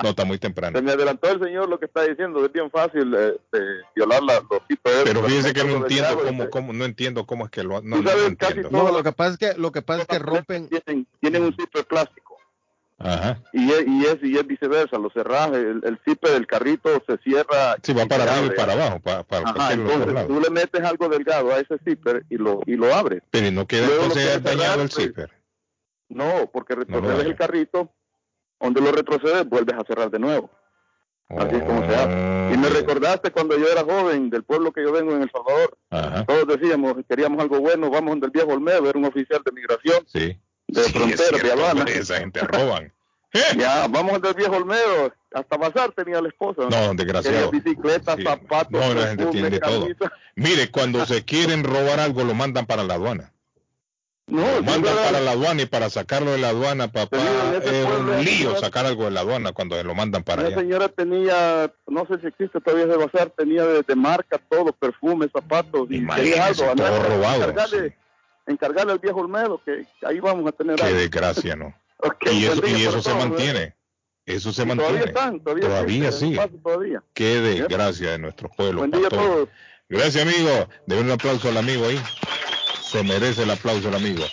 [0.01, 0.77] No, está muy temprano.
[0.77, 2.45] Se me adelantó el señor lo que está diciendo.
[2.45, 3.37] Es bien fácil eh,
[3.93, 7.63] violar la, los Pero fíjese que no entiendo cómo, cómo, no entiendo cómo es que
[7.63, 7.81] lo.
[7.81, 8.69] No, no, entiendo.
[8.71, 10.69] no, lo que pasa es que, lo que, pasa es que rompen.
[10.69, 12.37] Tienen, tienen un ciclo plástico.
[12.99, 13.41] Ajá.
[13.51, 17.17] Y es, y es, y es viceversa, los cerrajes, el, el zipe del carrito se
[17.17, 17.75] cierra.
[17.83, 18.99] Sí, va para arriba y para abajo.
[19.01, 22.75] Para, para Ajá, entonces tú le metes algo delgado a ese zipper y lo, y
[22.75, 23.21] lo abres.
[23.29, 25.31] Pero no queda entonces dañado el zipper.
[26.07, 27.91] No, porque retrocedes el carrito,
[28.59, 30.49] donde lo retrocedes, vuelves a cerrar de nuevo.
[31.29, 32.53] Así es como se hace.
[32.53, 35.77] Y me recordaste cuando yo era joven, del pueblo que yo vengo en El Salvador.
[35.91, 36.25] Ajá.
[36.25, 40.03] Todos decíamos, queríamos algo bueno, vamos donde el viejo Olmedo, era un oficial de migración.
[40.07, 41.83] Sí de frontera, de aduana.
[41.85, 42.93] Esa gente roban.
[43.57, 45.13] ya, vamos del viejo Olmedo.
[45.33, 46.63] Hasta pasar tenía la esposa.
[46.69, 47.51] No, desgraciado.
[47.51, 48.71] bicicleta, zapatos.
[48.71, 49.87] No, la gente tiene de todo.
[50.35, 53.31] Mire, cuando se quieren robar algo, lo mandan para la aduana.
[54.29, 57.17] No, lo mandan para la aduana y para sacarlo de la aduana, papá,
[57.63, 60.55] es un lío sacar algo de la aduana cuando lo mandan para allá.
[60.55, 65.29] La señora tenía, no sé si existe todavía de bazar, tenía de, marca todo, perfumes,
[65.33, 66.05] zapatos, y
[66.39, 66.75] algo.
[66.75, 67.53] Todo robado
[68.49, 70.75] encargarle al viejo Olmedo, que ahí vamos a tener...
[70.75, 71.73] Qué desgracia, ¿no?
[72.31, 73.75] y eso, y eso se mantiene.
[74.25, 74.91] Eso se mantiene.
[74.91, 76.37] Todavía están, todavía, todavía sí.
[76.63, 77.03] Todavía.
[77.13, 78.79] Qué desgracia de nuestro pueblo.
[78.79, 79.49] Buen día a todos.
[79.87, 80.69] Gracias, amigo.
[80.85, 81.99] Denle un aplauso al amigo ahí.
[82.89, 84.23] Se merece el aplauso el amigo.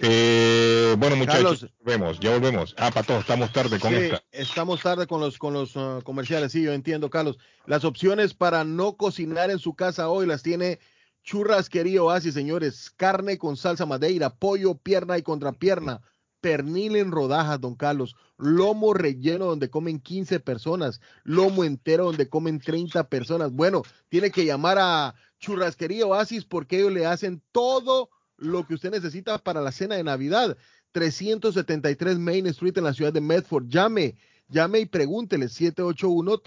[0.00, 2.74] Eh, bueno, muchachos, vemos, ya volvemos.
[2.78, 4.22] Ah, Pato, estamos tarde con sí, esta.
[4.32, 7.38] Estamos tarde con los, con los uh, comerciales, sí, yo entiendo, Carlos.
[7.66, 10.78] Las opciones para no cocinar en su casa hoy las tiene
[11.24, 12.90] Churrasquería Oasis, señores.
[12.96, 16.00] Carne con salsa madeira, pollo, pierna y contrapierna.
[16.40, 18.16] Pernil en rodajas, don Carlos.
[18.38, 21.00] Lomo relleno donde comen 15 personas.
[21.24, 23.52] Lomo entero donde comen 30 personas.
[23.52, 28.90] Bueno, tiene que llamar a Churrasquería Oasis porque ellos le hacen todo lo que usted
[28.90, 30.56] necesita para la cena de Navidad.
[30.92, 33.68] 373 Main Street en la ciudad de Medford.
[33.68, 34.16] Llame,
[34.48, 36.40] llame y pregúntele 781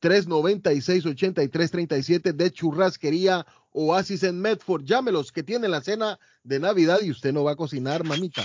[0.00, 4.84] 396 8337 396 8337 de Churrasquería Oasis en Medford.
[4.84, 8.44] Llámelos que tienen la cena de Navidad y usted no va a cocinar, mamita.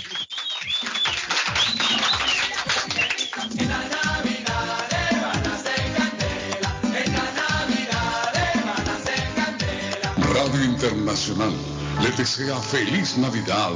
[10.32, 13.70] Radio Internacional le desea feliz Navidad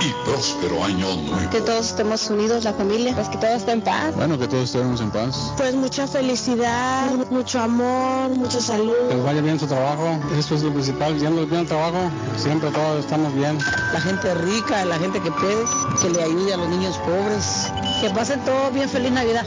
[0.00, 1.50] y próspero año nuevo.
[1.50, 4.14] Que todos estemos unidos, la familia, pues que todos estén en paz.
[4.14, 5.52] Bueno, que todos estemos en paz.
[5.56, 8.94] Pues mucha felicidad, mucho amor, mucha salud.
[9.08, 12.70] Que les vaya bien su trabajo, eso es lo principal, yendo bien el trabajo, siempre
[12.70, 13.58] todos estamos bien.
[13.92, 15.64] La gente rica, la gente que puede,
[16.00, 17.72] que le ayude a los niños pobres.
[18.00, 19.46] Que pasen todo bien, feliz Navidad.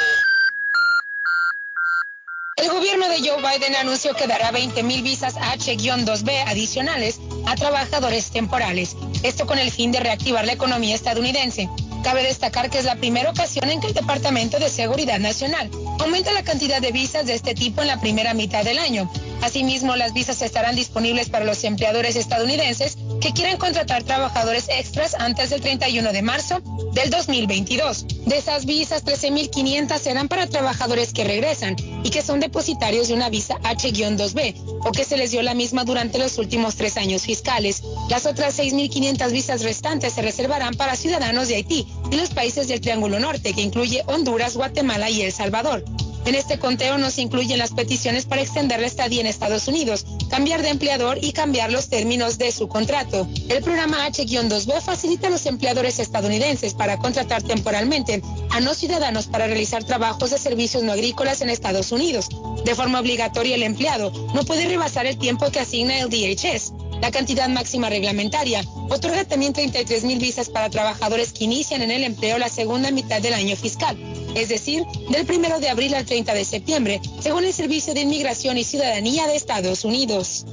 [2.56, 8.30] El gobierno de Joe Biden anunció que dará 20 mil visas H-2B adicionales a trabajadores
[8.30, 8.96] temporales.
[9.22, 11.68] Esto con el fin de reactivar la economía estadounidense.
[12.02, 16.32] Cabe destacar que es la primera ocasión en que el Departamento de Seguridad Nacional aumenta
[16.32, 19.10] la cantidad de visas de este tipo en la primera mitad del año.
[19.42, 25.50] Asimismo, las visas estarán disponibles para los empleadores estadounidenses que quieran contratar trabajadores extras antes
[25.50, 26.60] del 31 de marzo
[26.92, 28.06] del 2022.
[28.26, 33.28] De esas visas, 13.500 serán para trabajadores que regresan y que son depositarios de una
[33.28, 37.82] visa H-2B o que se les dio la misma durante los últimos tres años fiscales.
[38.08, 42.81] Las otras 6.500 visas restantes se reservarán para ciudadanos de Haití y los países del
[42.81, 45.85] Triángulo Norte, que incluye Honduras, Guatemala y El Salvador.
[46.28, 50.05] En este conteo no se incluyen las peticiones para extender la estadía en Estados Unidos,
[50.28, 53.27] cambiar de empleador y cambiar los términos de su contrato.
[53.48, 59.47] El programa H-2B facilita a los empleadores estadounidenses para contratar temporalmente a no ciudadanos para
[59.47, 62.28] realizar trabajos de servicios no agrícolas en Estados Unidos.
[62.62, 66.74] De forma obligatoria, el empleado no puede rebasar el tiempo que asigna el DHS.
[67.00, 72.04] La cantidad máxima reglamentaria otorga también 33 mil visas para trabajadores que inician en el
[72.04, 73.96] empleo la segunda mitad del año fiscal,
[74.34, 78.58] es decir, del 1 de abril al 30 de septiembre, según el Servicio de Inmigración
[78.58, 80.44] y Ciudadanía de Estados Unidos.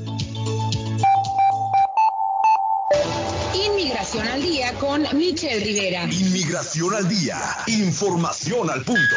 [3.53, 6.03] Inmigración al día con Michelle Rivera.
[6.05, 7.37] Inmigración al día.
[7.67, 9.15] Información al punto.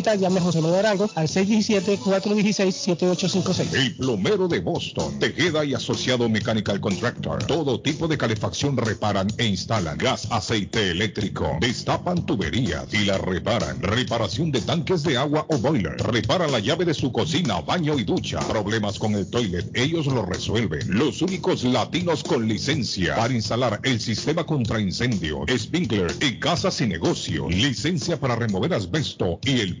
[0.00, 3.74] llame a José Manuel al 617-416-7856.
[3.74, 7.46] El plomero de Boston, Tejeda y y asociado Mechanical Contractor.
[7.46, 9.96] Todo tipo de calefacción reparan e instalan.
[9.96, 11.56] Gas, aceite eléctrico.
[11.60, 13.80] Destapan tuberías y la reparan.
[13.80, 15.96] Reparación de tanques de agua o boiler.
[15.96, 18.40] Repara la llave de su cocina, baño y ducha.
[18.40, 20.98] Problemas con el toilet, ellos lo resuelven.
[20.98, 26.86] Los únicos latinos con licencia para instalar el sistema contra incendio, sprinkler en casas y
[26.86, 27.48] negocios.
[27.48, 29.80] Licencia para remover asbesto y el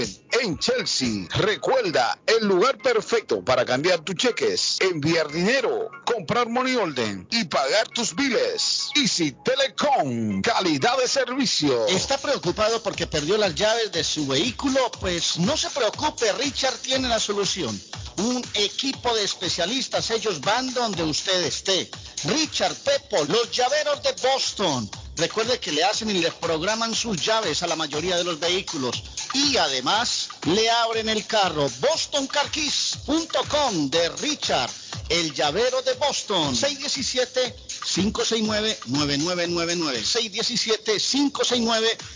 [0.00, 1.26] en Chelsea.
[1.34, 7.88] Recuerda, el lugar perfecto para cambiar tus cheques, enviar dinero, comprar money order y pagar
[7.88, 8.88] tus biles.
[8.96, 11.86] Easy Telecom, calidad de servicio.
[11.86, 14.90] ¿Está preocupado porque perdió las llaves de su vehículo?
[15.00, 17.78] Pues no se preocupe, Richard tiene la solución.
[18.18, 21.90] Un equipo de especialistas, ellos van donde usted esté.
[22.24, 24.90] Richard Pepo, los llaveros de Boston.
[25.16, 29.02] Recuerde que le hacen y le programan sus llaves a la mayoría de los vehículos
[29.34, 31.68] y además le abren el carro.
[31.80, 34.70] BostonCarKeys.com de Richard,
[35.08, 36.54] el llavero de Boston.
[36.56, 37.56] 617
[37.96, 40.02] 569-9999.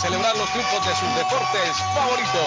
[0.00, 2.46] celebrar los triunfos de sus deportes favoritos.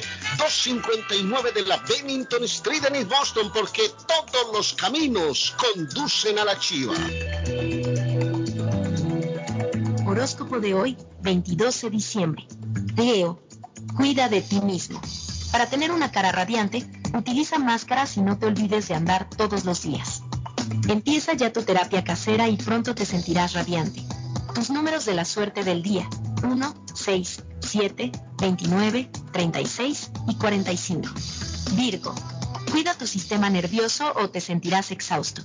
[0.37, 6.59] 259 de la Bennington Street en East Boston porque todos los caminos conducen a la
[6.59, 6.93] chiva.
[10.05, 12.47] Horóscopo de hoy, 22 de diciembre.
[12.95, 13.41] Leo,
[13.95, 15.01] cuida de ti mismo.
[15.51, 19.83] Para tener una cara radiante, utiliza máscaras y no te olvides de andar todos los
[19.83, 20.23] días.
[20.87, 24.03] Empieza ya tu terapia casera y pronto te sentirás radiante.
[24.55, 26.09] Tus números de la suerte del día.
[26.43, 31.09] 1, 6, 7, 29, 36 y 45.
[31.77, 32.13] Virgo.
[32.69, 35.41] Cuida tu sistema nervioso o te sentirás exhausto.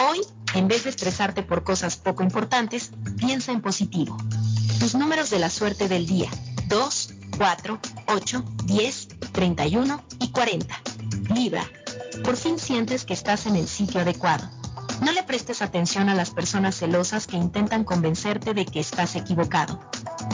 [0.00, 0.18] Hoy,
[0.54, 4.16] en vez de estresarte por cosas poco importantes, piensa en positivo.
[4.80, 6.28] Tus números de la suerte del día.
[6.66, 10.82] 2, 4, 8, 10, 31 y 40.
[11.32, 11.64] Libra.
[12.24, 14.50] Por fin sientes que estás en el sitio adecuado.
[15.00, 19.78] No le prestes atención a las personas celosas que intentan convencerte de que estás equivocado.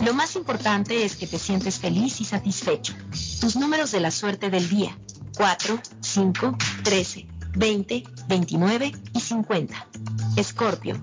[0.05, 2.95] Lo más importante es que te sientes feliz y satisfecho.
[3.41, 4.97] Tus números de la suerte del día.
[5.36, 7.27] 4, 5, 13,
[7.57, 9.86] 20, 29 y 50.
[10.36, 11.01] Escorpio.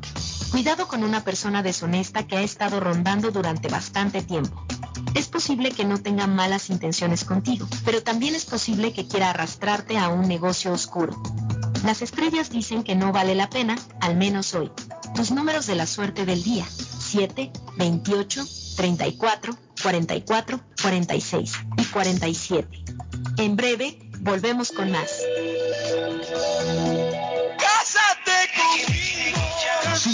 [0.52, 4.66] Cuidado con una persona deshonesta que ha estado rondando durante bastante tiempo.
[5.16, 9.98] Es posible que no tenga malas intenciones contigo, pero también es posible que quiera arrastrarte
[9.98, 11.22] a un negocio oscuro.
[11.86, 14.72] Las estrellas dicen que no vale la pena, al menos hoy.
[15.16, 16.66] Tus números de la suerte del día.
[16.68, 18.46] 7, 28,
[18.76, 22.84] 34, 44, 46 y 47.
[23.38, 25.12] En breve, volvemos con más.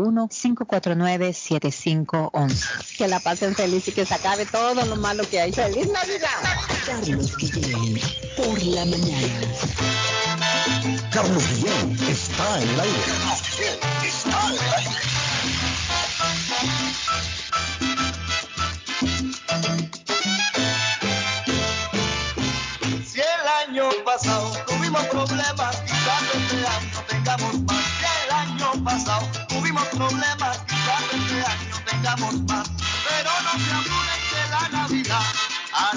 [0.00, 2.96] 781-549-7511.
[2.96, 5.52] Que la pasen feliz y que se acabe todo lo malo que hay.
[5.52, 6.28] ¡Feliz Navidad!
[6.86, 8.00] Carlos Guillén,
[8.36, 9.28] por la mañana.
[11.12, 13.09] Carlos Guillén está en el aire.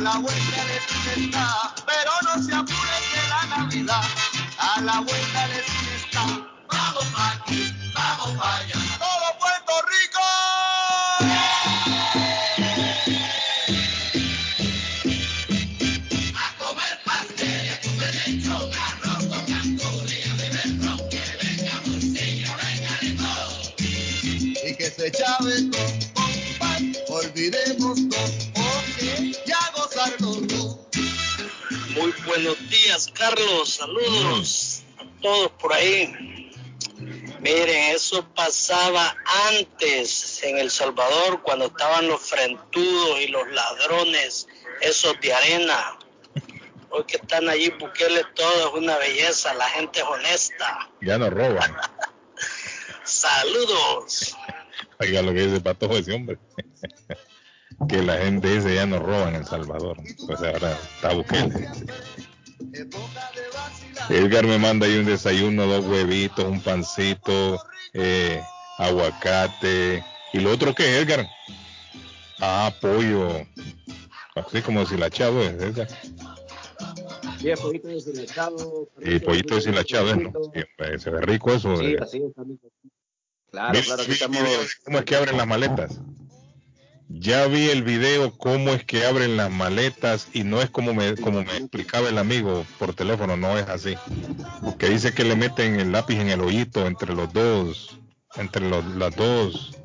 [0.03, 1.47] La vuelta de esquina
[1.77, 1.82] está.
[33.93, 36.51] Saludos a todos por ahí.
[37.41, 39.15] Miren, eso pasaba
[39.49, 44.47] antes en El Salvador cuando estaban los frentudos y los ladrones,
[44.81, 45.99] esos de arena.
[46.89, 50.89] Hoy que están allí, Bukele, todo es una belleza, la gente es honesta.
[51.01, 51.75] Ya no roban.
[53.03, 54.35] Saludos.
[54.99, 56.39] Oiga lo que dice Patojo ese hombre.
[57.89, 59.97] que la gente dice ya no roba en El Salvador.
[60.25, 61.67] Pues ahora está Bukele.
[64.09, 67.61] Edgar me manda ahí un desayuno, dos huevitos, un pancito,
[67.93, 68.43] eh,
[68.77, 70.03] aguacate.
[70.33, 71.27] ¿Y lo otro qué, Edgar?
[72.39, 73.45] Ah, pollo.
[74.35, 75.87] Así como deshilachado es, Edgar.
[77.39, 78.89] Sí, el pollito deshilachado.
[79.01, 80.31] Y pollito deshilachado, ¿no?
[80.51, 81.77] Siempre se ve rico eso.
[81.77, 81.97] Sí, eh.
[82.01, 82.71] así es, amigo.
[83.51, 84.41] Claro, claro, aquí estamos.
[84.83, 85.99] ¿Cómo es que abren las maletas?
[87.09, 91.15] Ya vi el video cómo es que abren las maletas y no es como me,
[91.15, 93.95] como me explicaba el amigo por teléfono, no es así.
[94.77, 97.99] Que dice que le meten el lápiz en el hoyito entre los dos,
[98.35, 99.77] entre los, las dos,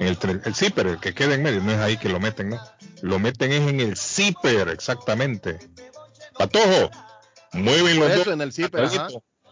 [0.00, 2.50] en el, el zipper, el que queda en medio, no es ahí que lo meten,
[2.50, 2.60] ¿no?
[3.00, 5.58] Lo meten es en el zipper, exactamente.
[6.36, 6.90] Patojo,
[7.52, 8.88] mueven los Eso, dos en el zipper,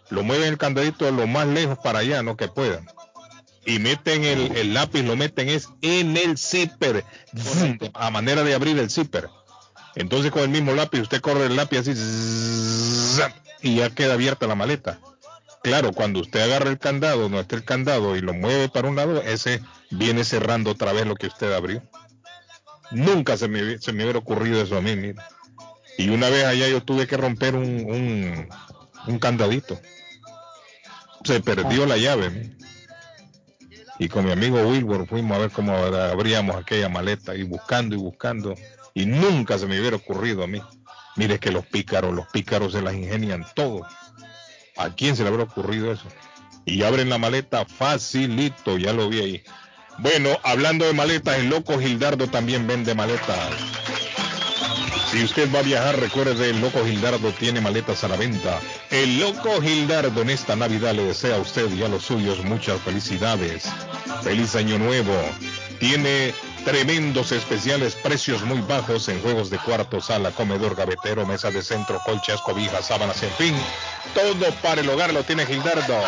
[0.09, 2.87] lo mueven el candadito lo más lejos para allá, no que puedan
[3.65, 7.05] y meten el, el lápiz, lo meten es en el zipper,
[7.95, 9.29] a manera de abrir el zipper.
[9.97, 11.93] Entonces con el mismo lápiz usted corre el lápiz así
[13.63, 15.01] y ya queda abierta la maleta.
[15.63, 18.97] Claro, cuando usted agarra el candado, no está el candado y lo mueve para un
[18.97, 19.61] lado, ese
[19.91, 21.83] viene cerrando otra vez lo que usted abrió.
[22.93, 25.29] Nunca se me, se me hubiera ocurrido eso a mí, mira.
[25.99, 28.49] Y una vez allá yo tuve que romper un, un,
[29.07, 29.79] un candadito.
[31.25, 32.31] Se perdió la llave.
[32.31, 32.70] mira
[34.01, 37.99] y con mi amigo Wilbur fuimos a ver cómo abríamos aquella maleta y buscando y
[37.99, 38.55] buscando
[38.95, 40.61] y nunca se me hubiera ocurrido a mí.
[41.17, 43.87] Mire que los pícaros, los pícaros se las ingenian todo.
[44.79, 46.07] ¿A quién se le habrá ocurrido eso?
[46.65, 49.43] Y abren la maleta facilito, ya lo vi ahí.
[49.99, 53.51] Bueno, hablando de maletas, el loco Gildardo también vende maletas.
[55.11, 58.61] Si usted va a viajar, recuerde, el Loco Gildardo tiene maletas a la venta.
[58.91, 62.81] El Loco Gildardo en esta Navidad le desea a usted y a los suyos muchas
[62.83, 63.65] felicidades.
[64.23, 65.13] Feliz Año Nuevo.
[65.81, 66.33] Tiene
[66.65, 72.01] tremendos especiales, precios muy bajos en juegos de cuarto, sala, comedor, gavetero, mesa de centro,
[72.05, 73.55] colchas, cobijas, sábanas, en fin.
[74.15, 76.01] Todo para el hogar lo tiene Gildardo.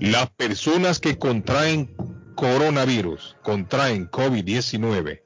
[0.00, 1.94] Las personas que contraen
[2.34, 5.22] coronavirus, contraen COVID-19,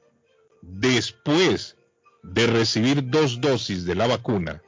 [0.61, 1.77] después
[2.23, 4.61] de recibir dos dosis de la vacuna,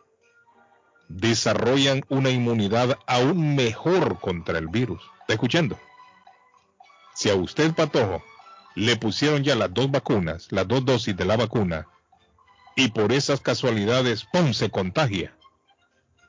[1.07, 5.01] desarrollan una inmunidad aún mejor contra el virus.
[5.21, 5.79] ¿Está escuchando?
[7.13, 8.23] Si a usted, Patojo,
[8.75, 11.87] le pusieron ya las dos vacunas, las dos dosis de la vacuna,
[12.75, 15.35] y por esas casualidades, ¡pum!, se contagia.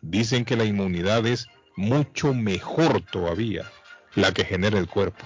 [0.00, 3.70] Dicen que la inmunidad es mucho mejor todavía
[4.14, 5.24] la que genera el cuerpo.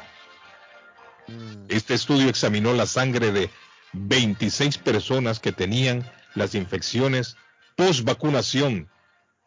[1.68, 3.50] Este estudio examinó la sangre de
[3.92, 7.36] 26 personas que tenían las infecciones
[7.76, 8.88] post vacunación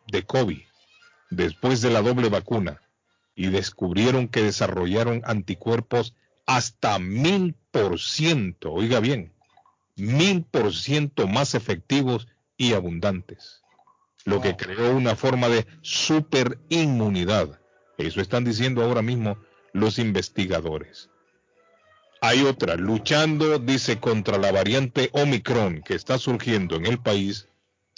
[0.08, 0.62] de COVID
[1.30, 2.82] después de la doble vacuna
[3.36, 6.16] y descubrieron que desarrollaron anticuerpos
[6.46, 9.32] hasta mil por ciento, oiga bien,
[9.96, 12.28] mil por ciento más efectivos
[12.58, 13.62] y abundantes,
[14.26, 17.62] lo que creó una forma de superinmunidad.
[17.98, 19.38] Eso están diciendo ahora mismo
[19.74, 21.10] los investigadores.
[22.22, 27.48] Hay otra, luchando, dice, contra la variante Omicron que está surgiendo en el país.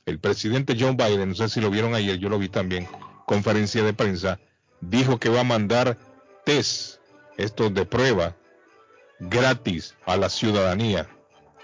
[0.05, 2.87] El presidente John Biden, no sé si lo vieron ayer, yo lo vi también,
[3.25, 4.39] conferencia de prensa,
[4.79, 5.97] dijo que va a mandar
[6.45, 6.99] test,
[7.37, 8.35] estos de prueba,
[9.19, 11.07] gratis a la ciudadanía.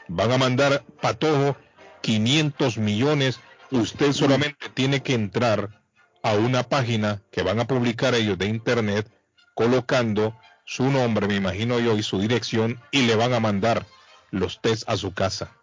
[0.07, 1.57] Van a mandar, patojo,
[2.01, 3.39] 500 millones.
[3.69, 5.81] Usted solamente tiene que entrar
[6.23, 9.11] a una página que van a publicar ellos de internet
[9.53, 10.35] colocando
[10.67, 13.85] su nombre, me imagino yo, y su dirección y le van a mandar
[14.31, 15.57] los test a su casa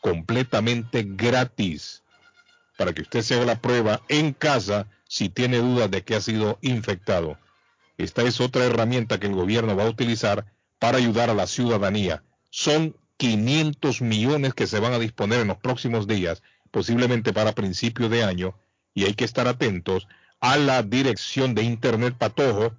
[0.00, 2.02] completamente gratis
[2.78, 6.20] para que usted se haga la prueba en casa si tiene dudas de que ha
[6.20, 7.38] sido infectado.
[7.98, 10.46] esta es otra herramienta que el gobierno va a utilizar
[10.78, 12.22] para ayudar a la ciudadanía.
[12.48, 18.08] Son 500 millones que se van a disponer en los próximos días, posiblemente para principio
[18.08, 18.54] de año,
[18.94, 20.08] y hay que estar atentos
[20.40, 22.72] a la dirección de Internet Patojo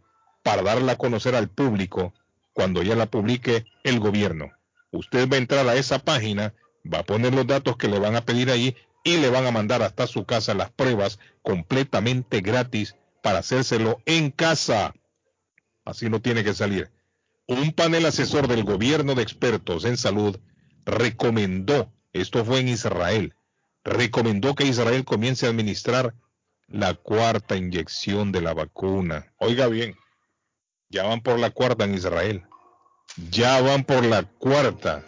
[0.49, 2.11] para darla a conocer al público
[2.53, 4.51] cuando ya la publique el gobierno.
[4.89, 6.55] Usted va a entrar a esa página,
[6.91, 9.51] va a poner los datos que le van a pedir ahí y le van a
[9.51, 14.95] mandar hasta su casa las pruebas completamente gratis para hacérselo en casa.
[15.85, 16.89] Así no tiene que salir.
[17.45, 20.39] Un panel asesor del gobierno de expertos en salud
[20.83, 23.35] recomendó, esto fue en Israel,
[23.83, 26.15] recomendó que Israel comience a administrar
[26.67, 29.31] la cuarta inyección de la vacuna.
[29.37, 29.95] Oiga bien,
[30.89, 32.43] ya van por la cuarta en Israel.
[33.29, 35.03] Ya van por la cuarta.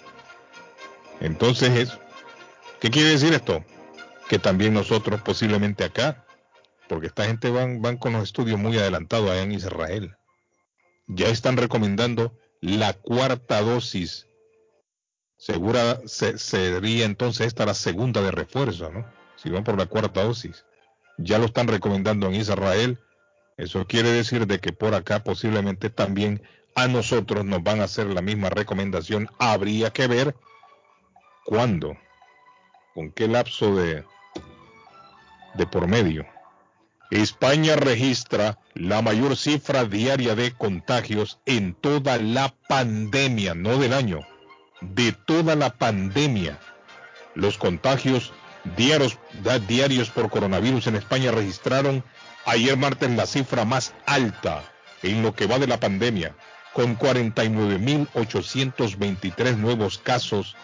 [1.20, 1.98] Entonces,
[2.80, 3.64] ¿qué quiere decir esto?
[4.30, 6.26] Que también nosotros posiblemente acá,
[6.88, 10.16] porque esta gente van, van con los estudios muy adelantados allá en Israel,
[11.08, 14.28] ya están recomendando la cuarta dosis.
[15.38, 19.06] Segura sería entonces esta la segunda de refuerzo, ¿no?
[19.36, 20.66] Si van por la cuarta dosis.
[21.18, 23.00] Ya lo están recomendando en Israel.
[23.62, 26.42] Eso quiere decir de que por acá posiblemente también
[26.74, 29.30] a nosotros nos van a hacer la misma recomendación.
[29.38, 30.36] Habría que ver
[31.46, 31.96] cuándo,
[32.96, 34.04] con qué lapso de,
[35.54, 36.26] de por medio.
[37.12, 44.22] España registra la mayor cifra diaria de contagios en toda la pandemia, no del año,
[44.82, 46.58] de toda la pandemia.
[47.36, 48.34] Los contagios
[48.76, 49.20] diarios,
[49.68, 52.04] diarios por coronavirus en España registraron
[52.46, 54.64] ayer martes la cifra más alta
[55.04, 56.36] en lo que va de la pandemia,
[56.74, 60.56] con 49.823 nuevos casos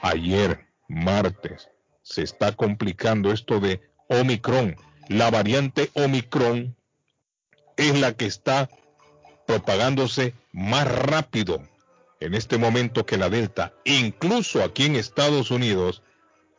[0.00, 1.68] ayer martes.
[2.02, 4.76] Se está complicando esto de Omicron
[5.08, 6.76] la variante Omicron
[7.78, 8.68] es la que está
[9.46, 11.62] propagándose más rápido
[12.20, 13.72] en este momento que la Delta.
[13.84, 16.02] Incluso aquí en Estados Unidos,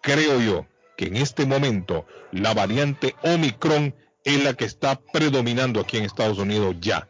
[0.02, 0.66] creo yo
[0.98, 3.94] que en este momento la variante Omicron
[4.36, 7.08] es la que está predominando aquí en Estados Unidos ya.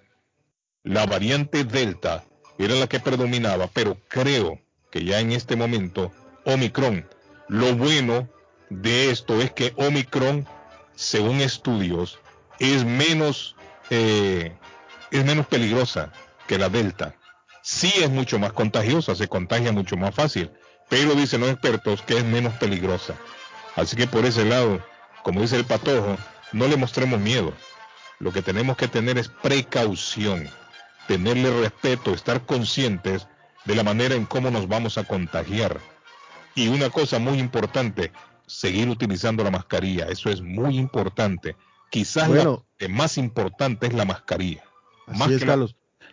[0.83, 2.23] La variante Delta
[2.57, 4.59] era la que predominaba, pero creo
[4.91, 6.11] que ya en este momento
[6.45, 7.07] Omicron.
[7.47, 8.29] Lo bueno
[8.69, 10.47] de esto es que Omicron
[10.99, 12.19] según estudios,
[12.59, 13.55] es menos,
[13.89, 14.57] eh,
[15.11, 16.11] es menos peligrosa
[16.45, 17.15] que la Delta.
[17.63, 20.51] Sí es mucho más contagiosa, se contagia mucho más fácil,
[20.89, 23.15] pero dicen los expertos que es menos peligrosa.
[23.77, 24.83] Así que por ese lado,
[25.23, 26.17] como dice el patojo,
[26.51, 27.53] no le mostremos miedo.
[28.19, 30.49] Lo que tenemos que tener es precaución,
[31.07, 33.27] tenerle respeto, estar conscientes
[33.65, 35.79] de la manera en cómo nos vamos a contagiar.
[36.55, 38.11] Y una cosa muy importante,
[38.45, 40.07] seguir utilizando la mascarilla.
[40.07, 41.55] Eso es muy importante.
[41.89, 44.63] Quizás lo más importante es la mascarilla.
[45.07, 45.45] Más que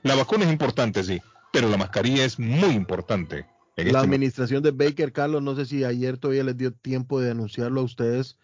[0.02, 1.20] la, vacuna es importante, sí,
[1.52, 3.46] pero la mascarilla es muy importante.
[3.76, 7.30] la este administración de Baker, Carlos, no sé si ayer todavía les dio tiempo de
[7.30, 8.38] anunciarlo a ustedes.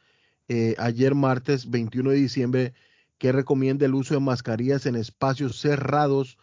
[0.49, 2.75] Eh, ayer martes 21 de diciembre
[3.19, 6.37] que recomienda el uso de mascarillas en espacios cerrados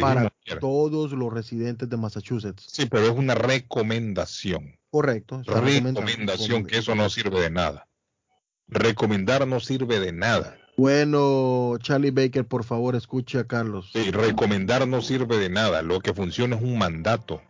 [0.00, 0.30] para
[0.60, 2.66] todos los residentes de Massachusetts.
[2.70, 4.76] Sí, pero es una recomendación.
[4.90, 5.42] Correcto.
[5.46, 7.88] Recomendación, que eso no sirve de nada.
[8.68, 10.58] Recomendar no sirve de nada.
[10.76, 13.90] Bueno, Charlie Baker, por favor, escuche a Carlos.
[13.92, 15.80] Sí, recomendar no sirve de nada.
[15.80, 17.40] Lo que funciona es un mandato.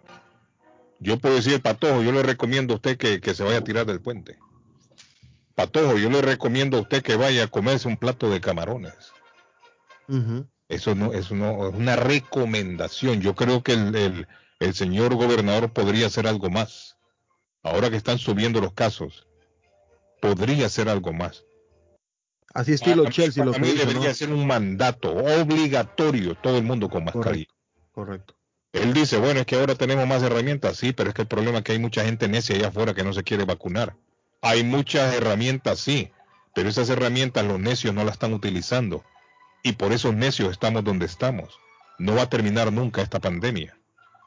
[1.01, 4.01] Yo puedo decir, Patojo, yo le recomiendo a usted que, se vaya a tirar del
[4.01, 4.39] puente.
[5.57, 8.95] Patojo, yo le recomiendo a usted que vaya a comerse un plato de camarones.
[10.69, 13.21] Eso no, es una recomendación.
[13.21, 14.29] Yo creo que el,
[14.61, 16.97] el señor gobernador podría hacer algo más
[17.67, 19.27] ahora que están subiendo los casos,
[20.21, 21.45] podría ser algo más.
[22.55, 27.53] Así estilo Chelsea lo que debería ser un mandato obligatorio todo el mundo con mascarilla.
[27.93, 28.35] Correcto.
[28.73, 31.59] Él dice, bueno, es que ahora tenemos más herramientas, sí, pero es que el problema
[31.59, 33.97] es que hay mucha gente necia allá afuera que no se quiere vacunar.
[34.43, 36.11] Hay muchas herramientas, sí,
[36.55, 39.05] pero esas herramientas los necios no las están utilizando.
[39.63, 41.59] Y por esos necios estamos donde estamos.
[41.99, 43.79] No va a terminar nunca esta pandemia.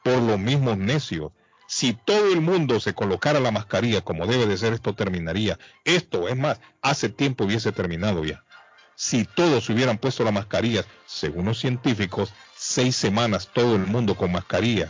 [0.04, 1.32] Por los mismos necios
[1.70, 5.60] si todo el mundo se colocara la mascarilla como debe de ser, esto terminaría.
[5.86, 8.44] Esto, es más, hace tiempo hubiese terminado ya.
[8.96, 14.32] Si todos hubieran puesto la mascarilla, según los científicos, seis semanas todo el mundo con
[14.32, 14.90] mascarilla.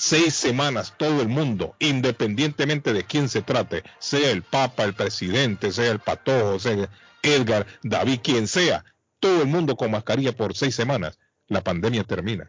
[0.00, 5.72] Seis semanas todo el mundo, independientemente de quién se trate, sea el Papa, el presidente,
[5.72, 6.88] sea el Patojo, sea
[7.20, 8.84] Edgar, David, quien sea,
[9.18, 11.18] todo el mundo con mascarilla por seis semanas,
[11.48, 12.48] la pandemia termina.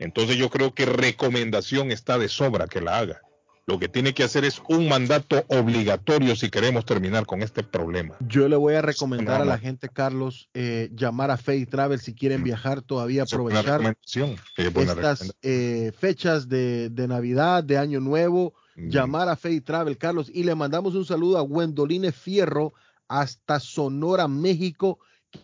[0.00, 3.20] Entonces yo creo que recomendación está de sobra que la haga.
[3.70, 8.16] Lo que tiene que hacer es un mandato obligatorio si queremos terminar con este problema.
[8.18, 12.12] Yo le voy a recomendar a la gente, Carlos, eh, llamar a Faith Travel si
[12.12, 13.80] quieren viajar todavía, aprovechar
[14.56, 18.88] estas eh, fechas de, de, Navidad, de Año Nuevo, mm.
[18.88, 22.74] llamar a Faith Travel, Carlos, y le mandamos un saludo a Gwendoline Fierro
[23.06, 24.98] hasta Sonora, México,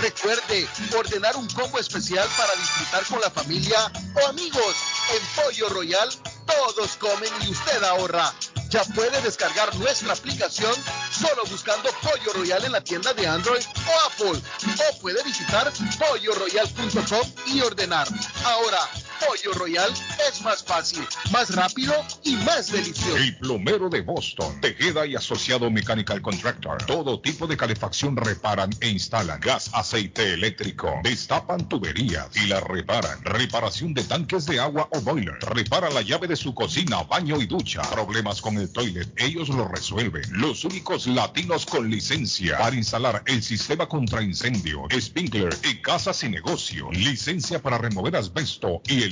[0.00, 3.90] Recuerde, ordenar un combo especial para disfrutar con la familia
[4.22, 4.76] o amigos.
[5.12, 6.08] En Pollo Royal,
[6.46, 8.32] todos comen y usted ahorra.
[8.68, 10.72] Ya puede descargar nuestra aplicación
[11.10, 14.40] solo buscando Pollo Royal en la tienda de Android o Apple.
[14.88, 18.06] O puede visitar polloroyal.com y ordenar.
[18.44, 18.78] Ahora,
[19.26, 19.90] Pollo Royal
[20.28, 21.94] es más fácil, más rápido
[22.24, 23.16] y más delicioso.
[23.16, 26.84] El plomero de Boston, Tejeda y Asociado Mechanical Contractor.
[26.86, 29.40] Todo tipo de calefacción reparan e instalan.
[29.40, 31.00] Gas, aceite eléctrico.
[31.04, 33.22] Destapan tuberías y la reparan.
[33.24, 35.38] Reparación de tanques de agua o boiler.
[35.40, 37.82] Repara la llave de su cocina, baño y ducha.
[37.82, 40.24] Problemas con el toilet, ellos lo resuelven.
[40.32, 46.28] Los únicos latinos con licencia para instalar el sistema contra incendio, sprinkler en casas y
[46.28, 46.90] negocio.
[46.92, 49.11] Licencia para remover asbesto y el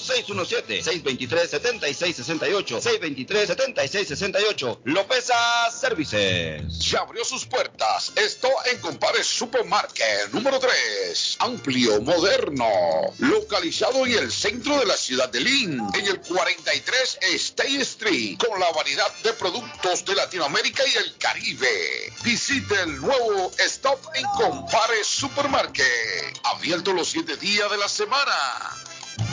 [2.29, 3.79] 617-623-7668.
[3.79, 4.81] 623-7668.
[4.85, 6.79] Lopeza Services.
[6.79, 8.13] Ya abrió sus puertas.
[8.17, 11.37] Esto en Compare Supermarket número 3.
[11.41, 12.69] Amplio, moderno.
[13.19, 15.81] Localizado en el centro de la ciudad de Lynn.
[15.95, 18.39] En el 43 State Street.
[18.39, 22.13] Con la variedad de productos de Latinoamérica y el Caribe.
[22.23, 26.39] Visite el nuevo Stop en Compare Supermarket.
[26.45, 28.35] Abierto los 7 días de la semana.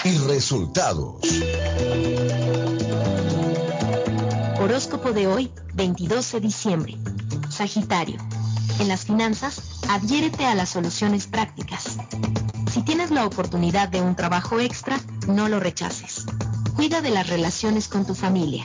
[0.05, 1.21] y resultados.
[4.59, 6.97] Horóscopo de hoy, 22 de diciembre.
[7.51, 8.17] Sagitario.
[8.79, 11.97] En las finanzas, adhiérete a las soluciones prácticas.
[12.73, 16.27] Si tienes la oportunidad de un trabajo extra, no lo rechaces.
[16.75, 18.65] Cuida de las relaciones con tu familia.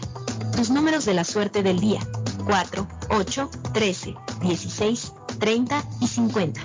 [0.56, 2.02] Tus números de la suerte del día.
[2.46, 6.62] 4, 8, 13, 16, 30 y 50.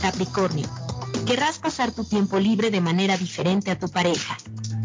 [0.00, 0.68] Capricornio.
[1.26, 4.36] Querrás pasar tu tiempo libre de manera diferente a tu pareja.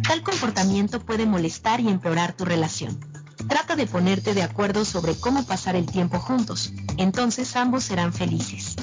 [0.07, 2.99] Tal comportamiento puede molestar y empeorar tu relación.
[3.47, 6.73] Trata de ponerte de acuerdo sobre cómo pasar el tiempo juntos.
[6.97, 8.75] Entonces ambos serán felices.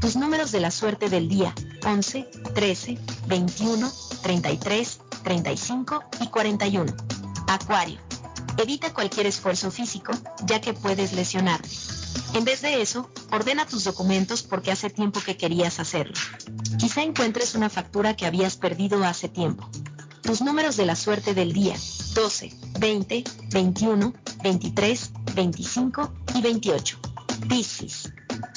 [0.00, 1.54] Tus números de la suerte del día.
[1.86, 3.90] 11, 13, 21,
[4.22, 6.92] 33, 35 y 41.
[7.48, 7.98] Acuario.
[8.58, 10.12] Evita cualquier esfuerzo físico,
[10.44, 11.68] ya que puedes lesionarte.
[12.34, 16.14] En vez de eso, ordena tus documentos porque hace tiempo que querías hacerlo.
[16.78, 19.68] Quizá encuentres una factura que habías perdido hace tiempo.
[20.24, 21.76] Tus números de la suerte del día,
[22.14, 26.98] 12, 20, 21, 23, 25 y 28.
[27.46, 28.10] Piscis.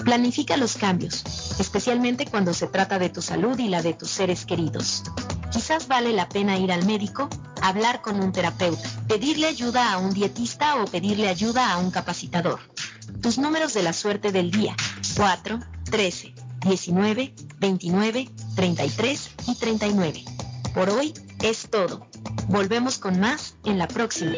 [0.05, 1.23] Planifica los cambios,
[1.59, 5.03] especialmente cuando se trata de tu salud y la de tus seres queridos.
[5.51, 7.27] Quizás vale la pena ir al médico,
[7.61, 12.61] hablar con un terapeuta, pedirle ayuda a un dietista o pedirle ayuda a un capacitador.
[13.21, 14.73] Tus números de la suerte del día,
[15.17, 20.23] 4, 13, 19, 29, 33 y 39.
[20.73, 22.07] Por hoy es todo.
[22.47, 24.33] Volvemos con más en la próxima.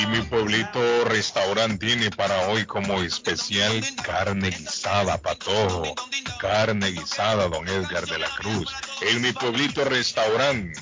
[0.00, 5.94] Y mi pueblito restaurante tiene para hoy como especial carne guisada, patojo.
[6.40, 8.70] Carne guisada, don Edgar de la Cruz.
[9.02, 10.80] En mi pueblito restaurante.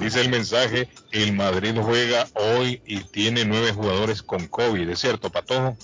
[0.00, 5.30] Dice el mensaje, el Madrid juega hoy y tiene nueve jugadores con COVID, ¿es cierto,
[5.30, 5.76] Patojo?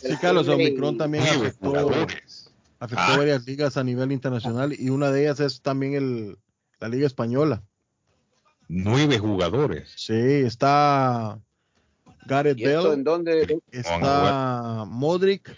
[0.00, 1.76] Sí, Carlos, Omicron también afectó,
[2.80, 3.16] afectó Ah.
[3.16, 6.38] varias ligas a nivel internacional y una de ellas es también el,
[6.80, 7.62] la Liga Española.
[8.68, 9.92] Nueve jugadores.
[9.96, 11.40] Sí, está
[12.26, 13.60] Gareth ¿Y esto Bale, en dónde?
[13.72, 15.50] está Modric,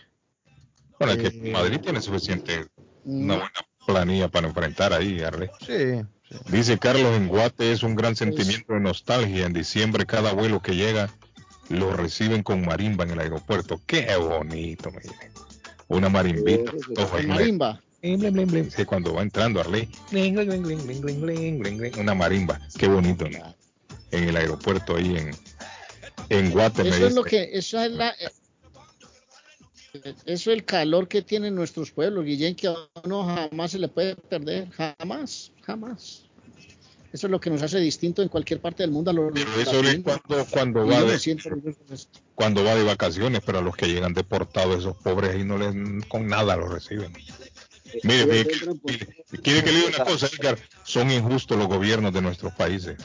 [0.98, 2.66] Bueno, es que Eh, Madrid tiene suficiente,
[3.04, 3.50] una buena
[3.86, 5.50] planilla para enfrentar ahí, Arle.
[5.60, 6.06] sí,
[6.48, 9.46] Dice Carlos en Guate es un gran sentimiento de nostalgia.
[9.46, 11.10] En diciembre cada vuelo que llega
[11.70, 13.80] lo reciben con marimba en el aeropuerto.
[13.86, 15.30] Qué bonito, mire.
[15.88, 16.72] Una marimbita.
[16.98, 17.80] Ojo, marimba.
[18.86, 19.88] Cuando va entrando Arley.
[21.98, 22.60] Una marimba.
[22.78, 23.54] Qué bonito, ¿no?
[24.10, 25.30] En el aeropuerto ahí en,
[26.28, 26.96] en Guatemala.
[26.96, 28.28] Eso es lo que, eso es la, eh,
[29.92, 32.74] eso es el calor que tienen nuestros pueblos, Guillén, que a
[33.04, 36.24] uno jamás se le puede perder, jamás, jamás.
[37.12, 39.80] Eso es lo que nos hace distinto en cualquier parte del mundo a los eso
[39.80, 41.18] es cuando, cuando, va de,
[42.36, 45.74] cuando va de vacaciones, pero a los que llegan deportados, esos pobres ahí no les,
[46.06, 47.12] con nada los reciben.
[48.04, 48.48] Mire, mire,
[48.84, 49.08] mire,
[49.42, 52.96] quiere que le diga una cosa, Edgar, son injustos los gobiernos de nuestros países.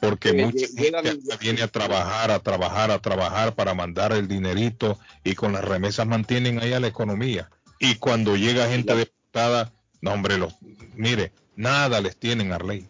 [0.00, 5.34] Porque mucha gente viene a trabajar, a trabajar, a trabajar para mandar el dinerito y
[5.34, 7.50] con las remesas mantienen allá la economía.
[7.78, 10.54] Y cuando llega gente deportada, no hombre, los,
[10.94, 12.88] mire, nada les tienen a ley.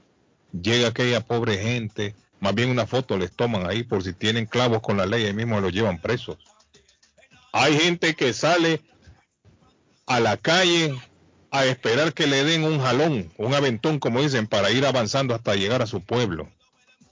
[0.53, 4.81] Llega aquella pobre gente, más bien una foto les toman ahí por si tienen clavos
[4.81, 6.39] con la ley, ahí mismo los llevan presos.
[7.53, 8.81] Hay gente que sale
[10.07, 10.95] a la calle
[11.53, 15.55] a esperar que le den un jalón, un aventón, como dicen, para ir avanzando hasta
[15.57, 16.49] llegar a su pueblo.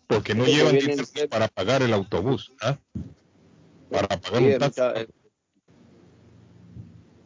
[0.06, 2.52] Porque no llevan dinero para pagar el autobús.
[2.62, 2.78] ¿ah?
[3.90, 4.80] Para pagar Sí, un taxi.
[4.80, 5.08] mucha- eh,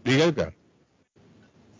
[0.04, 0.54] Diga, Edgar.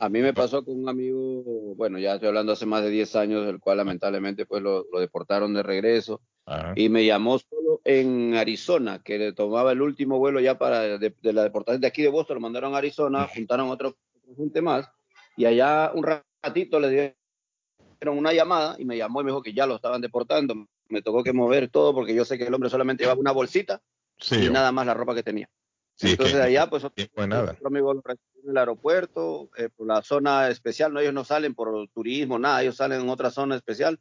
[0.03, 1.45] A mí me pasó con un amigo,
[1.77, 4.99] bueno, ya estoy hablando hace más de 10 años, el cual lamentablemente pues lo, lo
[4.99, 6.73] deportaron de regreso Ajá.
[6.75, 11.15] y me llamó solo en Arizona, que le tomaba el último vuelo ya para de,
[11.23, 14.61] de la deportación de aquí de Boston, lo mandaron a Arizona, juntaron otra otra gente
[14.61, 14.91] más
[15.37, 16.05] y allá un
[16.43, 20.01] ratito le dieron una llamada y me llamó y me dijo que ya lo estaban
[20.01, 20.67] deportando.
[20.89, 23.81] Me tocó que mover todo porque yo sé que el hombre solamente llevaba una bolsita
[24.19, 25.49] Sí, y yo- nada más la ropa que tenía.
[25.97, 26.85] Sí, es Entonces que allá pues
[27.55, 31.25] otro amigo lo recibió en el aeropuerto, eh, por la zona especial, no, ellos no
[31.25, 33.99] salen por turismo, nada, ellos salen en otra zona especial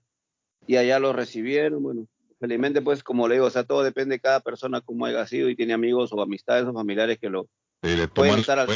[0.68, 2.08] y allá lo recibieron, bueno,
[2.40, 5.50] felizmente pues como le digo, o sea, todo depende de cada persona cómo haya sido
[5.50, 7.48] y tiene amigos o amistades o familiares que lo
[7.84, 8.70] Sí, le pueden toman estar al-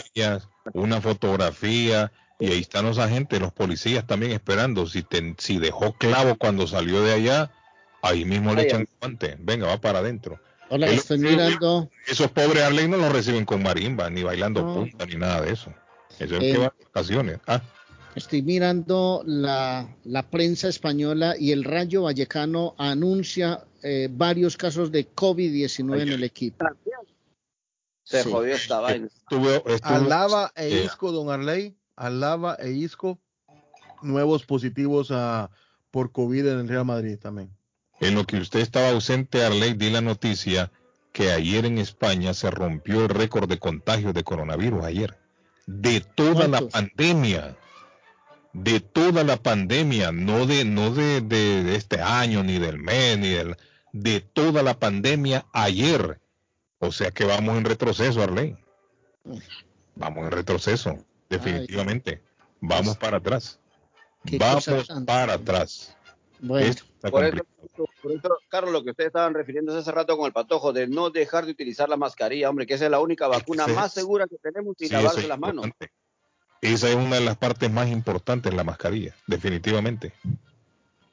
[0.73, 4.87] una fotografía y ahí están los agentes, los policías también esperando.
[4.87, 7.51] Si, te- si dejó clavo cuando salió de allá,
[8.01, 9.37] ahí mismo le echan guante.
[9.39, 10.39] Venga, va para adentro.
[10.69, 11.89] Hola, El- estoy mirando.
[12.07, 14.73] Esos pobres Arley no los reciben con marimba, ni bailando No.
[14.75, 15.73] punta, ni nada de eso.
[16.19, 17.39] Eso es Eh, que va de vacaciones.
[17.47, 17.61] Ah,
[18.15, 25.07] Estoy mirando la, la prensa española y el Rayo Vallecano anuncia eh, varios casos de
[25.13, 26.65] COVID-19 en el equipo.
[28.03, 28.31] se Sí.
[28.31, 29.07] jodió esta vaina.
[29.07, 33.19] estuvo, estuvo- Alaba e eh, Isco, don Arley, Alaba e Isco,
[34.01, 35.49] nuevos positivos a,
[35.91, 37.49] por COVID en el Real Madrid también.
[37.99, 40.71] En lo que usted estaba ausente, Arley, di la noticia
[41.13, 45.17] que ayer en España se rompió el récord de contagios de coronavirus ayer.
[45.65, 47.55] De toda la pandemia.
[48.53, 53.17] De toda la pandemia, no de, no de, de- de este año, ni del mes,
[53.17, 53.57] ni del,
[53.91, 56.19] de toda la pandemia ayer.
[56.79, 58.55] O sea que vamos en retroceso, Arley.
[59.95, 60.97] Vamos en retroceso,
[61.29, 62.21] definitivamente.
[62.61, 63.59] Vamos para atrás.
[64.39, 64.65] Vamos
[65.05, 65.94] para atrás.
[66.39, 66.73] Bueno.
[67.01, 67.45] Por eso, complicado.
[68.01, 71.09] por eso, Carlos, lo que ustedes estaban refiriéndose hace rato con el patojo de no
[71.09, 74.37] dejar de utilizar la mascarilla, hombre, que esa es la única vacuna más segura que
[74.37, 75.67] tenemos y Sí, lavarse es las manos.
[76.61, 80.13] Esa es una de las partes más importantes, la mascarilla, definitivamente.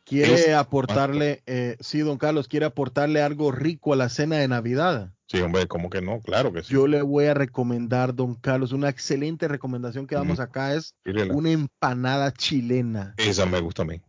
[0.04, 4.48] Quiere Es- aportarle, eh, sí, don Carlos, quiere aportarle algo rico a la cena de
[4.48, 5.12] Navidad.
[5.26, 6.20] Sí, hombre, ¿cómo que no?
[6.20, 6.72] Claro que sí.
[6.74, 10.94] Yo le voy a recomendar, don Carlos, una excelente recomendación que damos acá es
[11.30, 13.14] una empanada chilena.
[13.16, 14.00] Esa me gusta a mí.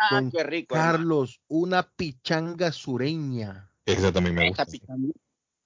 [0.00, 0.74] Ah, Don qué rico.
[0.74, 0.92] hermano.
[0.92, 3.70] Carlos, una pichanga sureña.
[3.86, 4.66] Esa también me gusta.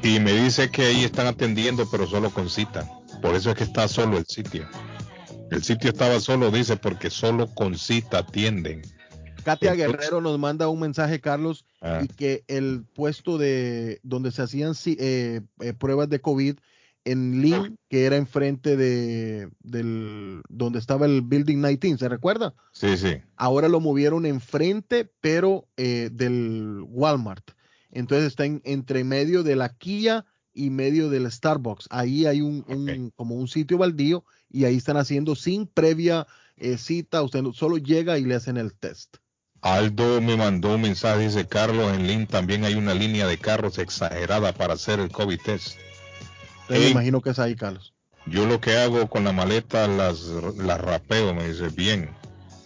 [0.03, 2.87] Y me dice que ahí están atendiendo, pero solo con cita.
[3.21, 4.67] Por eso es que está solo el sitio.
[5.51, 8.83] El sitio estaba solo, dice, porque solo con cita atienden.
[9.45, 12.01] Katia Entonces- Guerrero nos manda un mensaje, Carlos, Ah.
[12.05, 16.57] y que el puesto de donde se hacían eh, eh, pruebas de COVID
[17.07, 22.55] en Lynn, que era enfrente de del donde estaba el Building 19, ¿se recuerda?
[22.73, 23.17] Sí, sí.
[23.37, 27.51] Ahora lo movieron enfrente, pero eh, del Walmart.
[27.91, 31.87] Entonces está en- entre medio de la Kia y medio del Starbucks.
[31.91, 36.77] Ahí hay un, un- como un sitio baldío y ahí están haciendo sin previa eh,
[36.79, 37.23] cita.
[37.23, 39.17] Usted solo llega y le hacen el test.
[39.63, 43.79] Aldo me mandó un mensaje, dice Carlos, en Lynn también hay una línea de carros
[43.79, 45.77] exagerada para hacer el COVID test.
[46.69, 47.93] Me imagino que es ahí, Carlos.
[48.27, 50.21] Yo lo que hago con la maleta las,
[50.57, 52.11] las rapeo, me dice, bien.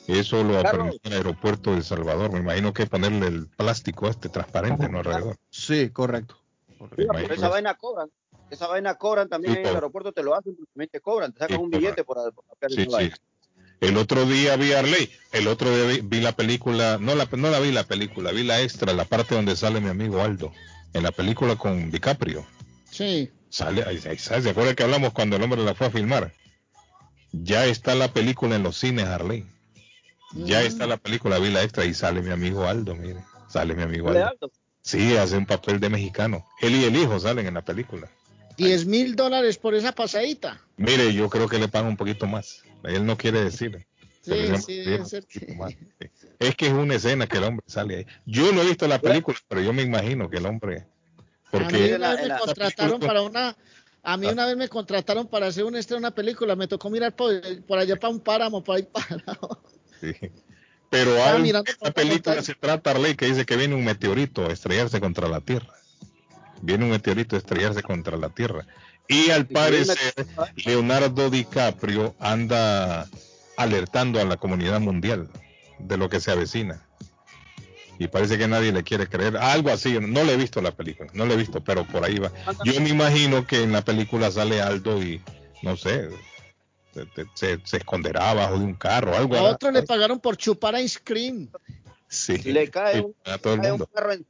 [0.07, 2.31] Eso lo aprendí en el aeropuerto de El Salvador.
[2.33, 4.99] Me imagino que ponerle el plástico este transparente, ¿no?
[4.99, 5.37] Alrededor.
[5.51, 6.37] Sí, correcto.
[6.95, 8.09] Pero esa vaina cobran.
[8.51, 11.39] Esa vaina cobran también Sí, en el aeropuerto, te lo hacen, también te cobran, te
[11.41, 13.11] sacan Sí, un billete por, por hacer Sí.
[13.81, 17.51] El otro día vi Arley, el otro día vi, vi la película, no la, no
[17.51, 20.53] la vi la película, vi la extra, la parte donde sale mi amigo Aldo,
[20.93, 22.47] en la película con DiCaprio.
[22.91, 23.31] Sí.
[23.51, 26.33] Sale, ¿se acuerda que hablamos cuando el hombre la fue a filmar?
[27.33, 29.45] Ya está la película en los cines, Arley.
[30.33, 30.67] Ya Mm.
[30.67, 33.25] está la película, vi la extra y sale mi amigo Aldo, mire.
[33.49, 34.31] Sale mi amigo ¿Sale Aldo.
[34.31, 34.53] Aldo?
[34.85, 36.47] Sí, hace un papel de mexicano.
[36.61, 38.07] Él y el hijo salen en la película.
[38.59, 40.61] 10 mil dólares por esa pasadita.
[40.77, 42.63] Mire, yo creo que le pagan un poquito más.
[42.85, 43.87] Él no quiere decir.
[44.21, 45.41] Sí, sí, debe ser sí.
[46.39, 48.07] Es que es una escena que el hombre sale ahí.
[48.27, 50.77] Yo no he visto la película, pero yo me imagino que el hombre.
[50.77, 50.87] a mí
[51.51, 53.57] Porque una vez me contrataron para una...
[54.03, 56.55] A mí una vez me contrataron para hacer un estreno, una película.
[56.57, 57.33] Me tocó mirar por,
[57.63, 59.63] por allá para un páramo, por ahí parado.
[60.03, 60.13] Sí.
[60.95, 65.01] Pero mirando esta película se trata, Arley, que dice que viene un meteorito a estrellarse
[65.01, 65.75] contra la Tierra.
[66.63, 68.65] Viene un meteorito a estrellarse contra la Tierra.
[69.09, 70.15] Y al parecer,
[70.55, 73.09] Leonardo DiCaprio anda
[73.57, 75.29] alertando a la comunidad mundial
[75.81, 76.87] de lo que se avecina.
[77.99, 79.37] Y parece que nadie le quiere creer.
[79.37, 82.21] Algo así, no le he visto la película, no le he visto, pero por ahí
[82.21, 82.31] va.
[82.65, 85.21] Yo me imagino que en la película sale Aldo y,
[85.63, 86.09] no sé,
[86.95, 89.37] se, se- se esconderá abajo de un carro, algo.
[89.37, 91.49] A otro le pagaron por chupar ice cream.
[92.09, 92.39] Sí.
[92.39, 93.91] Le cae un, a todo el cae un mundo.
[93.93, 94.27] carro, en-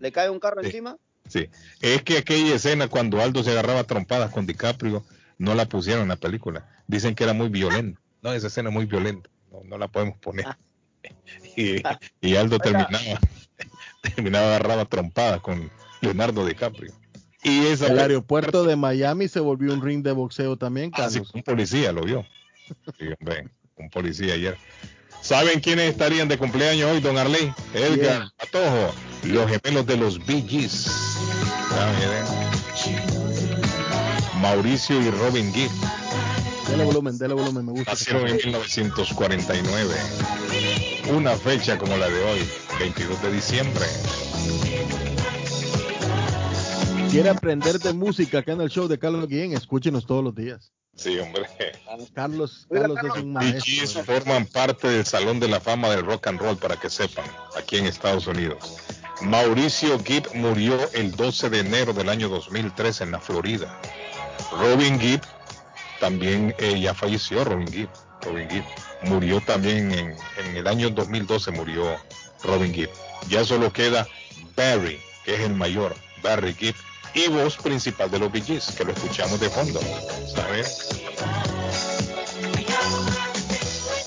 [0.00, 0.66] le cae un carro Sí.
[0.68, 0.96] encima.
[1.28, 1.48] Sí.
[1.80, 5.04] Es que aquella escena cuando Aldo se agarraba a trompadas con DiCaprio
[5.38, 6.68] no la pusieron en la película.
[6.86, 8.00] Dicen que era muy violenta.
[8.22, 9.28] No, esa escena es muy violenta.
[9.50, 10.46] No, no la podemos poner.
[11.56, 11.82] Y,
[12.20, 13.20] y Aldo terminaba,
[14.02, 16.92] terminaba agarrado a trompadas con Leonardo DiCaprio.
[17.48, 21.30] Y El aeropuerto de Miami se volvió un ring de boxeo también, Ah, sí, Carlos.
[21.34, 22.26] un policía lo vio.
[22.98, 24.56] Sí, hombre, un policía ayer.
[25.22, 27.52] ¿Saben quiénes estarían de cumpleaños hoy, don Arley?
[27.72, 28.92] Edgar Patojo,
[29.24, 30.86] los gemelos de los Bee Gees.
[34.40, 35.70] Mauricio y Robin Gibb
[36.68, 37.92] Dele volumen, dele volumen, me gusta.
[37.92, 39.94] nacieron en 1949.
[41.14, 42.40] Una fecha como la de hoy,
[42.80, 43.84] 22 de diciembre.
[47.16, 50.70] Quiere aprender de música acá en el show de Carlos Guillén, escúchenos todos los días.
[50.94, 51.46] Sí, hombre.
[52.12, 54.04] Carlos, Carlos es un maestro.
[54.04, 57.24] Forman parte del Salón de la Fama del Rock and Roll, para que sepan,
[57.56, 58.76] aquí en Estados Unidos.
[59.22, 63.80] Mauricio Gibb murió el 12 de enero del año 2003 en la Florida.
[64.52, 65.22] Robin Gibb
[66.00, 67.88] también eh, ya falleció, Robin Gibb.
[68.26, 68.64] Robin Gibb
[69.04, 71.96] murió también en, en el año 2012 murió
[72.44, 72.90] Robin Gibb.
[73.30, 74.06] Ya solo queda
[74.54, 76.74] Barry, que es el mayor, Barry Gibb,
[77.16, 79.80] y voz principal de los Bee Gees, que lo escuchamos de fondo.
[80.34, 80.88] ¿Sabes?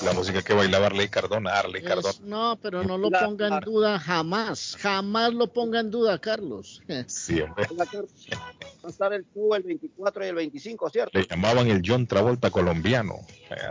[0.04, 2.08] La música que bailaba Arley Cardona, Arley Cardona.
[2.10, 4.76] Es- no, pero no lo ponga en duda jamás.
[4.80, 6.80] Jamás lo ponga en duda, Carlos.
[7.06, 7.66] Sí, hombre.
[7.78, 7.84] Va
[8.84, 11.18] a estar el Q el 24 y el 25, ¿cierto?
[11.18, 13.16] Le llamaban el John Travolta colombiano.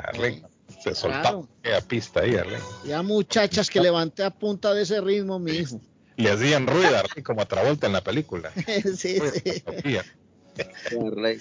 [0.04, 0.44] Arley.
[0.84, 1.88] Se soltaba Claro.
[1.88, 2.60] pista ahí, Arley.
[2.86, 5.82] Ya muchachas que levanté a punta de ese ritmo, mi hijo.
[6.20, 8.52] Le hacían rueda, Arley, como a Travolta en la película.
[8.98, 9.64] sí, sí.
[10.94, 11.40] Con Arley.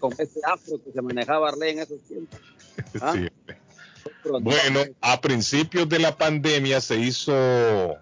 [0.00, 2.40] Con ese afro que se manejaba Arley en esos tiempos.
[3.00, 3.14] ¿Ah?
[3.14, 3.28] Sí.
[4.24, 7.98] Bueno, a principios de la pandemia se hizo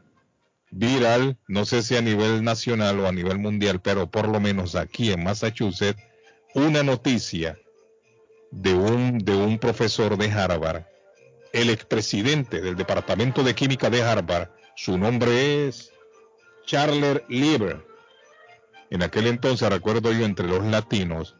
[0.70, 4.76] viral, no sé si a nivel nacional o a nivel mundial, pero por lo menos
[4.76, 6.02] aquí en Massachusetts,
[6.54, 7.58] una noticia
[8.50, 10.84] de un, de un profesor de Harvard,
[11.52, 15.92] el expresidente del Departamento de Química de Harvard, su nombre es
[16.68, 17.82] Charles Lieber.
[18.90, 21.34] En aquel entonces, recuerdo yo, entre los latinos,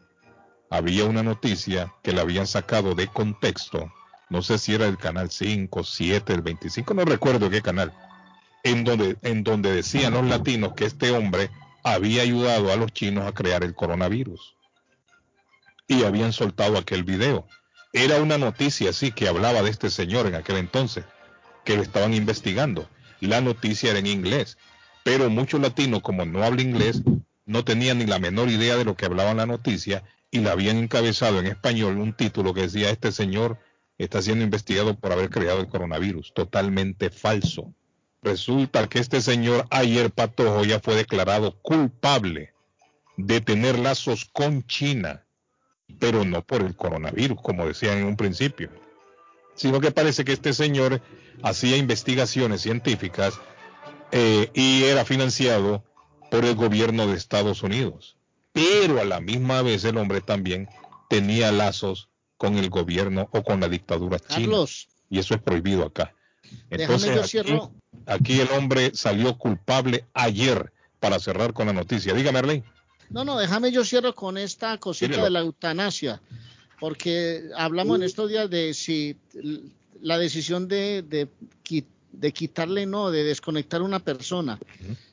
[0.71, 3.93] había una noticia que la habían sacado de contexto,
[4.31, 7.93] no sé si era el canal 5, 7, el 25, no recuerdo qué canal,
[8.63, 11.51] en donde, en donde decían los latinos que este hombre
[11.83, 14.55] había ayudado a los chinos a crear el coronavirus.
[15.87, 17.47] Y habían soltado aquel video.
[17.93, 21.05] Era una noticia así que hablaba de este señor en aquel entonces,
[21.65, 22.89] que lo estaban investigando.
[23.19, 24.57] La noticia era en inglés,
[25.09, 27.01] pero muchos latinos, como no hablan inglés,
[27.47, 30.51] no tenían ni la menor idea de lo que hablaba en la noticia y la
[30.51, 33.57] habían encabezado en español un título que decía este señor
[33.97, 36.31] está siendo investigado por haber creado el coronavirus.
[36.35, 37.73] Totalmente falso.
[38.21, 42.53] Resulta que este señor ayer Patojo ya fue declarado culpable
[43.17, 45.23] de tener lazos con China,
[45.97, 48.69] pero no por el coronavirus, como decían en un principio,
[49.55, 51.01] sino que parece que este señor
[51.41, 53.39] hacía investigaciones científicas
[54.11, 55.83] eh, y era financiado
[56.31, 58.17] por el gobierno de Estados Unidos.
[58.51, 60.69] Pero a la misma vez el hombre también
[61.09, 64.41] tenía lazos con el gobierno o con la dictadura china.
[64.41, 64.87] Carlos.
[65.09, 66.13] Y eso es prohibido acá.
[66.71, 67.71] Yo
[68.05, 72.13] aquí, el hombre salió culpable ayer para cerrar con la noticia.
[72.13, 72.63] Dígame, Arley.
[73.09, 76.21] No, no, déjame yo cierro con esta cosita de la eutanasia,
[76.79, 79.17] porque hablamos en estos días de si
[80.01, 81.27] la decisión de, de,
[82.11, 84.59] de quitarle, no, de desconectar a una persona.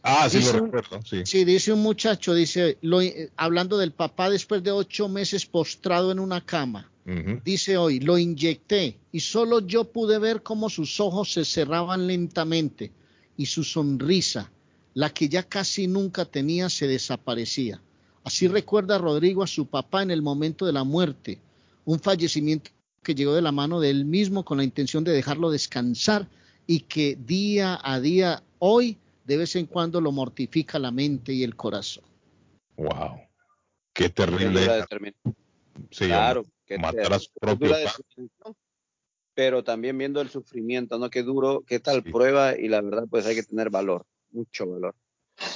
[0.02, 1.00] Ah, sí, Dice lo recuerdo.
[1.04, 1.22] Sí.
[1.24, 6.10] Sí, dice un muchacho, dice, lo- eh, hablando del papá después de ocho meses postrado
[6.12, 6.90] en una cama.
[7.44, 12.90] Dice hoy, lo inyecté y solo yo pude ver cómo sus ojos se cerraban lentamente
[13.36, 14.50] y su sonrisa,
[14.94, 17.80] la que ya casi nunca tenía, se desaparecía.
[18.24, 21.38] Así recuerda Rodrigo a su papá en el momento de la muerte,
[21.84, 22.72] un fallecimiento
[23.04, 26.26] que llegó de la mano de él mismo con la intención de dejarlo descansar
[26.66, 31.42] y que día a día, hoy, de vez en cuando lo mortifica la mente y
[31.42, 32.04] el corazón.
[32.76, 33.20] Wow.
[33.92, 34.66] Qué terrible.
[35.90, 36.44] Sí, claro.
[36.66, 37.74] que matar a su propio
[39.34, 41.10] Pero también viendo el sufrimiento, ¿no?
[41.10, 44.94] Qué duro, qué tal prueba y la verdad, pues hay que tener valor, mucho valor.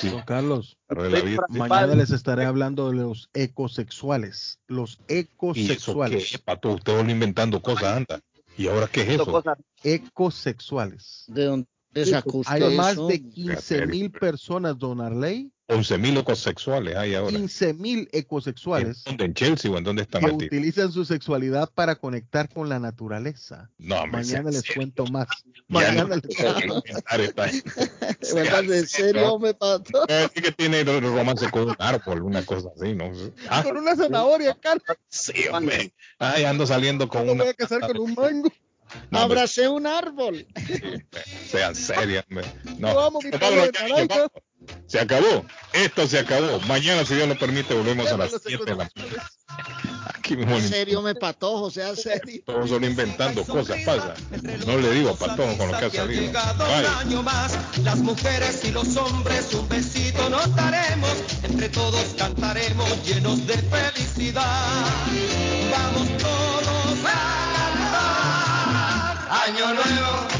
[0.02, 1.44] Don Carlos, vida.
[1.48, 4.58] mañana les estaré hablando de los ecosexuales.
[4.66, 6.38] Los ¿Y eso qué ecosexuales.
[6.38, 6.72] Pato?
[6.72, 8.20] Usted vuelve inventando cosas, anda.
[8.56, 9.42] ¿Y ahora qué es eso?
[9.82, 11.24] Ecosexuales.
[11.28, 11.66] ¿De dónde
[12.06, 13.06] sacó usted Hay más eso?
[13.06, 17.36] de 15 mil personas, don Arley, 11 mil ecosexuales hay ahora.
[17.36, 19.24] 15 mil ecosexuales ¿En dónde?
[19.26, 20.46] ¿En Chelsea o en dónde están que metidos?
[20.52, 23.70] utilizan su sexualidad para conectar con la naturaleza.
[23.78, 24.74] No, Mañana les serio.
[24.76, 25.28] cuento más.
[25.68, 26.22] Mañana no les
[28.20, 30.04] ¿De verdad, ¿En serio, me pato?
[30.34, 33.10] Sí que tiene romance con un árbol, una cosa así, ¿no?
[33.48, 34.84] Ah, Con una zanahoria, Carlos.
[35.08, 35.92] sí, hombre.
[36.18, 37.44] Ay, ando saliendo con Me una.
[37.44, 38.52] voy a casar con un mango.
[39.12, 40.44] No, Abracé un árbol.
[41.46, 42.44] sean serios, hombre.
[42.78, 42.92] No.
[42.92, 43.68] Yo amo mi vámonos.
[44.86, 45.44] Se acabó.
[45.72, 46.60] Esto se acabó.
[46.60, 49.30] Mañana, si Dios lo permite, volvemos a las Los 7 de la mañana.
[50.06, 52.42] Aquí mismo En serio, me patojo, sea serio.
[52.46, 54.14] todos solo inventando cosas, pasa.
[54.66, 56.32] No le digo patón con lo que ha salido.
[56.32, 56.86] Bye.
[57.00, 63.46] año más, las mujeres y los hombres un besito nos daremos, entre todos cantaremos llenos
[63.46, 64.86] de felicidad.
[65.70, 69.48] Vamos todos a cantar.
[69.48, 70.39] Año nuevo.